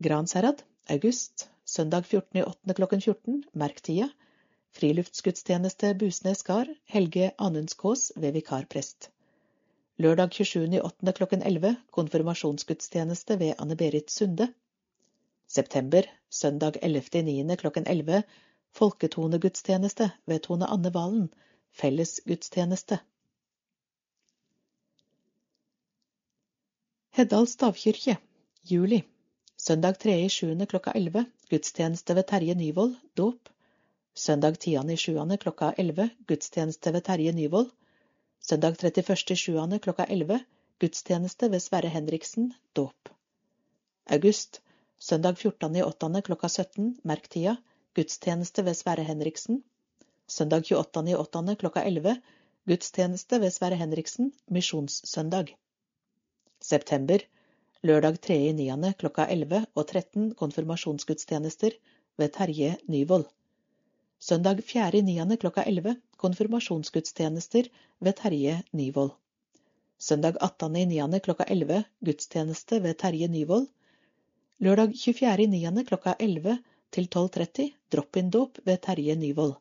[0.00, 0.64] Gransherad.
[0.88, 1.50] August.
[1.64, 2.72] Søndag 14.08.
[2.72, 3.44] klokken 14.
[3.52, 3.84] Merk.
[4.70, 6.68] Friluftsgudstjeneste Busnes gard.
[6.84, 9.10] Helge Anundskås ved vikarprest.
[9.98, 11.12] Lørdag 27.8.
[11.12, 11.76] klokken 11.
[11.90, 14.52] Konfirmasjonsgudstjeneste ved Anne-Berit Sunde.
[15.48, 17.56] September, søndag 11.9.
[17.56, 18.22] klokken 11.
[18.72, 21.28] Folketonegudstjeneste ved Tone Anne Valen.
[21.72, 22.98] Fellesgudstjeneste.
[27.10, 28.16] Heddal stavkirke,
[28.70, 29.02] juli.
[29.56, 30.64] Søndag 3.7.
[30.66, 31.24] klokka 11.
[31.50, 33.48] Gudstjeneste ved Terje Nyvold, dåp.
[34.18, 35.36] Søndag 10.7.
[35.36, 36.08] klokka 11.
[36.26, 37.68] Gudstjeneste ved Terje Nyvold.
[38.40, 39.78] Søndag 31.7.
[39.78, 40.40] klokka 11.
[40.80, 43.12] Gudstjeneste ved Sverre Henriksen, dåp.
[44.10, 44.60] August
[44.98, 46.20] Søndag 14.8.
[46.22, 47.54] klokka 17, merk tida,
[47.94, 49.62] gudstjeneste ved Sverre Henriksen.
[50.26, 51.54] Søndag 28.8.
[51.62, 52.16] klokka 11,
[52.66, 55.54] gudstjeneste ved Sverre Henriksen, misjonssøndag.
[56.60, 57.22] September,
[57.82, 58.92] lørdag 3.9.
[58.98, 61.70] klokka 11 og 13 konfirmasjonsgudstjenester
[62.18, 63.30] ved Terje Nyvold.
[64.20, 65.36] Søndag 4.9.
[65.36, 69.12] klokka 11 konfirmasjonsgudstjenester ved Terje Nyvold.
[69.98, 71.18] Søndag 18.9.
[71.20, 73.68] klokka 11 gudstjeneste ved Terje Nyvold.
[74.58, 75.84] Lørdag 24.9.
[75.84, 76.58] klokka 11
[76.90, 79.54] til 12.30 drop-in-dåp ved Terje Nyvold.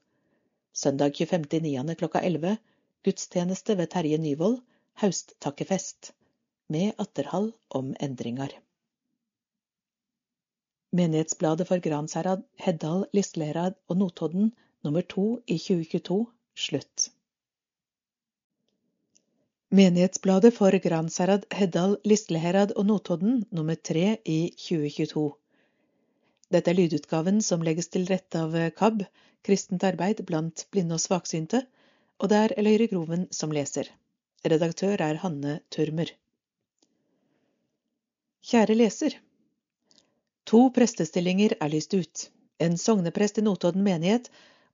[0.73, 1.93] Søndag 25.9.
[1.93, 2.57] klokka 11
[3.05, 4.57] gudstjeneste ved Terje Nyvold,
[4.93, 6.15] hausttakkefest,
[6.67, 8.57] med atterhall om endringar.
[10.95, 16.25] Menighetsbladet for Gransherad, Heddal, Lisleherad og Notodden nummer to i 2022
[16.55, 17.09] slutt.
[19.69, 25.25] Menighetsbladet for Gransherad, Heddal, Lisleherad og Notodden nummer tre i 2022.
[26.55, 29.03] Dette er lydutgaven som legges til rette av KAB,
[29.43, 31.65] Kristent arbeid blant blinde og svaksynte,
[32.23, 33.91] og det er Eløyre Groven som leser.
[34.47, 36.15] Redaktør er Hanne Turmer.
[38.47, 39.19] Kjære leser.
[40.47, 42.29] To prestestillinger er lyst ut.
[42.63, 44.29] En sogneprest i Notodden menighet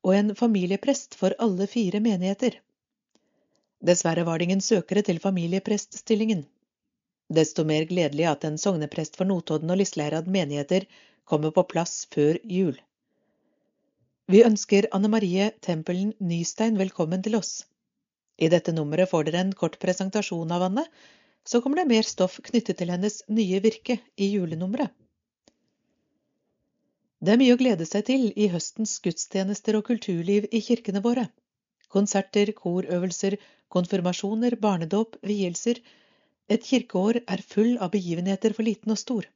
[0.05, 2.59] og en familieprest for alle fire menigheter.
[3.81, 6.45] Dessverre var det ingen søkere til familiepreststillingen.
[7.33, 10.85] Desto mer gledelig at en sogneprest for Notodden og Lisleherad menigheter
[11.25, 12.77] kommer på plass før jul.
[14.29, 17.63] Vi ønsker Anne Marie Tempelen Nystein velkommen til oss.
[18.37, 20.85] I dette nummeret får dere en kort presentasjon av Anne,
[21.43, 24.93] så kommer det mer stoff knyttet til hennes nye virke i julenummeret.
[27.23, 31.29] Det er mye å glede seg til i høstens gudstjenester og kulturliv i kirkene våre.
[31.95, 33.37] Konserter, korøvelser,
[33.71, 35.79] konfirmasjoner, barnedåp, vielser.
[36.51, 39.29] Et kirkeår er full av begivenheter for liten og stor.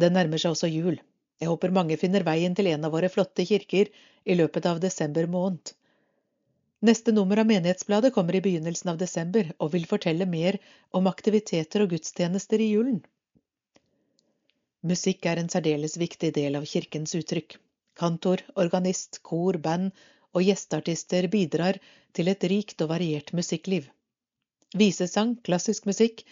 [0.00, 0.96] Det nærmer seg også jul.
[1.42, 3.92] Jeg håper mange finner veien til en av våre flotte kirker
[4.24, 5.74] i løpet av desember måned.
[6.88, 10.56] Neste nummer av Menighetsbladet kommer i begynnelsen av desember og vil fortelle mer
[10.90, 13.02] om aktiviteter og gudstjenester i julen.
[14.82, 17.54] Musikk er en særdeles viktig del av kirkens uttrykk.
[18.00, 19.92] Kantor, organist, kor, band
[20.34, 21.78] og gjesteartister bidrar
[22.16, 23.86] til et rikt og variert musikkliv.
[24.74, 26.24] Visesang, klassisk musikk,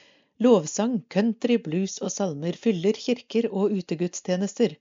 [0.42, 4.74] lovsang, country, blues og salmer fyller kirker og utegudstjenester.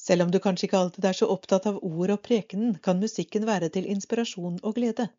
[0.00, 3.44] Selv om du kanskje ikke alltid er så opptatt av ord og prekenen, kan musikken
[3.46, 5.10] være til inspirasjon og glede.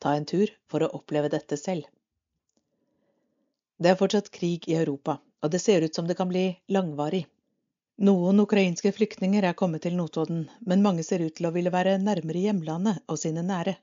[0.00, 1.84] Ta en tur for å oppleve dette selv.
[3.76, 7.26] Det er fortsatt krig i Europa, og det ser ut som det kan bli langvarig.
[8.00, 11.98] Noen ukrainske flyktninger er kommet til Notodden, men mange ser ut til å ville være
[12.00, 13.74] nærmere hjemlandet og sine nære.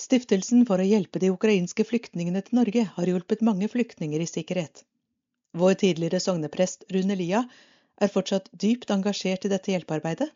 [0.00, 4.84] Stiftelsen for å hjelpe de ukrainske flyktningene til Norge har hjulpet mange flyktninger i sikkerhet.
[5.52, 7.42] Vår tidligere sogneprest Rune Lia
[8.00, 10.30] er fortsatt dypt engasjert i dette hjelpearbeidet.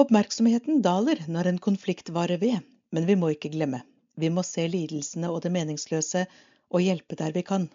[0.00, 3.84] Oppmerksomheten daler når en konflikt varer ved, men vi må ikke glemme.
[4.16, 6.24] Vi må se lidelsene og det meningsløse
[6.72, 7.68] og hjelpe der vi kan.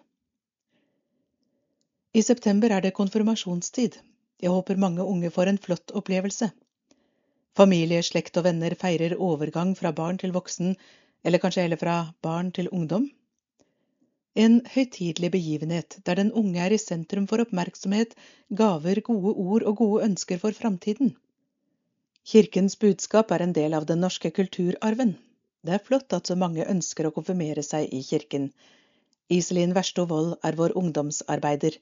[2.10, 3.96] I september er det konfirmasjonstid.
[4.42, 6.48] Jeg håper mange unge får en flott opplevelse.
[7.54, 10.72] Familie, slekt og venner feirer overgang fra barn til voksen,
[11.22, 11.94] eller kanskje heller fra
[12.26, 13.06] barn til ungdom.
[14.34, 18.18] En høytidelig begivenhet der den unge er i sentrum for oppmerksomhet,
[18.62, 21.14] gaver, gode ord og gode ønsker for framtiden.
[22.26, 25.14] Kirkens budskap er en del av den norske kulturarven.
[25.62, 28.50] Det er flott at så mange ønsker å konfirmere seg i kirken.
[29.30, 31.78] Iselin Versto Wold er vår ungdomsarbeider.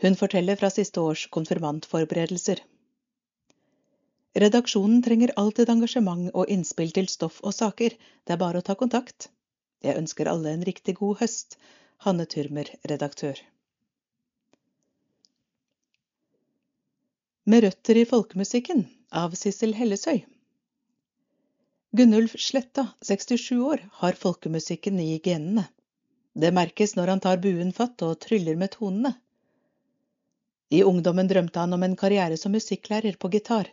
[0.00, 2.62] Hun forteller fra siste års konfirmantforberedelser.
[4.40, 7.96] Redaksjonen trenger alltid engasjement og innspill til stoff og saker.
[8.24, 9.28] Det er bare å ta kontakt.
[9.84, 11.58] Jeg ønsker alle en riktig god høst.
[12.06, 13.36] Hanne Tyrmer, redaktør.
[17.44, 20.22] Med røtter i folkemusikken av Sissel Hellesøy.
[21.96, 25.66] Gunnulf Sletta, 67 år, har folkemusikken i genene.
[26.32, 29.16] Det merkes når han tar buen fatt og tryller med tonene.
[30.70, 33.70] I ungdommen drømte han om en karriere som musikklærer på gitar,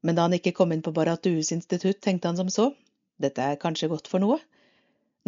[0.00, 2.70] men da han ikke kom inn på Barrat institutt, tenkte han som så,
[3.20, 4.38] dette er kanskje godt for noe.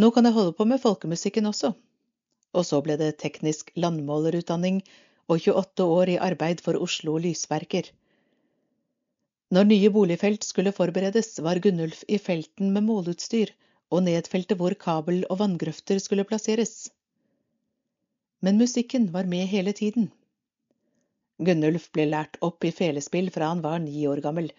[0.01, 1.75] Nå kan jeg holde på med folkemusikken også.
[2.57, 4.81] Og så ble det teknisk landmålerutdanning
[5.29, 7.91] og 28 år i arbeid for Oslo Lysverker.
[9.53, 13.53] Når nye boligfelt skulle forberedes, var Gunnulf i felten med måleutstyr
[13.93, 16.89] og nedfelte hvor kabel og vanngrøfter skulle plasseres.
[18.41, 20.09] Men musikken var med hele tiden.
[21.39, 24.51] Gunnulf ble lært opp i felespill fra han var ni år gammel,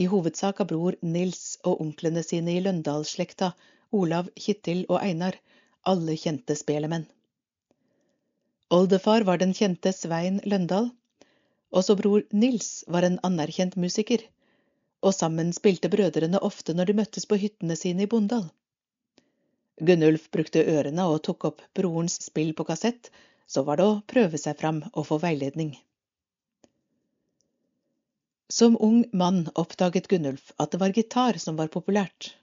[0.00, 3.52] i hovedsak av bror Nils og onklene sine i Løndalsslekta,
[3.92, 5.36] Olav, Kittil og Einar,
[5.84, 7.04] alle kjente spelemenn.
[8.72, 10.88] Oldefar var den kjente Svein Løndal.
[11.76, 14.24] Også bror Nils var en anerkjent musiker,
[15.02, 18.46] og sammen spilte brødrene ofte når de møttes på hyttene sine i Bondal.
[19.80, 23.10] Gunnulf brukte ørene og tok opp brorens spill på kassett,
[23.46, 25.74] så var det å prøve seg fram og få veiledning.
[28.52, 32.34] Som ung mann oppdaget Gunnulf at det var gitar som var populært.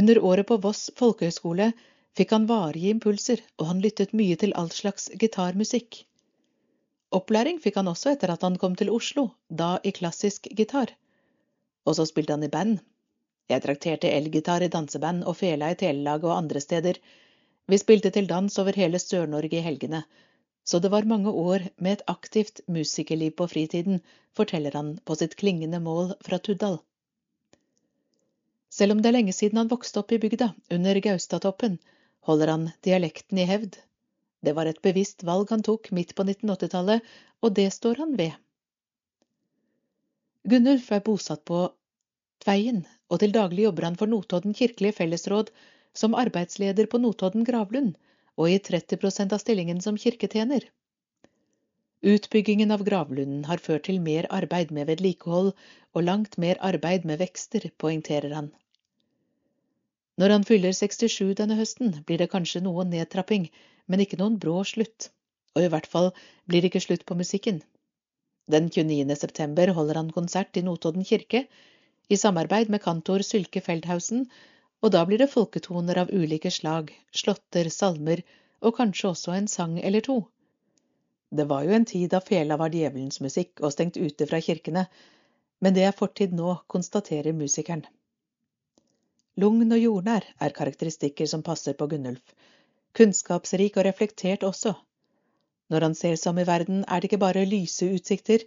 [0.00, 1.72] Under året på Voss folkehøgskole
[2.18, 6.04] fikk han varige impulser, og han lyttet mye til all slags gitarmusikk.
[7.18, 10.94] Opplæring fikk han også etter at han kom til Oslo, da i klassisk gitar.
[11.82, 12.78] Og så spilte han i band.
[13.50, 17.02] Jeg trakterte elgitar i danseband og fela i telelaget og andre steder.
[17.66, 20.04] Vi spilte til dans over hele Sør-Norge i helgene,
[20.68, 24.02] så det var mange år med et aktivt musikerliv på fritiden,
[24.36, 26.76] forteller han på sitt klingende mål fra Tuddal.
[28.68, 31.78] Selv om det er lenge siden han vokste opp i bygda, under Gaustatoppen,
[32.28, 33.78] holder han dialekten i hevd.
[34.44, 37.06] Det var et bevisst valg han tok midt på 1980-tallet,
[37.40, 38.36] og det står han ved.
[40.52, 41.62] Gunnulf er bosatt på
[42.44, 45.48] Tveien, og til daglig jobber han for Notodden kirkelige fellesråd
[45.96, 47.96] som arbeidsleder på Notodden gravlund,
[48.38, 50.68] og i 30% av stillingen som kirketjener.
[52.06, 57.18] Utbyggingen av gravlunden har ført til mer arbeid med vedlikehold og langt mer arbeid med
[57.18, 58.52] vekster, poengterer han.
[60.18, 63.48] Når han fyller 67 denne høsten, blir det kanskje noe nedtrapping,
[63.90, 65.10] men ikke noen brå slutt.
[65.56, 66.12] Og i hvert fall
[66.46, 67.60] blir det ikke slutt på musikken.
[68.50, 69.16] Den 29.
[69.18, 71.44] september holder han konsert i Notodden kirke,
[72.08, 74.28] i samarbeid med kantor Sylke Feldhausen
[74.82, 78.22] og da blir det folketoner av ulike slag, slåtter, salmer
[78.62, 80.18] og kanskje også en sang eller to.
[81.30, 84.86] Det var jo en tid da fela var djevelens musikk og stengt ute fra kirkene,
[85.60, 87.84] men det er fortid nå, konstaterer musikeren.
[89.38, 92.34] Lugn og jordnær er karakteristikker som passer på Gunnulf.
[92.96, 94.72] Kunnskapsrik og reflektert også.
[95.70, 98.46] Når han ser seg om i verden, er det ikke bare lyse utsikter,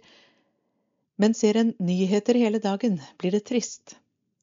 [1.16, 3.94] men ser en nyheter hele dagen, blir det trist.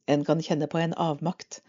[0.07, 1.59] En kan kjenne på en avmakt,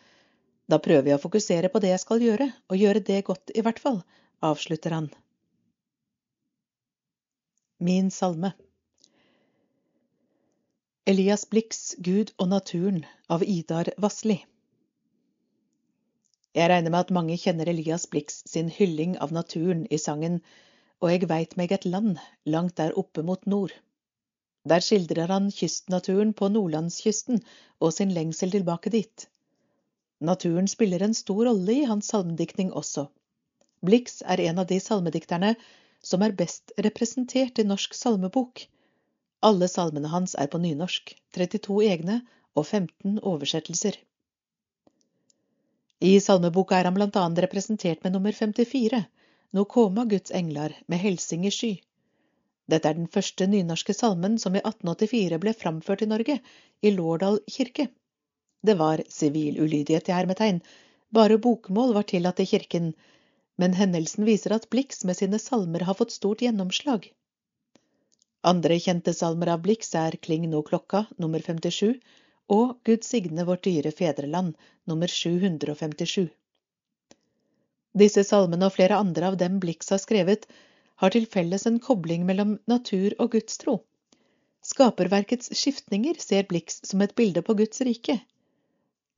[0.70, 3.64] da prøver jeg å fokusere på det jeg skal gjøre, og gjøre det godt i
[3.66, 4.02] hvert fall,
[4.46, 5.08] avslutter han.
[7.80, 8.52] Min salme
[11.10, 13.00] Elias Blix Gud og naturen
[13.34, 14.36] av Idar Vassli.
[16.54, 20.40] Jeg regner med at mange kjenner Elias Blix sin hylling av naturen i sangen
[21.00, 22.18] Og eg veit meg et land
[22.54, 23.72] langt der oppe mot nord.
[24.68, 27.40] Der skildrer han kystnaturen på nordlandskysten
[27.80, 29.30] og sin lengsel tilbake dit.
[30.20, 33.06] Naturen spiller en stor rolle i hans salmediktning også.
[33.80, 35.54] Blix er en av de salmedikterne
[36.04, 38.66] som er best representert i Norsk salmebok.
[39.40, 42.20] Alle salmene hans er på nynorsk, 32 egne
[42.54, 43.96] og 15 oversettelser.
[46.00, 49.04] I salmeboka er han blant annet representert med nummer 54,
[49.52, 51.70] Nå koma Guds englar med helsing i sky.
[52.70, 56.36] Dette er den første nynorske salmen som i 1884 ble framført i Norge,
[56.86, 57.88] i Lårdal kirke.
[58.62, 60.60] Det var sivil ulydighet i hermetegn,
[61.08, 62.92] bare bokmål var tillatt i kirken,
[63.56, 67.08] men hendelsen viser at Blix med sine salmer har fått stort gjennomslag.
[68.52, 71.96] Andre kjente salmer av Blix er Kling nå klokka, nummer 57,
[72.56, 74.54] og Gud signe vårt dyre fedreland,
[74.84, 76.28] nummer 757.
[78.00, 80.46] Disse salmene og flere andre av dem Blix har skrevet,
[81.00, 83.80] har til felles en kobling mellom natur og gudstro.
[84.66, 88.20] Skaperverkets skiftninger ser Blix som et bilde på Guds rike.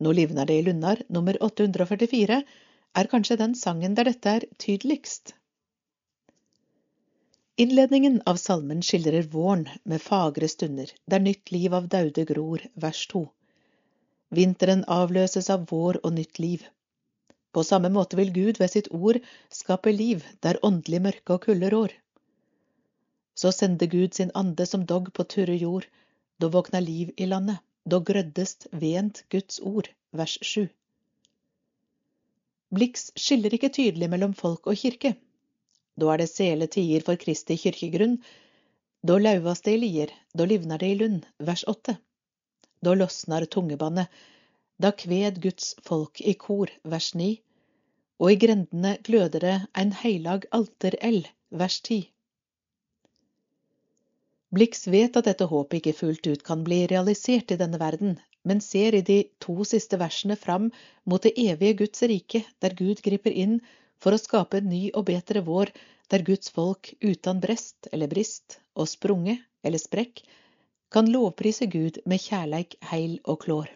[0.03, 2.41] Nå livner det i Lunnar, nummer 844,
[3.01, 5.35] er kanskje den sangen der dette er tydeligst.
[7.63, 13.07] Innledningen av salmen skildrer våren med fagre stunder, der nytt liv av daude gror, vers
[13.13, 13.27] to.
[14.35, 16.65] Vinteren avløses av vår og nytt liv.
[17.53, 19.21] På samme måte vil Gud ved sitt ord
[19.53, 21.93] skape liv der åndelig mørke og kulde rår.
[23.37, 25.87] Så sender Gud sin ande som dogg på turre jord,
[26.41, 30.69] da våkna liv i landet, da grøddest vent Guds ord, vers 7.
[32.73, 35.17] Blix skiller ikke tydelig mellom folk og kirke.
[36.01, 38.17] Da er det sele tider for Kristi kirkegrunn.
[39.03, 41.97] Da lauvas det i lier, da livnar det i lund, vers 8.
[42.87, 44.09] Da losnar tungebannet.
[44.79, 47.35] Da kved Guds folk i kor, vers 9,
[48.23, 52.13] Og i grendene gløder det ein heilag altereld, vers ti.
[54.53, 58.61] Blix vet at dette håpet ikke fullt ut kan bli realisert i denne verden, men
[58.61, 60.69] ser i de to siste versene fram
[61.09, 63.61] mot det evige Guds rike, der Gud griper inn
[64.03, 65.73] for å skape en ny og bedre vår,
[66.13, 70.25] der Guds folk uten brest eller brist og sprunge eller sprekk
[70.93, 73.71] kan lovprise Gud med kjærleik, heil og klår.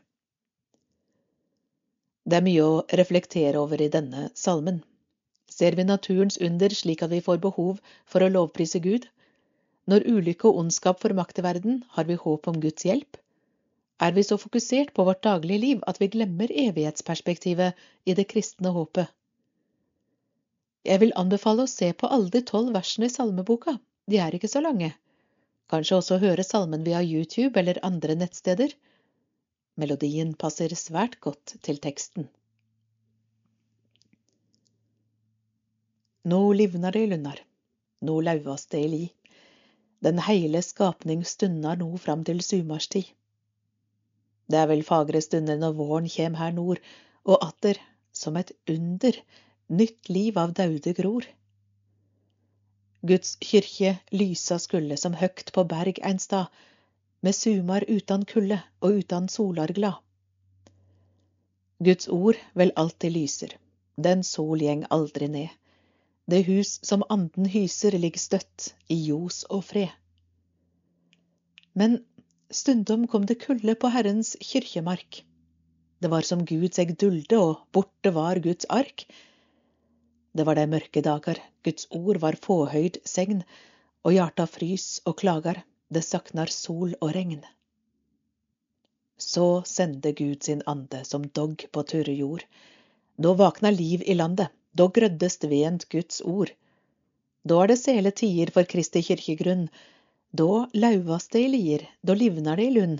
[2.26, 4.82] Det er mye å reflektere over i denne salmen.
[5.48, 9.06] Ser vi naturens under slik at vi får behov for å lovprise Gud?
[9.86, 13.20] Når ulykke og ondskap får makt i verden, har vi håp om Guds hjelp?
[13.98, 18.72] er vi så fokusert på vårt daglige liv at vi glemmer evighetsperspektivet i det kristne
[18.74, 19.08] håpet.
[20.86, 24.50] Jeg vil anbefale å se på alle de tolv versene i salmeboka, de er ikke
[24.52, 24.92] så lange.
[25.72, 28.70] Kanskje også høre salmen via YouTube eller andre nettsteder.
[29.76, 32.28] Melodien passer svært godt til teksten.
[36.26, 37.40] Nå livnar det i lundar,
[38.02, 39.04] nå lauvast det i li.
[40.06, 43.08] Den heile skapning stundar nå fram til sumarstid.
[44.46, 46.78] Det er vel fagre stunder når våren kjem her nord,
[47.26, 47.80] og atter,
[48.14, 49.18] som et under,
[49.66, 51.26] nytt liv av daude gror.
[53.06, 56.54] Guds kyrkje lysa skulle som høgt på berg ein stad,
[57.26, 59.98] med sumar utan kulde og utan solar glad.
[61.82, 63.58] Guds ord vel alltid lyser,
[63.98, 65.50] den sol gjeng aldri ned.
[66.26, 69.92] Det hus som anden hyser, ligger støtt i ljos og fred.
[71.78, 72.00] Men
[72.50, 75.24] Stundom kom det kulde på Herrens kyrkjemark.
[75.98, 79.06] Det var som Gud seg dulde, og borte var Guds ark.
[80.36, 83.42] Det var de mørke dager, Guds ord var fåhøyd segn,
[84.06, 87.42] og hjarta frys og klagar, det saknar sol og regn.
[89.18, 92.44] Så sende Gud sin ande som dogg på turre jord.
[93.18, 96.52] Nå vakna liv i landet, da grøddest vent Guds ord.
[97.46, 99.68] Da er det sele tider for Kristi kirkegrunn,
[100.36, 102.98] da lauvas det i lier, da livnar det i lund.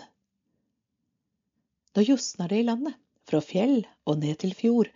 [1.93, 2.95] Da josnar det i landet,
[3.27, 4.89] fra fjell og ned til fjord.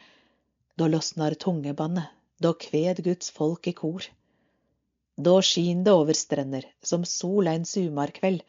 [0.78, 2.08] Da losnar tungebannet,
[2.40, 4.06] da kved Guds folk i kor.
[5.20, 8.44] Da skin det over strender, som sol ein sumarkveld.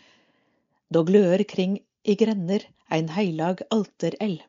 [0.91, 4.44] Da glør kring i grender ein heilag altereld.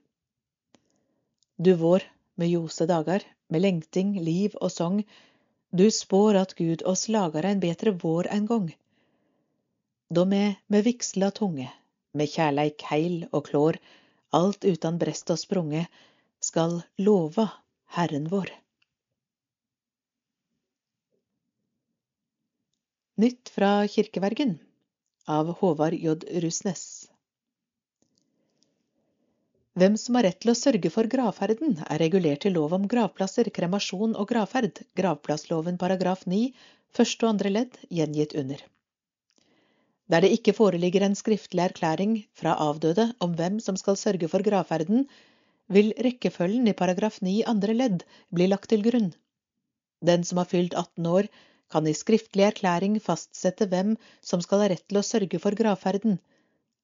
[1.58, 2.04] Du vår,
[2.36, 5.02] med ljose dagar, med lengting, liv og song,
[5.70, 8.72] du spår at Gud oss lagar ein betre vår ein gong
[10.12, 11.72] då me med vigsla tunge,
[12.12, 13.78] med kjærleik heil og klår,
[14.36, 15.86] alt utan brest og sprunge,
[16.40, 17.46] skal lova
[17.96, 18.50] Herren vår.
[23.24, 24.58] Nytt fra kirkevergen
[25.28, 26.18] av Håvard J.
[26.44, 27.01] Rusnes
[29.80, 33.48] Hvem som har rett til å sørge for gravferden, er regulert i lov om gravplasser,
[33.56, 36.40] kremasjon og gravferd, gravplassloven paragraf 9,
[36.92, 38.60] første og andre ledd, gjengitt under.
[40.12, 44.44] Der det ikke foreligger en skriftlig erklæring fra avdøde om hvem som skal sørge for
[44.44, 45.06] gravferden,
[45.72, 49.08] vil rekkefølgen i paragraf 9 andre ledd bli lagt til grunn.
[50.04, 51.30] Den som har fylt 18 år,
[51.72, 56.20] kan i skriftlig erklæring fastsette hvem som skal ha rett til å sørge for gravferden.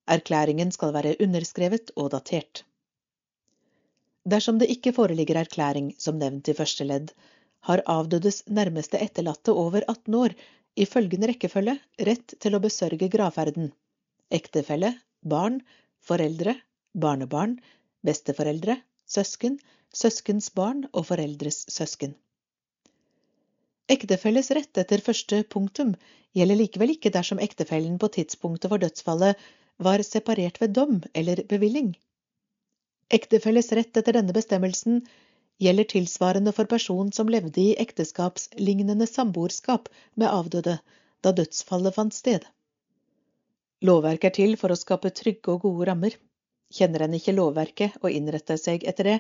[0.09, 2.65] Erklæringen skal være underskrevet og datert.
[4.29, 7.13] Dersom det ikke foreligger erklæring, som nevnt i første ledd,
[7.69, 10.35] har avdødes nærmeste etterlatte over 18 år
[10.77, 11.75] i følgende rekkefølge
[12.09, 13.71] rett til å besørge gravferden.
[14.39, 14.93] Ektefelle,
[15.35, 15.61] barn,
[16.11, 16.55] foreldre,
[17.05, 17.57] barnebarn,
[18.05, 18.77] besteforeldre,
[19.09, 19.57] søsken,
[19.95, 22.13] søskens barn og foreldres søsken.
[23.89, 25.95] Ektefelles rett etter første punktum
[26.37, 29.49] gjelder likevel ikke dersom ektefellen på tidspunktet for dødsfallet
[29.89, 31.95] var separert ved dom eller bevilling.
[33.17, 35.01] Ektefelles rett etter denne bestemmelsen
[35.65, 40.75] gjelder tilsvarende for person som levde i ekteskapslignende samboerskap med avdøde
[41.25, 42.45] da dødsfallet fant sted.
[43.89, 46.17] Lovverket er til for å skape trygge og gode rammer.
[46.75, 49.19] Kjenner en ikke lovverket og innretter seg etter det,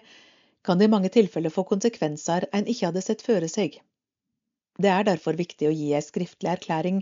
[0.66, 3.78] kan det i mange tilfeller få konsekvenser en ikke hadde sett føre seg.
[4.78, 7.00] Det er derfor viktig å gi ei skriftlig erklæring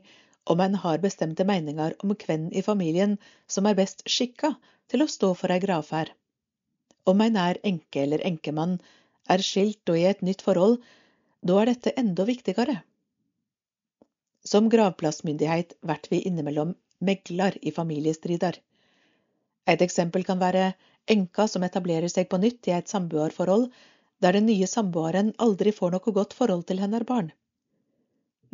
[0.54, 3.18] om en har bestemte meninger om hvem i familien
[3.50, 4.52] som er best skikka
[4.92, 6.12] til å stå for ei gravferd.
[7.06, 8.78] Om en er enke eller enkemann,
[9.30, 10.80] er skilt og i et nytt forhold,
[11.46, 12.80] da er dette enda viktigere.
[14.46, 16.74] Som gravplassmyndighet vert vi innimellom
[17.08, 18.58] megler i familiestrider.
[19.66, 20.72] Et eksempel kan være
[21.14, 23.66] enka som etablerer seg på nytt i et samboerforhold,
[24.22, 27.32] der den nye samboeren aldri får noe godt forhold til hennes barn.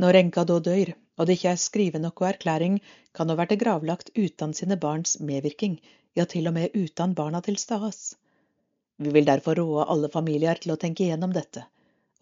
[0.00, 2.80] Når enka da dør, og det ikke er skrevet noe erklæring,
[3.12, 5.78] kan hun være gravlagt uten sine barns medvirkning,
[6.16, 8.14] ja til og med uten barna til stades.
[8.96, 11.64] Vi vil derfor råde alle familier til å tenke igjennom dette,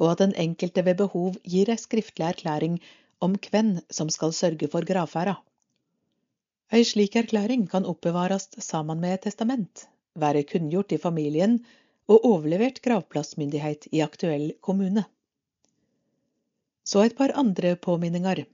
[0.00, 2.78] og at den enkelte ved behov gir ei skriftlig erklæring
[3.20, 5.36] om hvem som skal sørge for gravferda.
[6.70, 11.58] Ei slik erklæring kan oppbevares sammen med et testament, være kunngjort i familien
[12.10, 15.04] og overlevert gravplassmyndighet i aktuell kommune.
[16.86, 18.44] Så et par andre påminninger.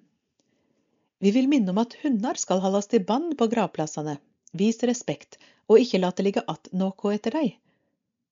[1.20, 4.16] Vi vil minne om at hunder skal holdes i bånd på gravplassene,
[4.52, 5.38] vis respekt
[5.68, 7.58] og ikke la det ligge att noe etter dei.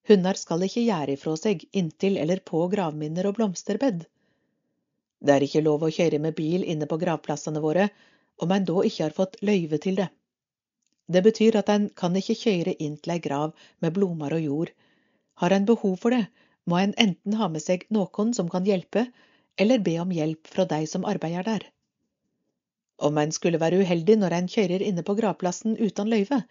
[0.08, 4.04] Hunder skal ikke gjøre ifra seg inntil eller på gravminner og blomsterbed.
[5.24, 7.88] Det er ikke lov å kjøre med bil inne på gravplassene våre
[8.44, 10.10] om en da ikke har fått løyve til det.
[11.08, 13.54] Det betyr at en kan ikke kjøre inn til ei grav
[13.84, 14.74] med blomster og jord.
[15.40, 16.26] Har en behov for det,
[16.68, 19.06] må en enten ha med seg noen som kan hjelpe,
[19.60, 21.66] eller be om hjelp fra de som arbeider der.
[23.08, 26.42] Om en skulle være uheldig når en kjører inne på gravplassen uten løyve,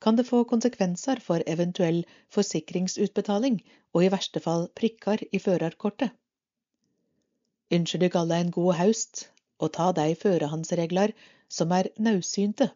[0.00, 2.04] kan det få konsekvenser for eventuell
[2.34, 3.58] forsikringsutbetaling
[3.94, 6.14] og i verste fall prikker i førerkortet.
[7.74, 9.26] Ønsker dykk alle en god haust,
[9.58, 11.12] og ta de førehandsregler
[11.50, 12.70] som er naudsynte.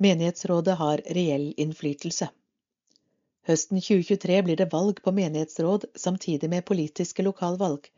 [0.00, 2.30] Menighetsrådet har reell innflytelse.
[3.48, 7.90] Høsten 2023 blir det valg på menighetsråd samtidig med politiske lokalvalg.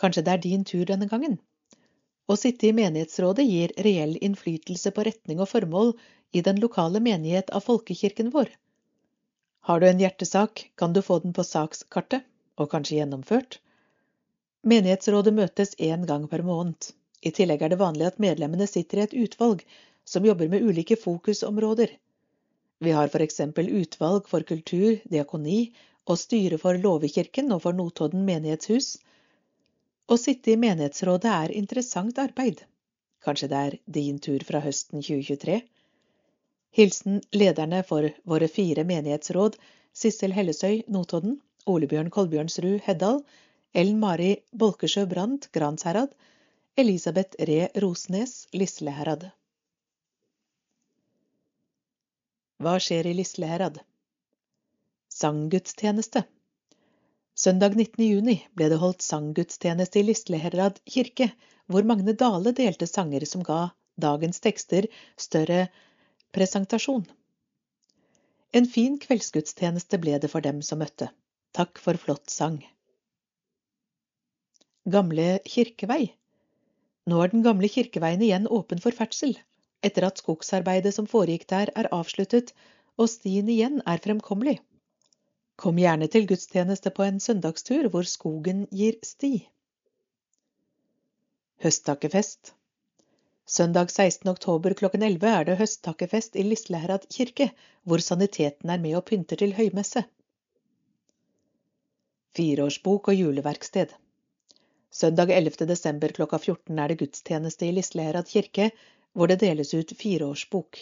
[0.00, 1.36] Kanskje det er din tur denne gangen?
[2.26, 5.90] Å sitte i menighetsrådet gir reell innflytelse på retning og formål
[6.32, 8.48] i den lokale menighet av folkekirken vår.
[9.68, 12.24] Har du en hjertesak, kan du få den på sakskartet,
[12.60, 13.58] og kanskje gjennomført.
[14.64, 16.90] Menighetsrådet møtes én gang per måned.
[17.20, 19.64] I tillegg er det vanlig at medlemmene sitter i et utvalg
[20.04, 21.92] som jobber med ulike fokusområder.
[22.84, 25.72] Vi har eksempel utvalg for kultur, diakoni
[26.04, 28.98] og styre for Låvekirken og for Notodden menighetshus,
[30.06, 32.64] å sitte i menighetsrådet er interessant arbeid.
[33.24, 35.60] Kanskje det er din tur fra høsten 2023?
[36.74, 39.56] Hilsen lederne for våre fire menighetsråd,
[39.94, 41.38] Sissel Hellesøy, Notodden,
[41.70, 43.22] Olebjørn Kolbjørnsrud, Heddal,
[43.72, 46.12] Ellen Mari Bolkesjø Brandt, Gransherad,
[46.76, 49.28] Elisabeth Re Rosnes, Lisleherad.
[52.58, 53.80] Hva skjer i Lisleherad?
[55.14, 56.24] Sanggudstjeneste.
[57.34, 57.98] Søndag 19.
[58.06, 61.32] juni ble det holdt sanggudstjeneste i Lisleherad kirke,
[61.66, 64.86] hvor Magne Dale delte sanger som ga dagens tekster
[65.18, 65.64] større
[66.36, 67.02] presentasjon.
[68.54, 71.08] En fin kveldsgudstjeneste ble det for dem som møtte.
[71.58, 72.60] Takk for flott sang.
[74.86, 76.12] Gamle kirkevei.
[77.10, 79.34] Nå er den gamle kirkeveien igjen åpen for ferdsel,
[79.82, 82.54] etter at skogsarbeidet som foregikk der er avsluttet
[82.94, 84.60] og stien igjen er fremkommelig.
[85.56, 89.36] Kom gjerne til gudstjeneste på en søndagstur hvor skogen gir sti.
[91.62, 92.54] Høsttakkefest
[93.46, 94.28] Søndag 16.
[94.30, 97.50] oktober klokken 11 er det høsttakkefest i Lisleherad kirke,
[97.84, 100.02] hvor saniteten er med og pynter til høymesse.
[102.34, 103.92] Fireårsbok og juleverksted.
[104.90, 105.68] Søndag 11.
[105.68, 108.70] desember klokka 14 er det gudstjeneste i Lisleherad kirke,
[109.12, 110.80] hvor det deles ut fireårsbok.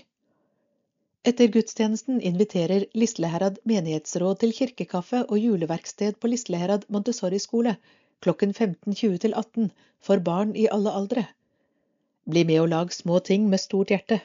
[1.23, 7.77] Etter gudstjenesten inviterer Lisleherad menighetsråd til kirkekaffe og juleverksted på Lisleherad Montessori-skole
[8.27, 9.69] klokken 15.20 til 18
[10.03, 11.25] for barn i alle aldre.
[12.27, 14.19] Bli med og lag små ting med stort hjerte.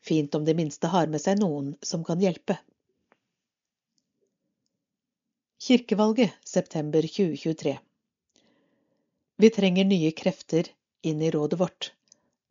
[0.00, 2.56] Fint om de minste har med seg noen som kan hjelpe.
[5.60, 7.76] Kirkevalget september 2023
[9.44, 10.72] Vi trenger nye krefter
[11.04, 11.92] inn i rådet vårt.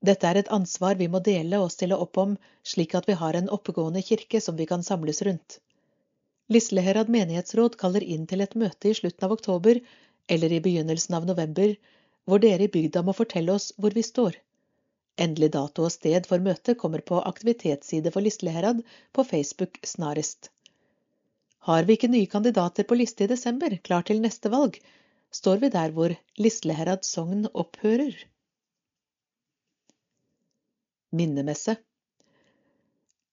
[0.05, 3.37] Dette er et ansvar vi må dele og stille opp om, slik at vi har
[3.37, 5.59] en oppegående kirke som vi kan samles rundt.
[6.53, 9.79] Lisleherad menighetsråd kaller inn til et møte i slutten av oktober
[10.35, 11.73] eller i begynnelsen av november,
[12.27, 14.37] hvor dere i bygda må fortelle oss hvor vi står.
[15.17, 18.83] Endelig dato og sted for møtet kommer på aktivitetsside for Lisleherad
[19.17, 20.51] på Facebook snarest.
[21.67, 24.77] Har vi ikke nye kandidater på liste i desember, klar til neste valg,
[25.33, 28.13] står vi der hvor Lisleherad sogn opphører.
[31.15, 31.77] Minnemesse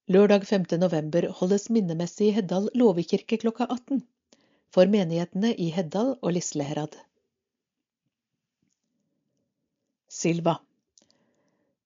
[0.06, 0.64] Lørdag 5.
[0.78, 3.98] november holdes minnemesse i Heddal låvekirke klokka 18
[4.76, 6.94] for menighetene i Heddal og Lisleherad.
[10.06, 10.55] Silva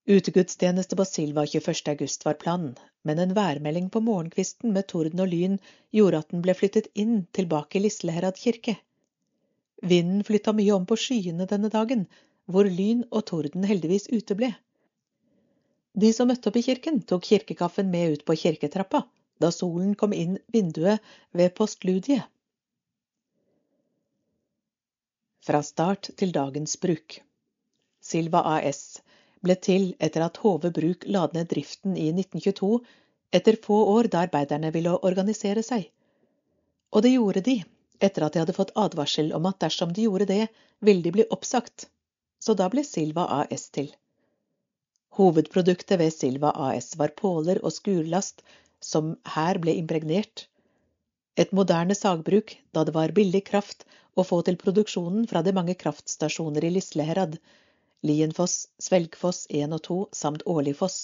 [0.05, 1.81] Utegudstjeneste på Silva 21.
[1.95, 5.57] august var planen, men en værmelding på morgenkvisten med torden og lyn
[5.89, 8.77] gjorde at den ble flyttet inn tilbake i Lisleherad kirke.
[9.81, 12.05] Vinden flytta mye om på skyene denne dagen,
[12.45, 14.53] hvor lyn og torden heldigvis uteble.
[15.95, 19.05] De som møtte opp i kirken, tok kirkekaffen med ut på kirketrappa
[19.39, 22.23] da solen kom inn vinduet ved postludiet.
[25.47, 27.21] Fra start til dagens bruk.
[28.05, 29.01] Silva AS
[29.45, 32.81] ble til etter at Hove Bruk la ned driften i 1922,
[33.39, 35.87] etter få år da arbeiderne ville organisere seg.
[36.93, 37.57] Og det gjorde de,
[38.01, 40.49] etter at de hadde fått advarsel om at dersom de gjorde det,
[40.85, 41.89] ville de bli oppsagt.
[42.43, 43.93] Så da ble Silva AS til.
[45.17, 48.43] Hovedproduktet ved Silva AS var påler og skurlast,
[48.81, 50.47] som her ble impregnert.
[51.39, 53.87] Et moderne sagbruk, da det var billig kraft
[54.19, 57.39] å få til produksjonen fra de mange kraftstasjoner i Lisleherad,
[58.07, 60.99] Lienfoss, Svelgfoss 1 og 2 samt Årligfoss.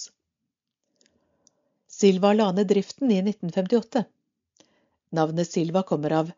[1.91, 4.03] Silva la ned driften i 1958.
[5.15, 6.31] Navnet Silva kommer av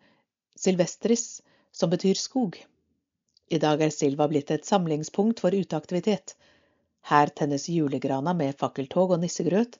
[0.57, 1.41] silvestris,
[1.71, 2.57] som betyr skog.
[3.49, 6.35] I dag er Silva blitt et samlingspunkt for uteaktivitet.
[7.07, 9.77] Her tennes julegrana med fakkeltog og nissegrøt.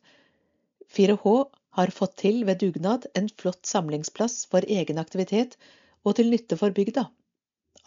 [0.96, 1.34] 4H
[1.78, 5.58] har fått til ved dugnad en flott samlingsplass for egen aktivitet
[6.08, 7.10] og til nytte for bygda.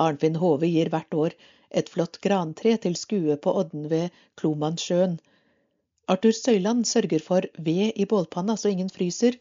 [0.01, 1.37] Arnfinn Hove gir hvert år
[1.81, 5.17] et flott grantre til skue på odden ved Klomannsjøen.
[6.11, 9.39] Arthur Søyland sørger for ved i bålpanna så ingen fryser,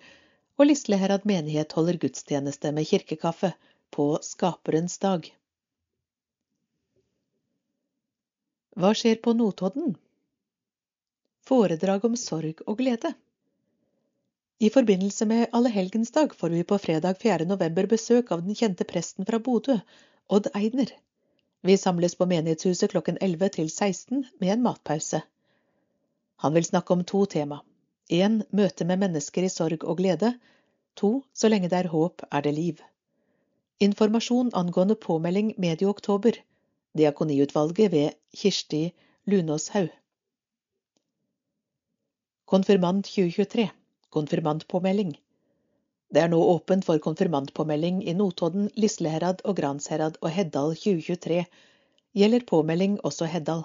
[0.59, 3.51] og Lisleherad menighet holder gudstjeneste med kirkekaffe
[3.95, 5.27] på Skaperens dag.
[8.77, 9.95] Hva skjer på Notodden?
[11.47, 13.13] Foredrag om sorg og glede.
[14.59, 17.47] I forbindelse med allehelgensdag får vi på fredag 4.
[17.49, 19.79] november besøk av den kjente presten fra Bodø,
[20.27, 20.91] Odd Eidner.
[21.61, 25.21] Vi samles på menighetshuset klokken 11 til 16 med en matpause.
[26.43, 27.61] Han vil snakke om to tema.
[28.09, 28.43] 1.
[28.51, 30.33] møte med mennesker i sorg og glede.
[30.95, 32.83] To, så lenge det er håp, er det liv.
[33.79, 36.37] Informasjon angående påmelding medio oktober.
[36.97, 38.93] Diakoniutvalget ved Kirsti
[39.29, 39.89] Lunåshaug.
[42.49, 43.69] Konfirmant 2023
[44.09, 45.11] konfirmantpåmelding.
[46.09, 51.43] Det er nå åpent for konfirmantpåmelding i Notodden, Lisleherad og Gransherad og Heddal 2023.
[52.17, 53.61] Gjelder påmelding også Heddal.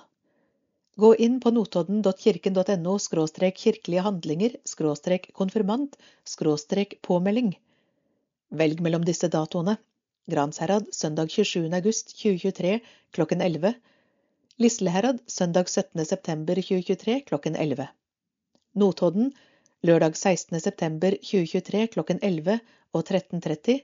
[1.00, 5.96] Gå inn på notodden.kirken.no skråstrek kirkelige handlinger skråstrek konfirmant
[6.28, 7.54] skråstrek påmelding.
[8.52, 9.78] Velg mellom disse datoene.
[10.26, 11.74] Gransherad søndag 27.
[11.74, 12.80] august 2023
[13.10, 13.74] klokken 11.
[14.56, 16.04] Lisleherad søndag 17.
[16.06, 17.88] september 2023 klokken 11.
[18.72, 19.32] Notodden
[19.82, 20.60] lørdag 16.
[20.60, 22.58] september 2023 klokken 11
[22.94, 23.82] og 13.30,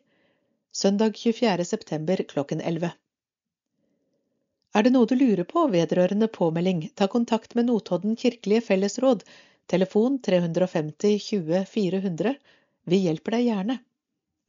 [0.72, 1.64] søndag 24.
[1.64, 2.90] september klokken 11.
[4.74, 9.26] Er det noe du lurer på vedrørende påmelding, ta kontakt med Notodden kirkelige fellesråd,
[9.68, 12.34] telefon 350 20 400.
[12.88, 13.80] Vi hjelper deg gjerne.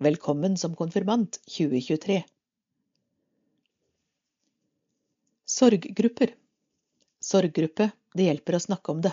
[0.02, 2.23] Velkommen som konfirmant 2023.
[5.45, 6.32] Sorggrupper.
[7.22, 7.86] Sorggruppe,
[8.18, 9.11] det hjelper å snakke om det.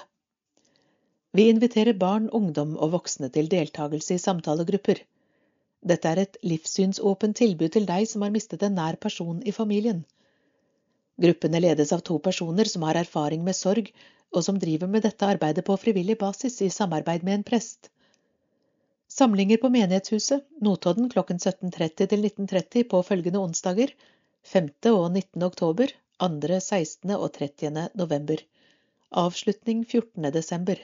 [1.36, 5.02] Vi inviterer barn, ungdom og voksne til deltakelse i samtalegrupper.
[5.92, 10.00] Dette er et livssynsåpent tilbud til deg som har mistet en nær person i familien.
[11.20, 13.92] Gruppene ledes av to personer som har erfaring med sorg,
[14.32, 17.92] og som driver med dette arbeidet på frivillig basis i samarbeid med en prest.
[19.18, 23.90] Samlinger på menighetshuset, Notodden klokken 17.30 til 19.30 på følgende onsdager,
[24.46, 24.68] 5.
[24.92, 25.42] og 19.
[25.42, 25.90] oktober,
[26.22, 27.10] 2., 16.
[27.16, 27.88] og 30.
[27.98, 28.44] november.
[29.10, 30.28] Avslutning 14.
[30.36, 30.78] desember.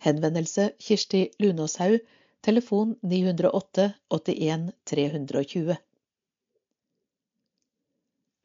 [0.00, 1.98] Henvendelse Kirsti Lunåshaug,
[2.42, 5.76] telefon 908 81 320.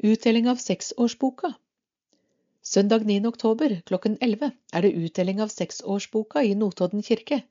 [0.04, 1.54] Utdeling av seksårsboka.
[2.76, 3.22] Søndag 9.
[3.32, 7.46] oktober klokken 11 er det utdeling av seksårsboka i Notodden kirke.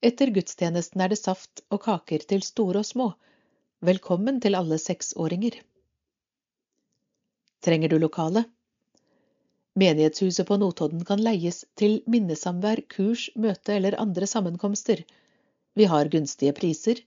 [0.00, 3.08] Etter gudstjenesten er det saft og kaker til store og små.
[3.84, 5.58] Velkommen til alle seksåringer.
[7.60, 8.46] Trenger du lokale?
[9.76, 15.04] Menighetshuset på Notodden kan leies til minnesamvær, kurs, møte eller andre sammenkomster.
[15.76, 17.04] Vi har gunstige priser.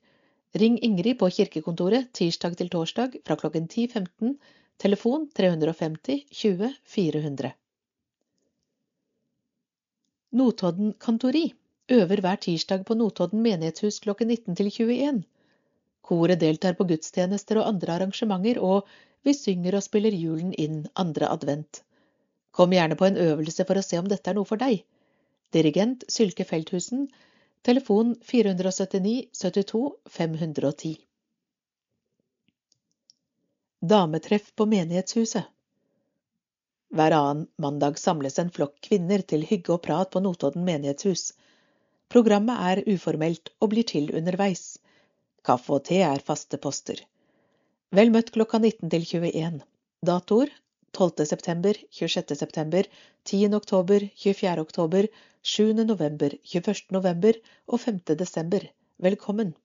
[0.54, 4.38] Ring Ingrid på kirkekontoret tirsdag til torsdag fra klokken 10.15
[4.78, 7.56] Telefon 350 20 400.
[10.38, 11.48] Notodden kantori
[11.92, 15.24] øver hver tirsdag på Notodden menighetshus klokken 19 til 21.
[16.04, 18.88] Koret deltar på gudstjenester og andre arrangementer, og
[19.24, 21.84] vi synger og spiller julen inn andre advent.
[22.52, 24.84] Kom gjerne på en øvelse for å se om dette er noe for deg.
[25.54, 27.08] Dirigent Sylke Feldthusen.
[27.64, 30.98] Telefon 479 72 510.
[33.84, 35.48] Dametreff på menighetshuset.
[36.94, 41.32] Hver annen mandag samles en flokk kvinner til hygge og prat på Notodden menighetshus.
[42.14, 44.76] Programmet er uformelt og blir til underveis.
[45.42, 47.00] Kaffe og te er faste poster.
[47.90, 49.64] Vel møtt klokka 19 til 21.
[50.06, 50.52] Datoer
[50.94, 51.26] 12.
[51.26, 52.38] september, 26.
[52.38, 52.86] september,
[53.26, 53.50] 10.
[53.58, 54.62] oktober, 24.
[54.68, 55.10] oktober,
[55.42, 55.74] 7.
[55.90, 56.86] november, 21.
[56.94, 58.00] november og 5.
[58.22, 58.70] desember.
[59.02, 59.56] Velkommen!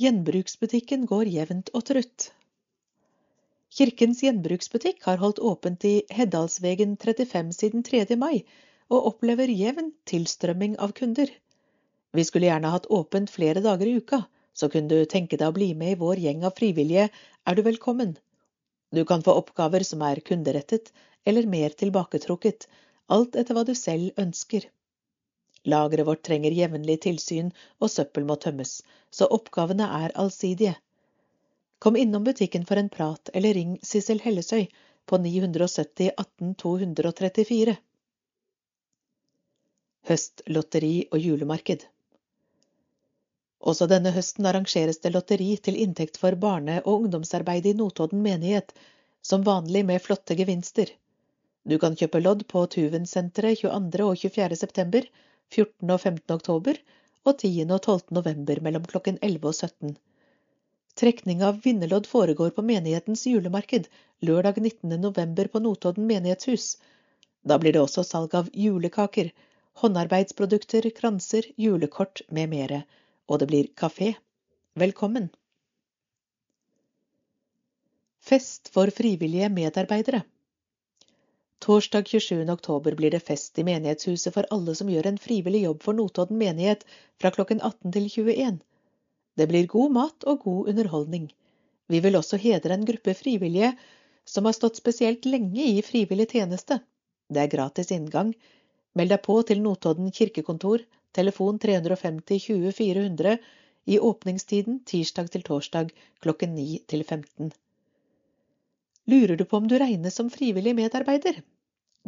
[0.00, 2.30] Gjenbruksbutikken går jevnt og trutt.
[3.74, 8.06] Kirkens gjenbruksbutikk har holdt åpent i Heddalsvegen 35 siden 3.
[8.16, 8.46] mai,
[8.92, 11.30] og opplever jevn tilstrømming av kunder.
[12.14, 14.24] Vi skulle gjerne hatt åpent flere dager i uka,
[14.54, 17.08] så kunne du tenke deg å bli med i vår gjeng av frivillige,
[17.46, 18.14] er du velkommen.
[18.94, 20.92] Du kan få oppgaver som er kunderettet
[21.26, 22.68] eller mer tilbaketrukket,
[23.16, 24.68] alt etter hva du selv ønsker.
[25.64, 27.50] Lageret vårt trenger jevnlig tilsyn,
[27.80, 30.74] og søppel må tømmes, så oppgavene er allsidige.
[31.80, 34.68] Kom innom butikken for en prat, eller ring Sissel Hellesøy
[35.08, 37.76] på 970 18 234.
[40.08, 41.84] Høstlotteri og julemarked.
[43.64, 48.74] Også denne høsten arrangeres det lotteri til inntekt for barne- og ungdomsarbeidet i Notodden menighet,
[49.24, 50.90] som vanlig med flotte gevinster.
[51.64, 54.04] Du kan kjøpe lodd på Tuvensenteret 22.
[54.04, 54.58] og 24.
[54.64, 55.06] september
[55.54, 55.94] 14.
[55.94, 56.34] og 15.
[56.34, 56.80] oktober
[57.24, 57.52] og 10.
[57.70, 58.12] og 12.
[58.18, 59.96] november mellom klokken 11 og 17.
[61.00, 63.88] Trekning av vinnerlodd foregår på menighetens julemarked
[64.28, 65.00] lørdag 19.
[65.00, 66.76] november på Notodden menighetshus.
[67.42, 69.32] Da blir det også salg av julekaker,
[69.82, 72.82] håndarbeidsprodukter, kranser, julekort med mere.
[73.26, 74.14] Og det blir kafé.
[74.74, 75.30] Velkommen!
[78.24, 80.22] Fest for frivillige medarbeidere.
[81.64, 82.50] Torsdag 27.
[82.52, 86.38] oktober blir det fest i menighetshuset for alle som gjør en frivillig jobb for Notodden
[86.40, 86.84] menighet
[87.20, 88.58] fra klokken 18 til 21.
[89.36, 91.28] Det blir god mat og god underholdning.
[91.88, 93.74] Vi vil også hedre en gruppe frivillige
[94.24, 96.80] som har stått spesielt lenge i frivillig tjeneste.
[97.28, 98.32] Det er gratis inngang.
[98.94, 100.84] Meld deg på til Notodden kirkekontor,
[101.14, 103.36] telefon 350 20 400,
[103.84, 105.90] i åpningstiden tirsdag til torsdag
[106.24, 107.50] klokken 9 til 15.
[109.12, 111.42] Lurer du på om du regnes som frivillig medarbeider?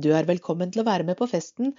[0.00, 1.74] Du er velkommen til å være med på festen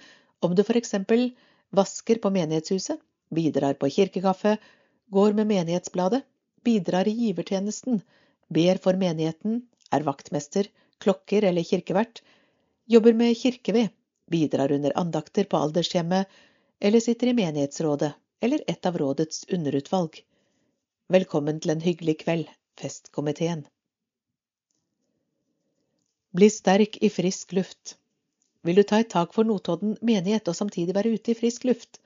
[0.46, 1.32] om du eksempel
[1.74, 3.00] vasker på menighetshuset,
[3.34, 4.56] bidrar på kirkekaffe,
[5.10, 6.22] går med menighetsbladet,
[6.64, 8.02] bidrar i givertjenesten,
[8.48, 10.68] ber for menigheten, er vaktmester,
[11.02, 12.22] klokker eller kirkevert,
[12.86, 13.90] jobber med kirkeved,
[14.30, 16.26] bidrar under andakter på aldershjemmet
[16.80, 20.20] eller sitter i menighetsrådet eller et av rådets underutvalg.
[21.08, 22.50] Velkommen til en hyggelig kveld,
[22.80, 23.64] festkomiteen.
[26.36, 27.96] Bli sterk i frisk luft.
[28.62, 32.00] Vil du ta et tak for Notodden menighet og samtidig være ute i frisk luft?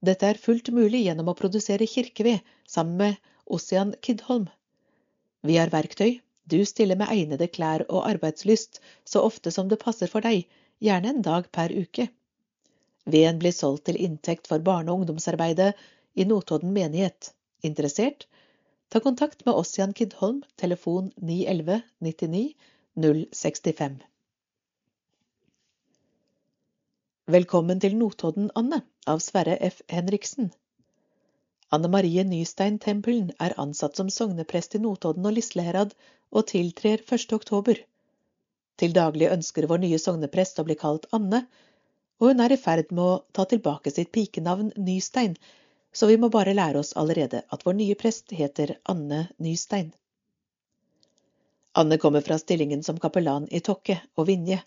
[0.00, 3.18] Dette er fullt mulig gjennom å produsere kirkeved sammen med
[3.50, 4.46] Ossian Kidholm.
[5.42, 10.08] Vi har verktøy, du stiller med egnede klær og arbeidslyst så ofte som det passer
[10.10, 10.46] for deg,
[10.80, 12.08] gjerne en dag per uke.
[13.04, 15.72] Veden blir solgt til inntekt for barne- og ungdomsarbeidet
[16.14, 17.32] i Notodden menighet.
[17.62, 18.26] Interessert?
[18.90, 22.54] Ta kontakt med Ossian Kidholm, telefon 911 99
[22.96, 24.00] 065.
[27.30, 29.82] Velkommen til Notodden, Anne, av Sverre F.
[29.88, 30.50] Henriksen.
[31.70, 35.94] Anne Marie Nystein Tempelen er ansatt som sogneprest i Notodden og Lisleherad
[36.32, 37.32] og tiltrer 1.
[37.36, 37.78] oktober.
[38.78, 41.42] Til daglig ønsker vår nye sogneprest å bli kalt Anne,
[42.20, 45.34] og hun er i ferd med å ta tilbake sitt pikenavn Nystein,
[45.92, 49.90] så vi må bare lære oss allerede at vår nye prest heter Anne Nystein.
[51.80, 54.60] Anne kommer fra stillingen som kapellan i Tokke og Vinje,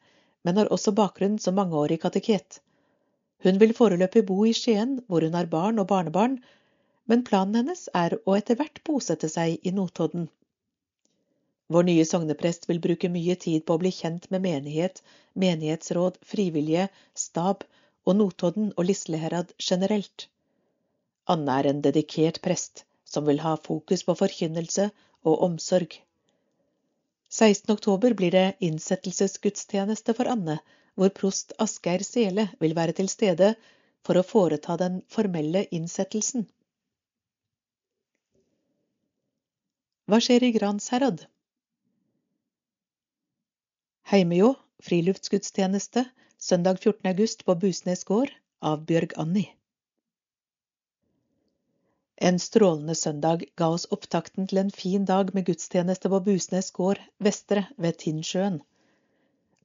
[0.43, 2.59] men har også bakgrunn som mangeårig kateket.
[3.43, 6.37] Hun vil foreløpig bo i Skien, hvor hun har barn og barnebarn,
[7.11, 10.29] men planen hennes er å etter hvert bosette seg i Notodden.
[11.73, 15.01] Vår nye sogneprest vil bruke mye tid på å bli kjent med menighet,
[15.43, 16.87] menighetsråd, frivillige,
[17.17, 17.63] stab
[18.05, 20.27] og Notodden og Lisleherad generelt.
[21.33, 22.83] Anne er en dedikert prest
[23.13, 24.89] som vil ha fokus på forkynnelse
[25.23, 25.95] og omsorg.
[27.33, 27.71] 16.
[27.73, 30.59] oktober blir det innsettelsesgudstjeneste for Anne,
[30.93, 33.55] hvor prost Asgeir Sele vil være til stede
[34.05, 36.45] for å foreta den formelle innsettelsen.
[40.05, 41.23] Hva skjer i Gransherad?
[44.11, 46.05] Heimejå friluftsgudstjeneste
[46.37, 47.09] søndag 14.
[47.09, 49.43] august på Busnes gård av Bjørg Anni.
[52.15, 56.99] En strålende søndag ga oss opptakten til en fin dag med gudstjeneste på Busnes gård
[57.17, 58.59] vestre ved Tinnsjøen.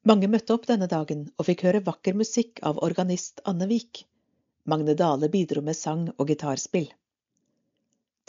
[0.06, 4.04] Mange møtte opp denne dagen og fikk høre vakker musikk av organist Anne Vik.
[4.70, 6.86] Magne Dale bidro med sang og gitarspill.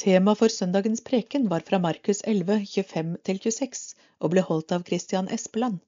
[0.02, 5.80] Tema for søndagens preken var fra Markus 11, 25-26 og ble holdt av Christian Espeland.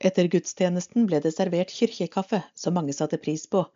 [0.00, 3.66] Etter gudstjenesten ble det servert kirkekaffe, som mange satte pris på,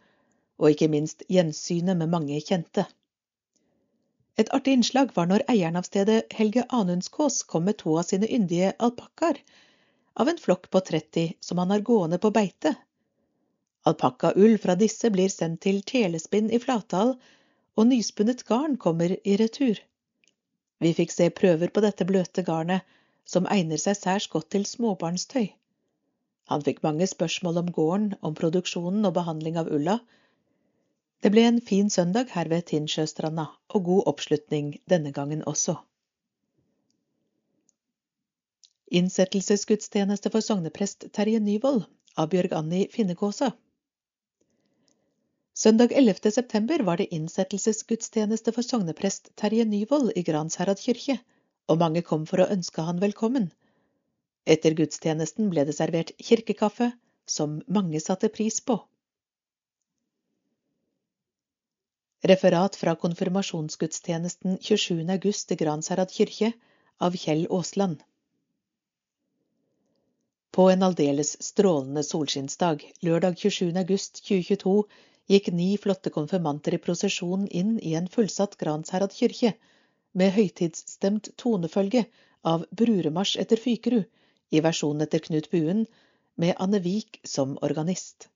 [0.59, 2.87] og ikke minst gjensynet med mange kjente.
[4.41, 8.27] Et artig innslag var når eieren av stedet, Helge Anundskås, kom med to av sine
[8.27, 9.39] yndige alpakkaer
[10.15, 12.75] av en flokk på 30 som han har gående på beite.
[13.85, 17.15] Alpakkaull fra disse blir sendt til telespinn i Flatdal,
[17.77, 19.77] og nyspunnet garn kommer i retur.
[20.81, 22.83] Vi fikk se prøver på dette bløte garnet,
[23.29, 25.51] som egner seg særs godt til småbarnstøy.
[26.53, 29.99] Han fikk mange spørsmål om gården, om produksjonen og behandling av ulla,
[31.25, 35.79] det ble en fin søndag her ved Tinnsjøstranda, og god oppslutning denne gangen også.
[39.01, 41.87] Innsettelsesgudstjeneste for sogneprest Terje Nyvold
[42.21, 43.55] av Bjørg Anni Finnekåsa.
[45.57, 46.31] Søndag 11.
[46.37, 51.17] september var det innsettelsesgudstjeneste for sogneprest Terje Nyvold i Gransherad kirke,
[51.73, 53.49] og mange kom for å ønske han velkommen.
[54.45, 56.91] Etter gudstjenesten ble det servert kirkekaffe,
[57.27, 58.77] som mange satte pris på.
[62.25, 65.01] Referat fra konfirmasjonsgudstjenesten 27.
[65.13, 66.53] august i Gransherad kirke
[66.99, 68.03] av Kjell Aasland.
[70.51, 73.73] På en aldeles strålende solskinnsdag, lørdag 27.
[73.81, 74.75] august 2022,
[75.33, 79.55] gikk ni flotte konfirmanter i prosesjon inn i en fullsatt Gransherad kirke,
[80.13, 82.05] med høytidsstemt tonefølge
[82.47, 84.05] av Bruremarsj etter Fykerud,
[84.55, 85.85] i versjonen etter Knut Buen,
[86.37, 88.29] med Anne Vik som organist.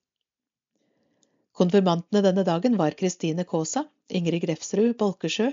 [1.59, 5.49] Konfirmantene denne dagen var Kristine Kaasa, Ingrid Grefsrud Bolkesjø,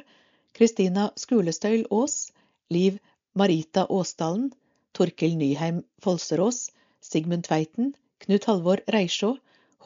[0.54, 2.30] Kristina Skulestøyl Aas,
[2.70, 3.00] Liv
[3.34, 4.52] Marita Aasdalen,
[4.94, 6.70] Torkil Nyheim Folserås,
[7.02, 9.34] Sigmund Tveiten, Knut Halvor Reisjå,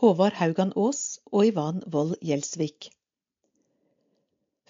[0.03, 2.91] Håvard Haugan Aas og Ivan Wold Gjelsvik.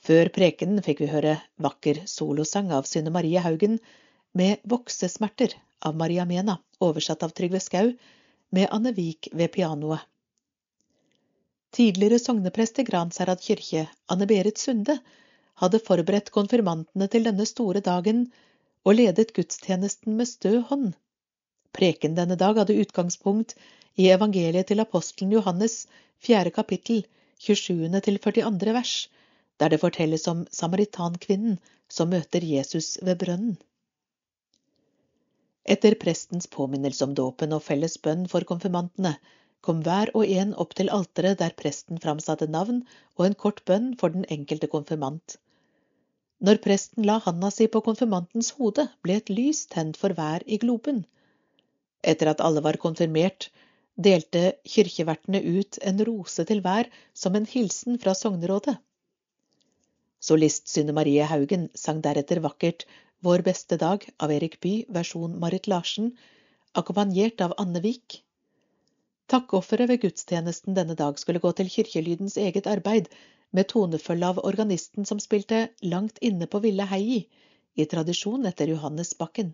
[0.00, 3.76] Før prekenen fikk vi høre vakker solosang av Synne Marie Haugen
[4.32, 7.92] med Voksesmerter av Maria Mena, oversatt av Trygve Skau,
[8.50, 10.00] med Anne Vik ved pianoet.
[11.70, 14.96] Tidligere sogneprest i Gransherad kirke, Anne Berit Sunde,
[15.62, 18.24] hadde forberedt konfirmantene til denne store dagen
[18.82, 20.92] og ledet gudstjenesten med stø hånd.
[21.76, 23.54] Preken denne dag hadde utgangspunkt
[23.94, 25.84] i evangeliet til apostelen Johannes,
[26.18, 27.04] fjerde kapittel,
[27.38, 28.00] 27.
[28.04, 28.74] til 42.
[28.74, 28.94] vers,
[29.60, 31.58] der det fortelles om samaritankvinnen
[31.88, 33.58] som møter Jesus ved brønnen.
[35.64, 39.16] Etter prestens påminnelse om dåpen og felles bønn for konfirmantene
[39.66, 42.82] kom hver og en opp til alteret der presten framsatte navn
[43.18, 45.36] og en kort bønn for den enkelte konfirmant.
[46.40, 50.56] Når presten la handa si på konfirmantens hode, ble et lys tent for hver i
[50.62, 51.02] globen.
[52.00, 53.50] Etter at alle var konfirmert,
[54.00, 58.78] delte kirkevertene ut en rose til hver som en hilsen fra sognerådet.
[60.20, 62.86] Solist Synne Marie Haugen sang deretter vakkert
[63.22, 66.16] Vår beste dag av Erik Bye, versjon Marit Larsen,
[66.72, 68.22] akkompagnert av Anne Vik.
[69.28, 73.10] Takkofferet ved gudstjenesten denne dag skulle gå til kirkelydens eget arbeid,
[73.50, 77.26] med tonefølge av organisten som spilte Langt inne på ville hei
[77.76, 79.52] i tradisjon etter Johannes Bakken.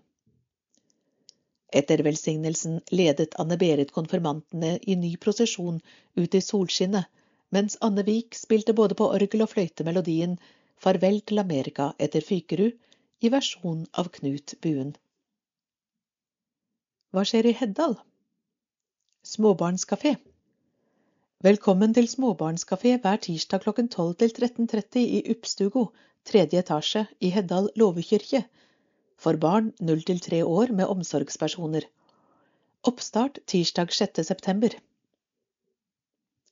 [1.75, 5.83] Etter velsignelsen ledet Anne Berit konfirmantene i ny prosesjon
[6.15, 7.11] ut i solskinnet,
[7.51, 10.39] mens Anne Vik spilte både på orgel og fløyte melodien
[10.79, 12.79] Farvel til Amerika etter Fykerud
[13.21, 14.93] i versjon av Knut Buen.
[17.15, 17.97] Hva skjer i Heddal?
[19.27, 20.17] Småbarnskafé.
[21.45, 25.87] Velkommen til småbarnskafé hver tirsdag klokken 12 til 13.30 i Uppstugo,
[26.29, 28.45] tredje etasje i Heddal låvekirke.
[29.17, 31.85] for barn 0 til 3 år med omsorgspersoner.
[32.85, 34.25] Oppstart tirsdag 6.
[34.25, 34.69] september.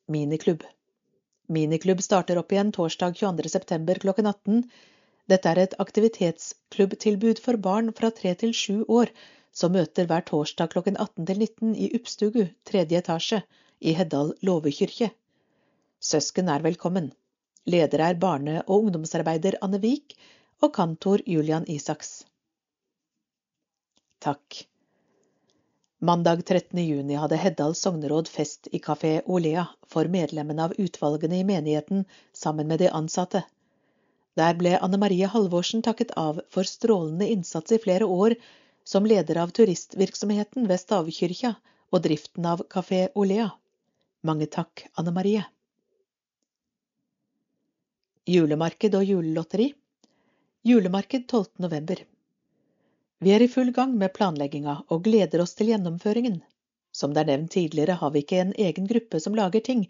[0.08, 0.62] Miniklubb.
[1.48, 3.48] Miniklubb starter opp igjen torsdag 22.
[3.48, 4.64] september klokken 18.
[5.30, 9.12] Dette er et aktivitetsklubbtilbud for barn fra tre til sju år,
[9.54, 13.40] som møter hver torsdag klokken 18 til 19 i Uppstugu, tredje etasje,
[13.80, 15.08] i Heddal låvekyrkje.
[16.00, 17.12] Søsken er velkommen.
[17.64, 20.16] Leder er barne- og ungdomsarbeider Anne Vik
[20.60, 22.26] og kantor Julian Isaks.
[24.20, 24.66] Takk.
[26.04, 26.84] Mandag 13.
[26.84, 32.04] juni hadde Heddal sogneråd fest i Kafé Olea for medlemmene av utvalgene i menigheten
[32.36, 33.44] sammen med de ansatte.
[34.34, 38.34] Der ble Anne Marie Halvorsen takket av for strålende innsats i flere år
[38.84, 41.54] som leder av turistvirksomheten ved Stavkyrkja
[41.94, 43.52] og driften av Kafé Olea.
[44.26, 45.44] Mange takk, Anne Marie.
[48.26, 49.70] Julemarked og julelotteri
[50.64, 51.44] Julemarked 12.
[51.60, 51.98] november.
[53.20, 56.38] Vi er i full gang med planlegginga og gleder oss til gjennomføringen.
[56.90, 59.84] Som det er nevnt tidligere, har vi ikke en egen gruppe som lager ting.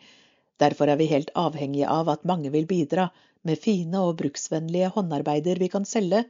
[0.61, 3.09] Derfor er vi helt avhengige av at mange vil bidra
[3.45, 6.25] med fine og bruksvennlige håndarbeider vi kan selge,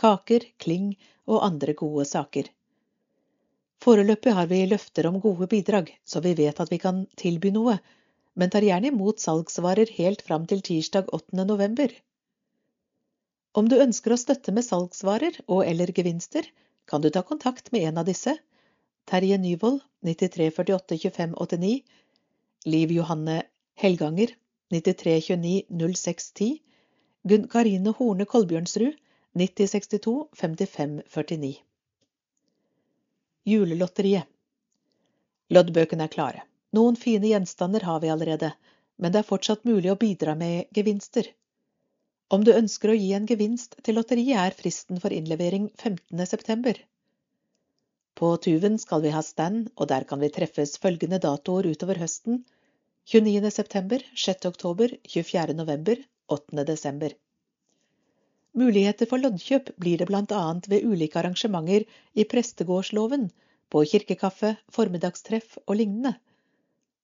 [0.00, 0.92] kaker, kling
[1.28, 2.50] og andre gode saker.
[3.80, 7.78] Foreløpig har vi løfter om gode bidrag, så vi vet at vi kan tilby noe,
[8.36, 11.44] men tar gjerne imot salgsvarer helt fram til tirsdag 8.
[11.48, 11.92] november.
[13.56, 16.44] Om du ønsker å støtte med salgsvarer og eller gevinster,
[16.86, 18.36] kan du ta kontakt med en av disse.
[19.10, 21.80] Terje Nyvold 9348 25 89
[22.70, 23.40] Liv Johanne
[23.80, 24.36] Helganger
[24.70, 26.58] 9329 0610
[27.22, 28.94] Gunn Karine Horne Kolbjørnsrud
[29.40, 31.56] 9062 55 49
[33.50, 34.30] Julelotteriet
[35.50, 36.44] Loddbøkene er klare.
[36.78, 38.52] Noen fine gjenstander har vi allerede,
[39.02, 41.26] men det er fortsatt mulig å bidra med gevinster.
[42.30, 46.22] Om du ønsker å gi en gevinst til lotteriet, er fristen for innlevering 15.
[46.30, 46.78] september.
[48.14, 52.44] På Tuven skal vi ha stand, og der kan vi treffes følgende datoer utover høsten
[53.06, 53.50] 29.
[53.50, 54.46] september, 6.
[54.46, 55.54] oktober, 24.
[55.54, 55.96] november,
[56.26, 56.64] 8.
[56.64, 57.12] desember.
[58.52, 63.30] Muligheter for loddkjøp blir det annet ved ulike arrangementer i prestegårdsloven,
[63.70, 66.14] på kirkekaffe, formiddagstreff og lignende.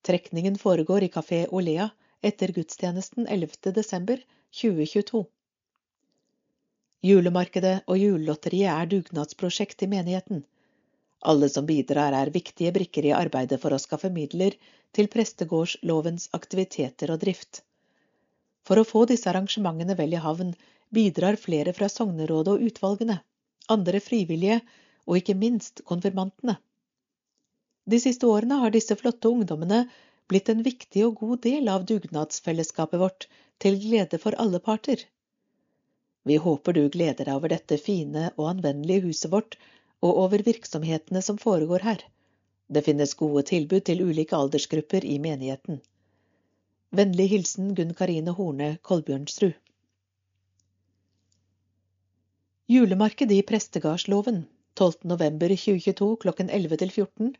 [0.02, 1.88] Trekningen foregår i Kafé Olea
[2.22, 3.72] etter gudstjenesten 11.
[3.72, 4.20] desember
[4.52, 5.24] 2022.
[7.02, 10.44] Julemarkedet og julelotteriet er dugnadsprosjekt i menigheten.
[11.26, 14.54] Alle som bidrar, er viktige brikker i arbeidet for å skaffe midler
[14.94, 17.62] til prestegårdslovens aktiviteter og drift.
[18.66, 20.52] For å få disse arrangementene vel i havn
[20.94, 23.18] bidrar flere fra sognerådet og utvalgene,
[23.74, 24.60] andre frivillige
[25.06, 26.56] og ikke minst konfirmantene.
[27.86, 29.84] De siste årene har disse flotte ungdommene
[30.30, 33.26] blitt en viktig og god del av dugnadsfellesskapet vårt,
[33.62, 35.02] til glede for alle parter.
[36.26, 39.54] Vi håper du gleder deg over dette fine og anvendelige huset vårt,
[40.04, 42.02] og over virksomhetene som foregår her.
[42.68, 45.80] Det finnes gode tilbud til ulike aldersgrupper i menigheten.
[46.96, 49.54] Vennlig hilsen Gunn Karine Horne Kolbjørnsrud.
[52.66, 54.44] Julemarked i Prestegardsloven
[54.80, 57.36] 12.11.2022 klokken 11 til 14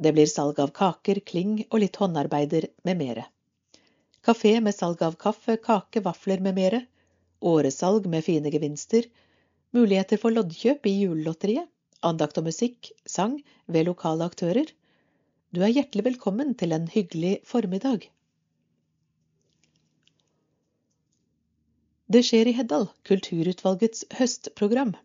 [0.00, 3.26] det blir salg av kaker, kling og litt håndarbeider med mere.
[4.24, 6.80] Kafé med salg av kaffe, kake, vafler med mere.
[7.50, 9.04] Åresalg med fine gevinster.
[9.76, 11.68] Muligheter for loddkjøp i julelotteriet.
[12.02, 13.36] Andakt og musikk, sang
[13.70, 14.66] ved lokale aktører.
[15.54, 18.08] Du er hjertelig velkommen til en hyggelig formiddag.
[22.10, 24.96] Det skjer i Heddal, Kulturutvalgets høstprogram.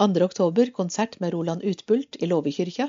[0.00, 0.08] 2.
[0.24, 2.88] oktober konsert med Roland Utbult i Låvekyrkja.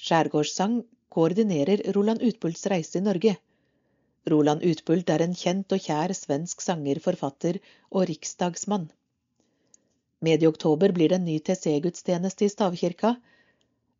[0.00, 0.78] Skjærgårdssang
[1.12, 3.36] koordinerer Roland Utbults reise i Norge.
[4.32, 7.60] Roland Utbult er en kjent og kjær svensk sanger, forfatter
[7.90, 8.88] og riksdagsmann.
[10.20, 13.14] Medio oktober blir det en ny TC-gudstjeneste i stavkirka.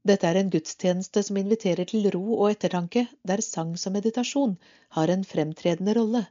[0.07, 4.57] Dette er en gudstjeneste som inviterer til ro og ettertanke, der sang som meditasjon
[4.97, 6.25] har en fremtredende rolle.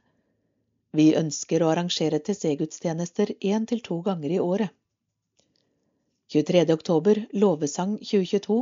[0.96, 4.74] Vi ønsker å arrangere TC-gudstjenester én til to ganger i året.
[6.34, 6.66] 23.
[6.74, 8.58] oktober, Låvesang 2022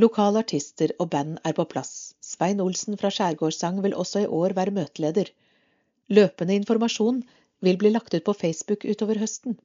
[0.00, 2.14] Lokale artister og band er på plass.
[2.24, 5.28] Svein Olsen fra Skjærgårdssang vil også i år være møteleder.
[6.08, 7.18] Løpende informasjon
[7.66, 9.58] vil bli lagt ut på Facebook utover høsten.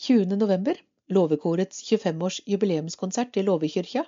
[0.00, 0.36] 20.
[0.36, 4.04] november Låvekorets 25-års jubileumskonsert i Låvekyrkja.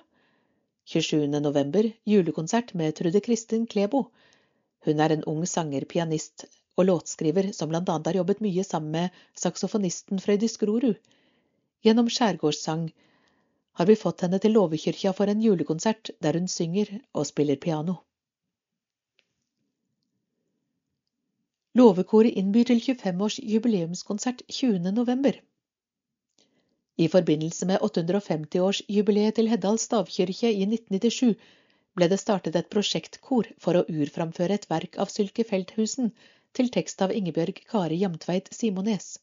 [0.85, 1.27] 27.
[1.27, 4.05] november julekonsert med Trude Kristin Klebo.
[4.85, 6.45] Hun er en ung sanger, pianist
[6.75, 10.97] og låtskriver som annet har jobbet mye sammen med saksofonisten Frøydis Grorud.
[11.85, 12.89] Gjennom Skjærgårdssang
[13.77, 17.99] har vi fått henne til Låvekyrkja for en julekonsert der hun synger og spiller piano.
[21.77, 24.89] Låvekoret innbyr til 25-års jubileumskonsert 20.
[24.89, 25.43] november.
[26.97, 31.33] I forbindelse med 850-årsjubileet til Heddal stavkirke i 1997
[31.97, 36.11] ble det startet et prosjektkor for å urframføre et verk av Sylke Feldthusen
[36.53, 39.15] til tekst av Ingebjørg Kari Jamtveit Simones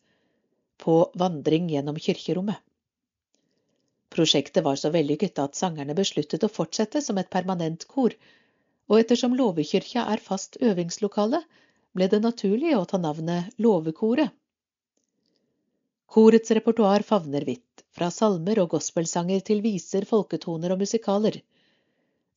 [0.83, 2.59] på Vandring gjennom kirkerommet.
[4.11, 8.17] Prosjektet var så vellykket at sangerne besluttet å fortsette som et permanent kor,
[8.91, 11.45] og ettersom Låvekyrkja er fast øvingslokale,
[11.95, 14.35] ble det naturlig å ta navnet Låvekoret.
[16.11, 21.37] Korets repertoar favner vidt, fra salmer og gospelsanger til viser, folketoner og musikaler.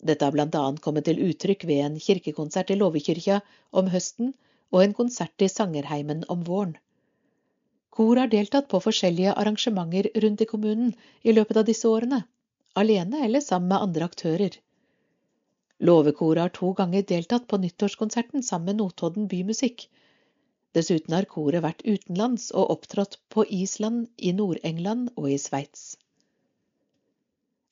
[0.10, 3.40] Dette har blant annet kommet til uttrykk ved en kirkekonsert i Låvekyrkja
[3.82, 4.30] om høsten
[4.70, 6.76] og en konsert i Sangerheimen om våren.
[7.98, 10.94] Kor har deltatt på forskjellige arrangementer rundt i kommunen
[11.24, 12.24] i løpet av disse årene,
[12.84, 14.60] alene eller sammen med andre aktører.
[15.82, 19.88] Låvekoret har to ganger deltatt på nyttårskonserten sammen med Notodden Bymusikk.
[20.74, 25.84] Dessuten har koret vært utenlands og opptrådt på Island, i Nord-England og i Sveits.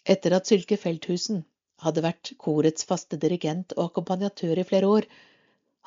[0.05, 1.43] Etter at Sylke Feldthusen
[1.81, 5.07] hadde vært korets faste dirigent og akkompagnatør i flere år,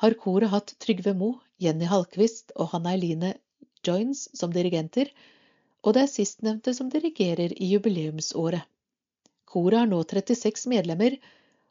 [0.03, 1.31] har koret hatt Trygve Mo,
[1.63, 3.33] Jenny Halkvist og Hanna Eline
[3.87, 5.11] Joins som dirigenter,
[5.85, 8.65] og det er sistnevnte som dirigerer i jubileumsåret.
[9.45, 11.15] Koret har nå 36 medlemmer,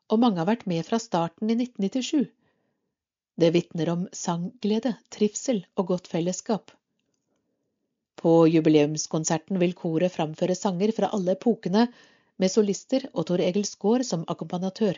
[0.09, 2.31] og mange har vært med fra starten i 1997.
[3.37, 6.71] Det vitner om sangglede, trivsel og godt fellesskap.
[8.21, 11.89] På jubileumskonserten vil koret framføre sanger fra alle epokene,
[12.37, 14.97] med solister og Tor Egil Skaar som akkompagnatør.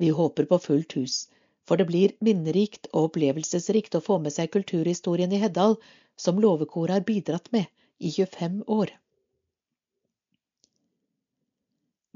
[0.00, 1.24] Vi håper på fullt hus
[1.66, 5.74] for det blir minnerikt og opplevelsesrikt å få med seg kulturhistorien i Heddal,
[6.16, 7.66] som låvekoret har bidratt med
[7.98, 8.92] i 25 år.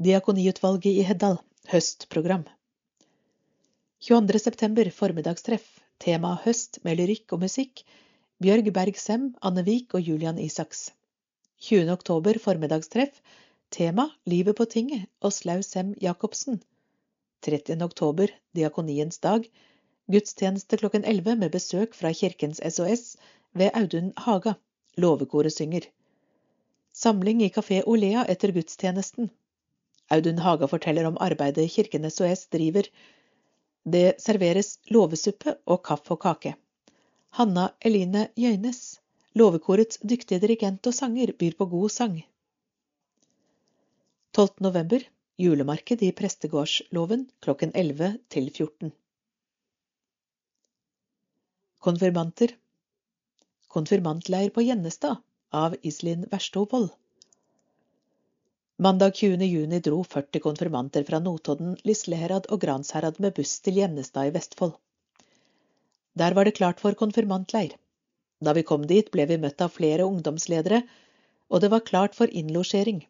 [0.01, 1.41] Diakoniutvalget i Heddal
[1.73, 2.47] høstprogram
[4.01, 4.39] 22.
[4.41, 5.65] september formiddagstreff
[6.01, 7.83] tema høst med lyrikk og musikk
[8.41, 10.87] Bjørg Berg-Sem, Anne Vik og Julian Isaks
[11.67, 11.91] 20.
[11.93, 13.21] oktober formiddagstreff
[13.69, 16.63] tema Livet på tinget Åslaug Sem Jacobsen
[17.45, 17.77] 30.
[17.85, 19.45] oktober, diakoniens dag,
[20.09, 23.19] gudstjeneste klokken 11 med besøk fra Kirkens SOS
[23.53, 24.57] ved Audun Haga.
[24.97, 25.85] Låvekoret synger.
[26.97, 29.29] Samling i Kafé Olea etter gudstjenesten.
[30.09, 32.89] Audun Haga forteller om arbeidet Kirken SOS driver.
[33.85, 36.55] Det serveres låvesuppe og kaffe og kake.
[37.39, 39.01] Hanna Eline Jøynes,
[39.33, 42.19] låvekorets dyktige dirigent og sanger, byr på god sang.
[44.37, 44.61] 12.
[44.61, 45.07] november
[45.41, 48.93] Julemarked i Prestegårdsloven klokken 11 til 14.
[51.81, 52.53] Konfirmanter
[53.71, 55.23] Konfirmantleir på Gjennestad
[55.57, 56.91] av Iselin Verstovold.
[58.81, 59.45] Mandag 20.
[59.45, 64.71] juni dro 40 konfirmanter fra Notodden, Lisleherad og Gransherad med buss til Gjennestad i Vestfold.
[66.17, 67.75] Der var det klart for konfirmantleir.
[68.41, 70.79] Da vi kom dit, ble vi møtt av flere ungdomsledere,
[71.53, 73.03] og det var klart for innlosjering.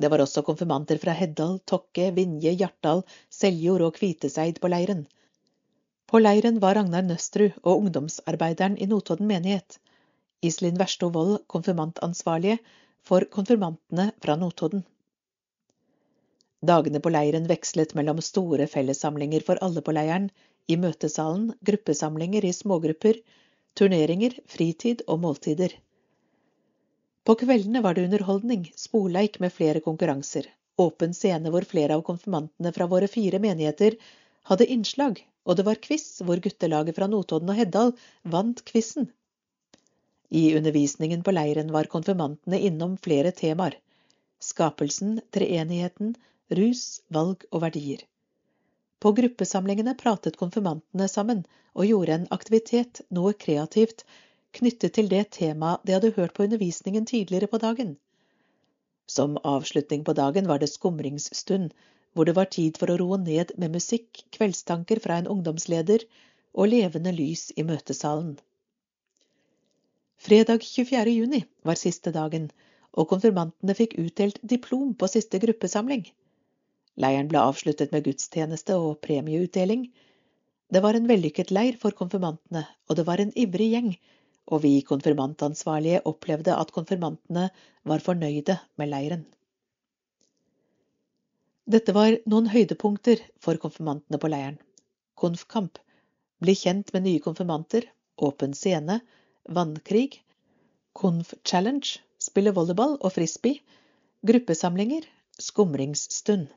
[0.00, 5.04] Det var også konfirmanter fra Heddal, Tokke, Vinje, Hjartdal, Seljord og Kviteseid på leiren.
[6.08, 9.76] På leiren var Ragnar Nøstrud og ungdomsarbeideren i Notodden menighet.
[10.40, 12.56] Iselin Versto Wold, konfirmantansvarlige
[13.04, 14.86] for konfirmantene fra Notodden.
[16.64, 20.30] Dagene på leiren vekslet mellom store fellessamlinger for alle på leiren,
[20.66, 23.18] i møtesalen, gruppesamlinger i smågrupper,
[23.76, 25.74] turneringer, fritid og måltider.
[27.24, 30.48] På kveldene var det underholdning, sporleik med flere konkurranser,
[30.80, 33.98] åpen scene hvor flere av konfirmantene fra våre fire menigheter
[34.50, 37.94] hadde innslag, og det var quiz hvor guttelaget fra Notodden og Heddal
[38.36, 39.10] vant quizen.
[40.34, 43.76] I undervisningen på leiren var konfirmantene innom flere temaer.
[44.40, 46.14] Skapelsen, treenigheten,
[46.50, 48.04] rus, valg og verdier.
[49.00, 51.44] På gruppesamlingene pratet konfirmantene sammen
[51.74, 54.04] og gjorde en aktivitet, noe kreativt,
[54.54, 57.96] knyttet til det temaet de hadde hørt på undervisningen tidligere på dagen.
[59.06, 61.74] Som avslutning på dagen var det skumringsstund,
[62.14, 66.06] hvor det var tid for å roe ned med musikk, kveldstanker fra en ungdomsleder
[66.54, 68.36] og levende lys i møtesalen.
[70.24, 71.10] Fredag 24.
[71.10, 72.48] juni var siste dagen,
[72.94, 76.06] og konfirmantene fikk utdelt diplom på siste gruppesamling.
[77.00, 79.88] Leiren ble avsluttet med gudstjeneste og premieutdeling.
[80.70, 83.94] Det var en vellykket leir for konfirmantene, og det var en ivrig gjeng
[84.52, 87.48] og vi konfirmantansvarlige opplevde at konfirmantene
[87.88, 89.24] var fornøyde med leiren.
[91.64, 94.58] Dette var noen høydepunkter for konfirmantene på leiren.
[95.16, 95.78] Konfkamp,
[96.44, 97.86] bli kjent med nye konfirmanter,
[98.20, 99.00] åpen scene,
[99.48, 100.20] vannkrig,
[100.94, 103.62] Konf Challenge, spille volleyball og frisbee,
[104.28, 105.08] gruppesamlinger,
[105.40, 106.50] skumringsstund.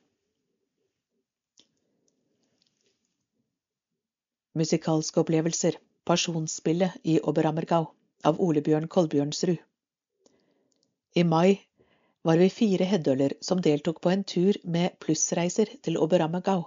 [4.57, 5.75] Musikalske opplevelser,
[6.07, 7.85] Pasjonsspillet i Oberammergau
[8.25, 9.59] av Ole Bjørn Kolbjørnsrud.
[11.13, 11.59] I mai
[12.25, 16.63] var vi fire heddøler som deltok på en tur med plussreiser til Oberammergau.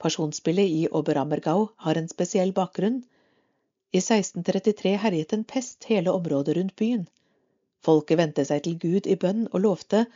[0.00, 3.02] Pasjonsspillet i Oberammergau har en spesiell bakgrunn.
[3.92, 7.08] I 1633 herjet en pest hele området rundt byen.
[7.84, 10.06] Folket vendte seg til Gud i bønn og lovte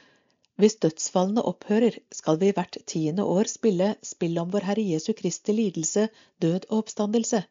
[0.61, 5.53] hvis dødsfallene opphører, skal vi hvert tiende år spille spill om vår Herre Jesu Kristi
[5.53, 6.09] lidelse,
[6.43, 7.43] død og oppstandelse.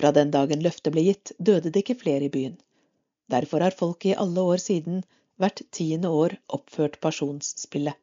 [0.00, 2.56] Fra den dagen løftet ble gitt, døde det ikke flere i byen.
[3.30, 5.04] Derfor har folk i alle år siden
[5.38, 7.94] hvert tiende år oppført pasjonsspillet.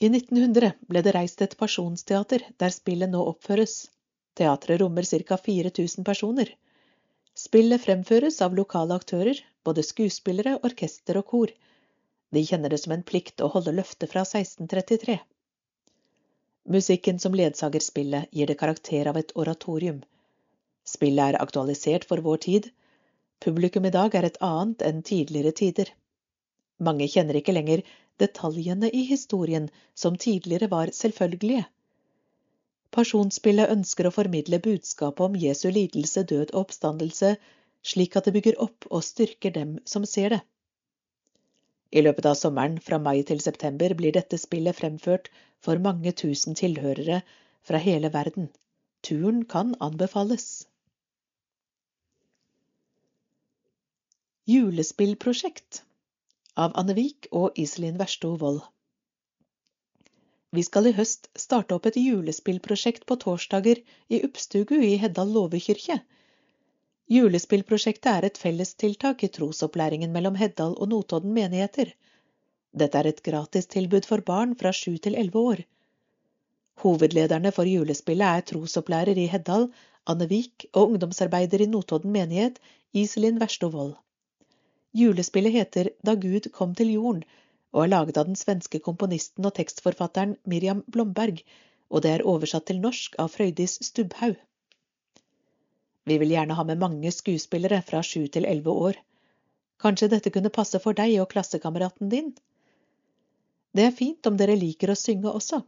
[0.00, 3.90] I 1900 ble det reist et pasjonsteater der spillet nå oppføres.
[4.38, 6.50] Teatret rommer ca 4000 personer.
[7.36, 11.52] Spillet fremføres av lokale aktører, både skuespillere, orkester og kor.
[12.30, 15.18] De kjenner det som en plikt å holde løftet fra 1633.
[16.70, 20.02] Musikken som ledsager spillet, gir det karakter av et oratorium.
[20.86, 22.68] Spillet er aktualisert for vår tid.
[23.42, 25.90] Publikum i dag er et annet enn tidligere tider.
[26.78, 27.82] Mange kjenner ikke lenger
[28.22, 31.64] detaljene i historien som tidligere var selvfølgelige.
[32.94, 37.34] Pasjonsspillet ønsker å formidle budskapet om Jesu lidelse, død og oppstandelse,
[37.86, 40.40] slik at det bygger opp og styrker dem som ser det.
[41.90, 45.30] I løpet av sommeren, fra mai til september, blir dette spillet fremført
[45.66, 47.20] for mange tusen tilhørere
[47.66, 48.50] fra hele verden.
[49.02, 50.46] Turen kan anbefales.
[54.50, 55.82] Julespillprosjekt
[56.58, 58.62] av Anne Vik og Iselin Versto Wold.
[60.50, 66.00] Vi skal i høst starte opp et julespillprosjekt på torsdager i Uppstugu i Heddal låvekyrkje.
[67.10, 71.88] Julespillprosjektet er et fellestiltak i trosopplæringen mellom Heddal og Notodden menigheter.
[72.82, 75.62] Dette er et gratistilbud for barn fra sju til elleve år.
[76.84, 79.66] Hovedlederne for julespillet er trosopplærer i Heddal,
[80.06, 82.60] Anne Vik, og ungdomsarbeider i Notodden menighet,
[82.94, 83.96] Iselin Verstovold.
[84.94, 87.24] Julespillet heter Da Gud kom til jorden,
[87.72, 91.42] og er laget av den svenske komponisten og tekstforfatteren Miriam Blomberg,
[91.90, 94.38] og det er oversatt til norsk av Frøydis Stubbhaug.
[96.10, 98.96] Vi vil gjerne ha med mange skuespillere fra sju til elleve år.
[99.82, 102.32] Kanskje dette kunne passe for deg og klassekameraten din?
[103.76, 105.60] Det er fint om dere liker å synge også.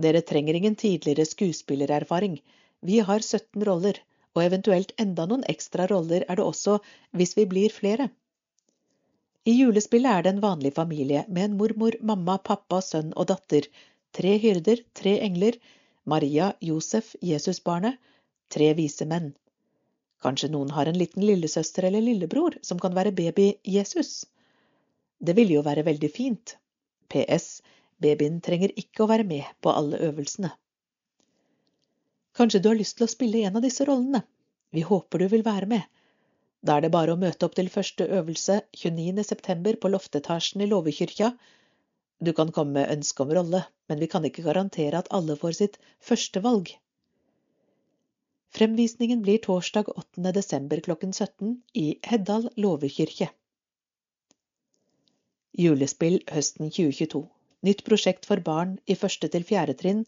[0.00, 2.38] Dere trenger ingen tidligere skuespillererfaring.
[2.80, 4.00] Vi har 17 roller,
[4.34, 6.78] og eventuelt enda noen ekstra roller er det også
[7.12, 8.08] hvis vi blir flere.
[9.44, 13.68] I julespillet er det en vanlig familie med en mormor, mamma, pappa, sønn og datter,
[14.16, 15.60] tre hyrder, tre engler,
[16.08, 18.00] Maria, Josef, Jesusbarnet,
[18.48, 19.34] tre vise menn.
[20.24, 24.24] Kanskje noen har en liten lillesøster eller lillebror som kan være baby-Jesus.
[25.20, 26.56] Det ville jo være veldig fint.
[27.12, 27.60] PS.
[28.00, 30.50] Babyen trenger ikke å være med på alle øvelsene.
[32.34, 34.24] Kanskje du har lyst til å spille en av disse rollene.
[34.74, 35.84] Vi håper du vil være med.
[36.64, 39.76] Da er det bare å møte opp til første øvelse 29.9.
[39.82, 41.34] på loftetasjen i Låvekyrkja.
[42.24, 45.58] Du kan komme med ønske om rolle, men vi kan ikke garantere at alle får
[45.60, 46.72] sitt første valg.
[48.54, 50.32] Fremvisningen blir torsdag 8.
[50.32, 53.26] desember klokken 17 i Heddal låvekirke.
[55.58, 57.22] Julespill høsten 2022.
[57.66, 60.04] Nytt prosjekt for barn i første til fjerde trinn.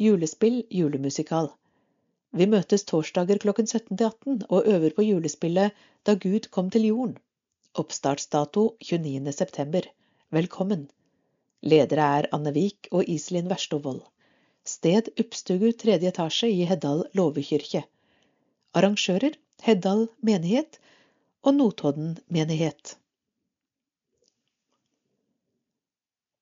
[0.00, 1.50] Julespill julemusikal.
[2.32, 6.88] Vi møtes torsdager klokken 17 til 18 og øver på julespillet Da Gud kom til
[6.88, 7.18] jorden.
[7.84, 9.32] Oppstartsdato 29.
[9.42, 9.90] september.
[10.30, 10.88] Velkommen.
[11.60, 14.00] Ledere er Anne Vik og Iselin Verstovold.
[14.64, 17.82] Sted Uppstugu tredje etasje i Heddal låvekyrkje.
[18.76, 20.78] Arrangører Heddal menighet
[21.42, 22.96] og Notodden menighet.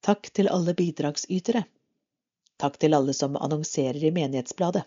[0.03, 1.63] Takk til alle bidragsytere.
[2.59, 4.83] Takk til alle som annonserer i Menighetsbladet.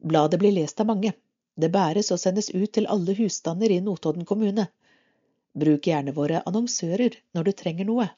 [0.00, 1.12] Bladet blir lest av mange.
[1.60, 4.68] Det bæres og sendes ut til alle husstander i Notodden kommune.
[5.52, 8.08] Bruk gjerne våre annonsører når du trenger noe.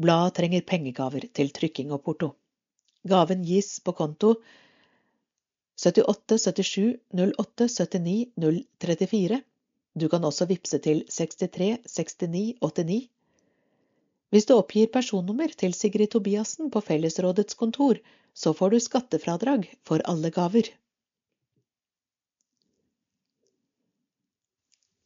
[0.00, 2.32] Bladet trenger pengegaver til trykking og porto.
[3.08, 4.34] Gaven gis på konto
[5.80, 6.96] 78 77
[7.38, 8.26] 08 79
[8.78, 9.40] 034.
[9.94, 13.08] Du kan også vippse til 63 69 89.
[14.30, 17.98] Hvis du oppgir personnummer til Sigrid Tobiassen på Fellesrådets kontor,
[18.34, 20.68] så får du skattefradrag for alle gaver.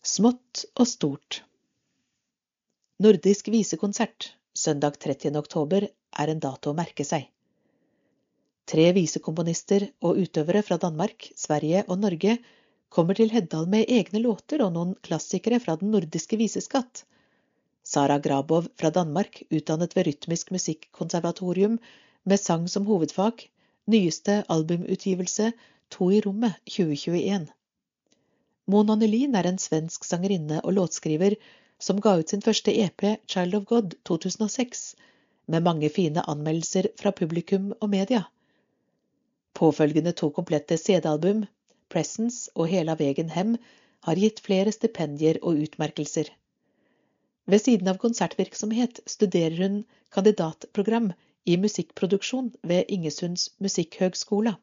[0.05, 1.41] Smått og stort
[3.01, 5.33] Nordisk visekonsert søndag 30.
[5.41, 7.25] oktober er en dato å merke seg.
[8.71, 12.39] Tre visekomponister og utøvere fra Danmark, Sverige og Norge
[12.89, 17.05] kommer til Heddal med egne låter og noen klassikere fra den nordiske viseskatt.
[17.85, 21.77] Sara Grabov fra Danmark, utdannet ved Rytmisk Musikkonservatorium
[22.25, 23.45] med sang som hovedfag,
[23.93, 25.53] nyeste albumutgivelse
[25.93, 27.51] To i rommet 2021.
[28.73, 31.37] Mona Nylin er en svensk sangerinne og låtskriver
[31.79, 34.95] som ga ut sin første EP, Child of God, 2006,
[35.53, 38.25] med mange fine anmeldelser fra publikum og media.
[39.55, 41.45] Påfølgende to komplette CD-album,
[41.89, 43.57] Presence og Hela vegen hem,
[44.05, 46.31] har gitt flere stipendier og utmerkelser.
[47.47, 49.83] Ved siden av konsertvirksomhet studerer hun
[50.17, 51.13] kandidatprogram
[51.45, 54.57] i musikkproduksjon ved Ingesunds musikkhøgskola.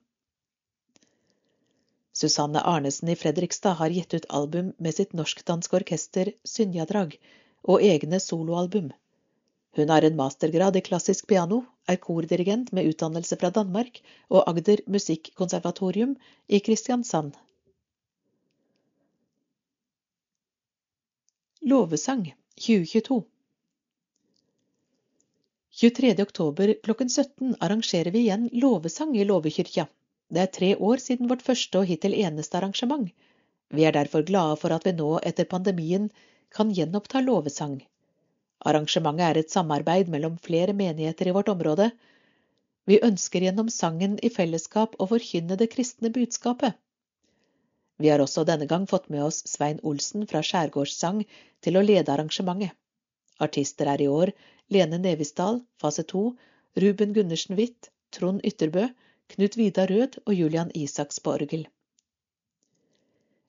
[2.14, 7.16] Susanne Arnesen i Fredrikstad har gitt ut album med sitt norsk-danske orkester Synjadrag
[7.64, 8.90] og egne soloalbum.
[9.76, 14.84] Hun har en mastergrad i klassisk piano, er kordirigent med utdannelse fra Danmark og Agder
[14.88, 16.18] Musikkonservatorium
[16.48, 17.38] i Kristiansand.
[21.62, 23.24] Lovesang 2022
[25.82, 26.22] 23.
[26.22, 29.86] oktober klokken 17 arrangerer vi igjen lovesang i Låvekyrkja.
[30.28, 33.08] Det er tre år siden vårt første og hittil eneste arrangement.
[33.72, 36.10] Vi er derfor glade for at vi nå etter pandemien
[36.52, 37.80] kan gjenoppta lovesang.
[38.70, 41.90] Arrangementet er et samarbeid mellom flere menigheter i vårt område.
[42.86, 46.78] Vi ønsker gjennom sangen i fellesskap å forkynne det kristne budskapet.
[48.02, 51.24] Vi har også denne gang fått med oss Svein Olsen fra Skjærgårdssang
[51.62, 52.74] til å lede arrangementet.
[53.42, 54.32] Artister er i år
[54.74, 56.24] Lene Nevisdal, fase 2,
[56.82, 58.88] Ruben Gundersen Hvitt, Trond Ytterbø,
[59.34, 61.66] Knut Vidar Rød og Julian Isaks på orgel.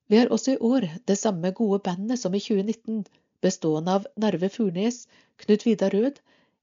[0.08, 3.04] Vi har også i år det samme gode bandet som i 2019,
[3.42, 5.06] bestående av Narve Furnes,
[5.42, 6.20] Knut Vidar Rød,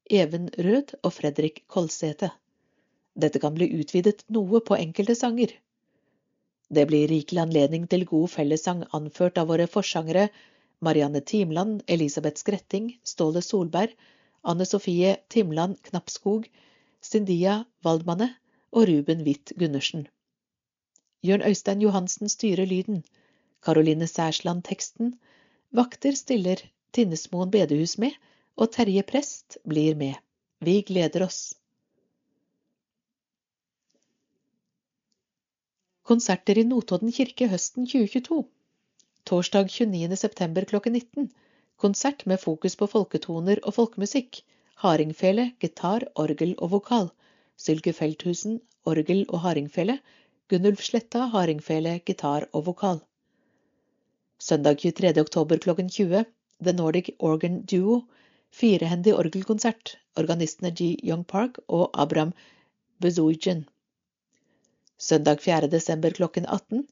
[0.10, 2.32] Even Rød og Fredrik Kolsæte.
[3.20, 5.52] Dette kan bli utvidet noe på enkelte sanger.
[6.70, 10.30] Det blir rikelig anledning til god fellessang anført av våre forsangere
[10.86, 13.96] Marianne Timland, Elisabeth Skretting, Ståle Solberg,
[14.44, 16.46] Anne Sofie Timland Knappskog,
[17.02, 18.30] Sindia Waldmanne
[18.72, 20.08] og Ruben Hvitt Gundersen.
[21.26, 23.04] Jørn Øystein Johansen styrer lyden.
[23.62, 25.18] Karoline Særsland teksten.
[25.70, 28.16] Vakter stiller Tinnesmoen bedehus med,
[28.58, 30.16] og Terje Prest blir med.
[30.66, 31.54] Vi gleder oss.
[36.10, 38.40] Konserter i Notodden kirke høsten 2022.
[39.30, 40.18] Torsdag 29.
[40.18, 41.30] september klokken 19.
[41.78, 44.42] Konsert med fokus på folketoner og folkemusikk.
[44.82, 47.12] Hardingfele, gitar, orgel og vokal.
[47.62, 48.58] Sylke Feldthusen,
[48.90, 50.00] orgel og hardingfele,
[50.50, 53.04] Gunnulf Sletta, hardingfele, gitar og vokal.
[54.42, 55.22] Søndag 23.
[55.22, 56.24] oktober klokken 20
[56.64, 58.06] The Nordic Organ Duo,
[58.56, 60.86] firehendig orgelkonsert, organistene G.
[61.04, 62.32] Young Park og Abraham
[63.04, 63.66] Bezuijen.
[64.98, 65.68] Søndag 4.
[65.68, 66.86] desember klokken 18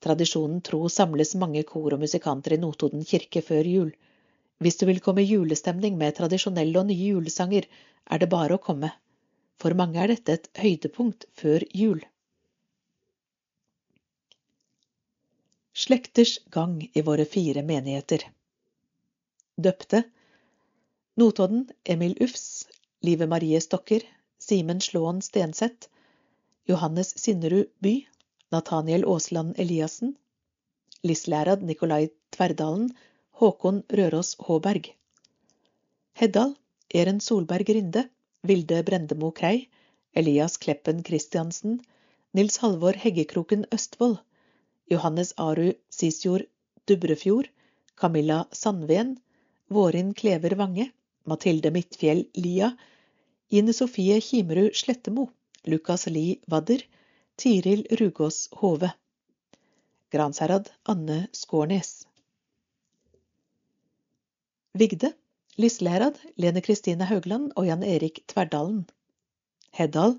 [0.00, 3.92] Tradisjonen tro samles mange kor og musikanter i Notodden kirke før jul.
[4.58, 7.68] Hvis du vil komme i julestemning med tradisjonelle og nye julesanger,
[8.10, 8.94] er det bare å komme.
[9.60, 12.00] For mange er dette et høydepunkt før jul.
[15.74, 18.26] Slekters gang i våre fire menigheter.
[19.56, 20.02] Døpte
[21.16, 22.68] Notodden Emil Ufs,
[23.00, 24.02] Live Marie Stokker,
[24.38, 25.88] Simen Slåen Stenseth,
[26.68, 28.06] Johannes Sinnerud By,
[28.52, 30.16] Nathaniel Aasland Eliassen,
[31.02, 32.90] Lislærad Nikolai Tverdalen,
[33.40, 34.90] Håkon Røros Håberg.
[36.12, 36.54] Heddal
[36.94, 38.08] Eren Solberg Rinde,
[38.42, 39.68] Vilde Brendemo Krei,
[40.12, 41.80] Elias Kleppen Christiansen,
[42.32, 44.18] Nils Halvor Heggekroken Østfold,
[44.92, 46.46] Johannes Aru Sisjord
[46.86, 47.48] Dubrefjord,
[47.96, 49.16] Camilla Sandven,
[49.68, 50.90] Vårin Klever Vange,
[51.24, 52.76] Mathilde Midtfjell Lia,
[53.48, 55.28] Ine Sofie Kimerud Slettemo,
[55.64, 56.82] Lukas Li Wadder,
[57.36, 58.90] Tiril Rugås Hove.
[60.10, 62.06] Gransherad Anne Skårnes.
[64.74, 65.12] Vigde
[65.56, 68.84] Lisleherad, Lene Kristine Haugland og Jan Erik Tverdalen.
[69.72, 70.18] Heddal,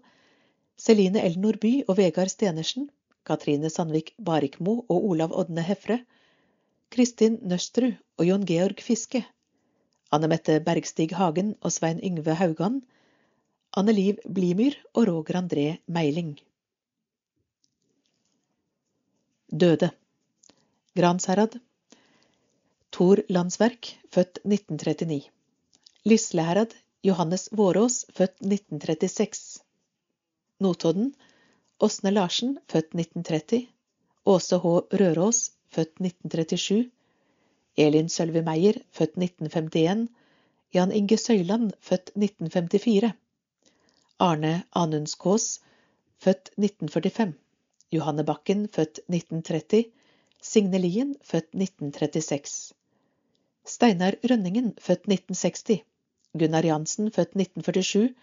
[0.78, 2.90] Celine Elnor By og Vegard Stenersen.
[3.24, 6.00] Katrine Sandvik Barikmo og Olav Odne Hefre.
[6.94, 9.24] Kristin Nøstrud og Jon Georg Fiske.
[10.14, 12.82] Anne Mette Bergstig Hagen og Svein Yngve Haugan.
[13.76, 16.36] Anne Liv Blimyr og Roger André Meiling.
[19.50, 19.90] Døde.
[20.94, 21.56] Gransherad,
[22.94, 25.32] Tor Landsverk, født 1939.
[26.06, 29.64] Lisleherad, Johannes Vårås, født 1936.
[30.62, 31.16] Notodden,
[31.84, 33.66] Åsne Larsen, født 1930.
[34.26, 34.70] Åse H.
[35.00, 36.86] Rørås, født 1937.
[37.76, 40.08] Elin Sølvi Meyer, født 1951.
[40.74, 43.12] Jan Inge Søyland, født 1954.
[44.20, 45.60] Arne Anundskås,
[46.24, 47.34] født 1945.
[47.92, 49.84] Johanne Bakken, født 1930.
[50.42, 52.74] Signe Lien, født 1936.
[53.66, 55.84] Steinar Rønningen, født 1960.
[56.40, 58.14] Gunnar Jansen, født 1947.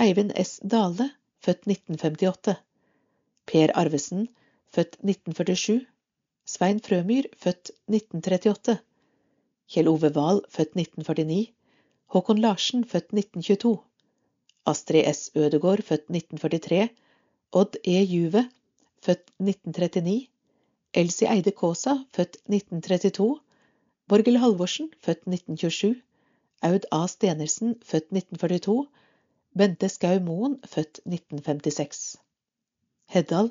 [0.00, 0.58] Eivind S.
[0.64, 2.58] Dale, født 1958.
[3.48, 4.28] Per Arvesen,
[4.76, 5.86] født 1947.
[6.44, 8.74] Svein Frømyr, født 1938.
[9.72, 11.46] Kjell Ove Wahl, født 1949.
[12.14, 13.78] Håkon Larsen, født 1922.
[14.66, 15.30] Astrid S.
[15.36, 16.88] Ødegård, født 1943.
[17.52, 18.02] Odd E.
[18.02, 18.44] Juve,
[19.02, 20.28] født 1939.
[20.94, 23.40] Elsie Eide Kaasa, født 1932.
[24.08, 26.02] Borghild Halvorsen, født 1927.
[26.62, 27.06] Aud A.
[27.06, 28.86] Stenersen, født 1942.
[29.58, 32.16] Bente Skau Moen, født 1956.
[33.08, 33.48] Heddal.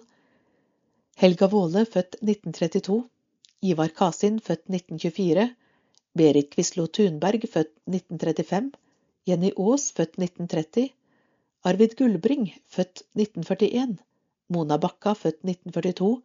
[1.18, 2.98] Helga Våle, født 1932.
[3.66, 5.46] Ivar Kasin, født 1924.
[6.18, 8.70] Berit Quislo Thunberg, født 1935.
[9.28, 10.92] Jenny Aas, født 1930.
[11.66, 13.98] Arvid Gullbring, født 1941.
[14.54, 16.22] Mona Bakka, født 1942.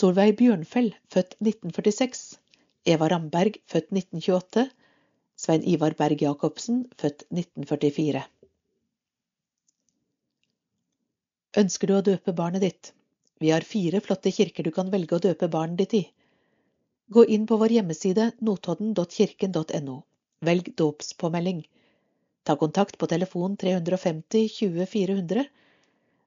[0.00, 2.40] Solveig Bjørnfell, født 1946.
[2.84, 4.66] Eva Ramberg, født 1928.
[5.38, 8.26] Svein Ivar Berg Jacobsen, født 1944.
[11.58, 12.92] Ønsker du å døpe barnet ditt?
[13.42, 16.02] Vi har fire flotte kirker du kan velge å døpe barnet ditt i.
[17.10, 19.96] Gå inn på vår hjemmeside notodden.kirken.no.
[20.46, 21.64] Velg dåpspåmelding.
[22.46, 25.44] Ta kontakt på telefon 350 20 400,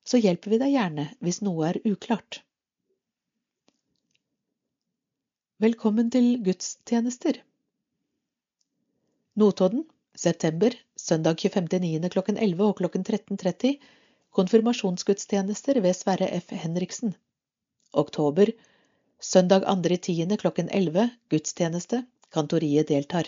[0.03, 2.41] så hjelper vi deg gjerne hvis noe er uklart.
[5.61, 7.39] Velkommen til gudstjenester.
[9.39, 9.85] Notodden,
[10.17, 12.09] september, søndag 25.9.
[12.11, 13.77] klokken 11 og klokken 13.30
[14.31, 16.51] konfirmasjonsgudstjenester ved Sverre F.
[16.51, 17.13] Henriksen.
[17.91, 18.51] Oktober,
[19.19, 20.37] søndag 2.10.
[20.37, 23.27] klokken 11 gudstjeneste, kantoriet deltar.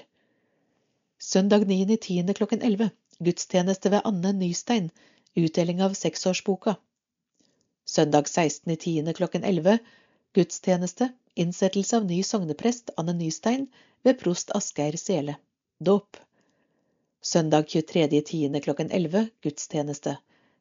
[1.20, 2.34] Søndag 9.10.
[2.34, 2.90] klokken 11
[3.20, 4.90] gudstjeneste ved Anne Nystein,
[5.36, 6.76] utdeling av seksårsboka.
[7.86, 9.14] Søndag 16.10.
[9.14, 9.78] klokken 11
[10.34, 13.68] gudstjeneste, innsettelse av ny sogneprest Anne Nystein
[14.04, 15.36] ved prost Asgeir Sele.
[15.80, 16.18] Dåp.
[17.22, 18.60] Søndag 23.10.
[18.62, 20.18] klokken 11 gudstjeneste.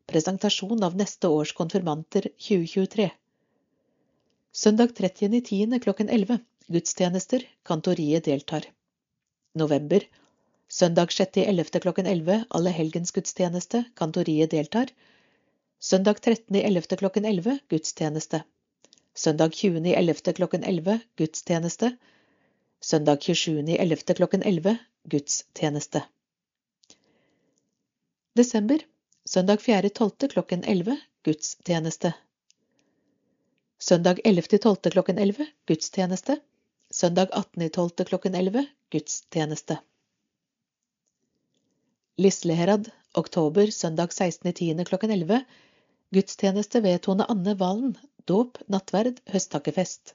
[0.06, 3.10] Presentasjon av neste års konfirmanter 2023.
[4.52, 5.78] Søndag 30.10.
[5.80, 7.44] klokken 11 gudstjenester.
[7.62, 8.66] Kantoriet deltar.
[9.54, 10.02] November.
[10.68, 11.78] Søndag 6.11.
[11.78, 13.84] klokken 11 allehelgensgudstjeneste.
[13.94, 14.86] Kantoriet deltar.
[15.80, 16.96] Søndag 13.11.
[16.96, 18.42] klokken 11 gudstjeneste.
[19.14, 20.32] Søndag 20.11.
[20.32, 21.96] klokken 11 gudstjeneste.
[22.80, 24.14] Søndag 27.11.
[24.14, 26.02] klokken 11 gudstjeneste.
[28.36, 28.91] Desember.
[29.32, 30.28] Søndag 4.12.
[30.28, 32.12] klokken 11 gudstjeneste.
[33.78, 34.90] Søndag 11.12.
[34.90, 36.36] klokken 11 gudstjeneste.
[36.90, 38.04] Søndag 18.12.
[38.04, 39.78] klokken 11 gudstjeneste.
[42.16, 44.84] Lisleherad, oktober, søndag 16.10.
[44.84, 45.44] klokken 11
[46.10, 50.12] gudstjeneste ved Tone Anne Valen, dåp, nattverd, høsttakkefest.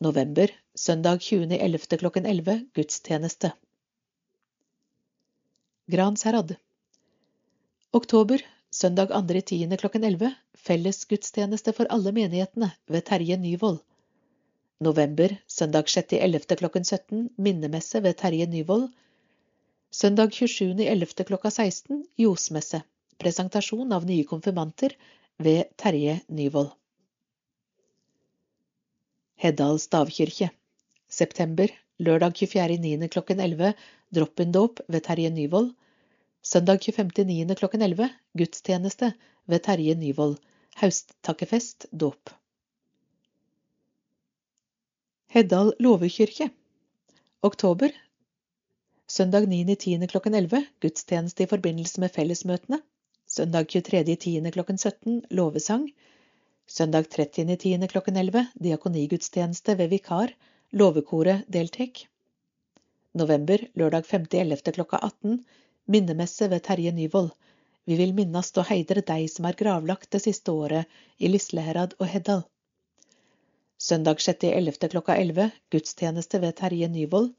[0.00, 1.96] November, søndag 20.11.
[1.96, 3.52] klokken 11 gudstjeneste.
[5.86, 6.56] Gransherad.
[7.94, 9.76] Oktober, søndag 2.10.
[9.76, 13.78] klokken 11 fellesgudstjeneste for alle menighetene ved Terje Nyvold.
[14.80, 16.56] November, søndag 6.11.
[16.56, 18.88] klokken 17 minnemesse ved Terje Nyvold.
[19.90, 21.22] Søndag 27.11.
[21.24, 22.82] klokka 16 josmesse.
[23.18, 24.96] Presentasjon av nye konfirmanter
[25.38, 26.74] ved Terje Nyvold.
[29.36, 30.50] Heddal stavkirke.
[31.08, 33.08] September, lørdag 24.9.
[33.08, 33.74] klokken 11
[34.10, 35.72] drop-in-dåp ved Terje Nyvold.
[36.46, 37.54] Søndag 25.9.
[37.54, 38.08] klokken 11
[38.38, 39.06] gudstjeneste
[39.50, 40.36] ved Terje Nyvold.
[40.78, 42.30] Hausttakkefest, dåp.
[45.26, 46.46] Heddal låvekyrkje.
[47.40, 47.90] Oktober.
[49.08, 50.06] Søndag 9.10.
[50.06, 52.78] klokken 11 gudstjeneste i forbindelse med fellesmøtene.
[53.26, 54.50] Søndag 23.10.
[54.54, 55.90] klokken 17 låvesang.
[56.66, 57.88] Søndag 30.10.
[57.88, 60.38] klokken 11 diakonigudstjeneste ved vikar.
[60.70, 62.06] Låvekoret deltek.
[63.18, 64.72] November, lørdag 5.11.
[64.78, 65.40] klokka 18
[65.86, 67.30] minnemesse ved Terje Nyvold.
[67.86, 72.08] Vi vil minnast og heidre deg som er gravlagt det siste året i Lisleherad og
[72.10, 72.42] Heddal.
[73.78, 74.88] Søndag 6.11.
[74.88, 77.30] klokka 11 gudstjeneste ved Terje Nyvold.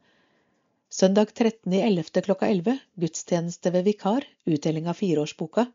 [0.89, 2.21] Søndag 13.11.
[2.21, 5.65] klokka 11 gudstjeneste ved vikar, utdeling av fireårsboka.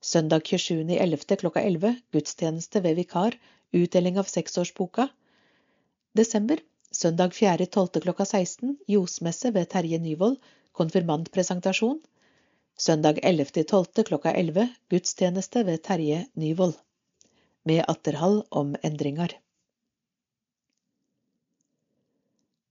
[0.00, 1.36] Søndag 27.11.
[1.36, 3.36] klokka 11 gudstjeneste ved vikar,
[3.76, 5.08] utdeling av seksårsboka.
[6.16, 6.62] Desember.
[6.90, 8.00] Søndag 4.12.
[8.00, 10.38] klokka 16 josmesse ved Terje Nyvold,
[10.72, 12.00] konfirmantpresentasjon.
[12.76, 14.04] Søndag 11.12.
[14.04, 16.74] klokka 11 gudstjeneste ved Terje Nyvold.
[17.62, 19.34] Med atterhall om endringer.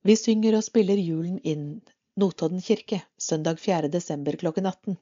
[0.01, 1.65] Vi synger og spiller julen inn
[2.19, 3.88] Notodden kirke søndag 4.
[3.93, 4.97] desember klokken 18.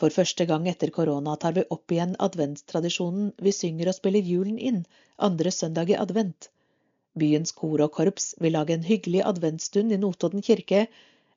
[0.00, 4.56] For første gang etter korona tar vi opp igjen adventstradisjonen vi synger og spiller julen
[4.70, 4.80] inn
[5.28, 6.48] andre søndag i advent.
[7.20, 10.86] Byens kor og korps vil lage en hyggelig adventsstund i Notodden kirke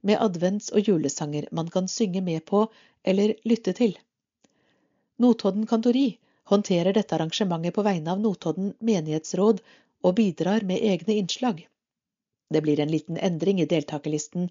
[0.04, 2.66] med advents- og julesanger man kan synge med på
[3.04, 3.96] eller lytte til.
[5.24, 6.08] Notodden Kantori
[6.52, 9.62] håndterer dette arrangementet på vegne av Notodden menighetsråd
[10.04, 11.66] og bidrar med egne innslag.
[12.54, 14.50] Det blir en liten endring i deltakerlisten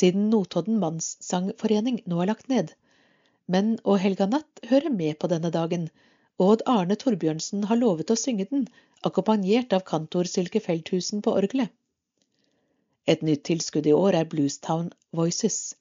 [0.00, 2.74] siden Notodden Mannssangforening nå er lagt ned.
[3.46, 5.88] Men Og helga natt hører med på denne dagen,
[6.38, 8.66] og Odd Arne Torbjørnsen har lovet å synge den,
[9.08, 11.72] akkompagnert av kantor Sylke Feldthusen på orgelet.
[13.10, 15.74] Et nytt tilskudd i år er Bluestown Voices.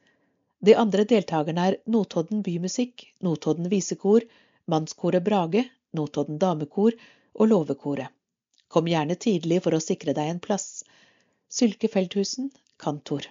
[0.66, 4.26] De andre deltakerne er Notodden Bymusikk, Notodden Visekor,
[4.66, 6.98] Mannskoret Brage, Notodden Damekor
[7.36, 8.10] og Låvekoret.
[8.68, 10.84] Kom gjerne tidlig for å sikre deg en plass.
[11.50, 12.50] Sylke Feldthusen,
[12.82, 13.30] kantor.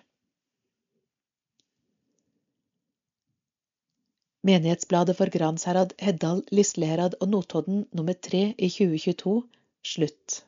[4.46, 9.40] Menighetsbladet for Gransherad, Heddal, Lisleherad og Notodden nummer tre i 2022
[9.94, 10.44] slutt.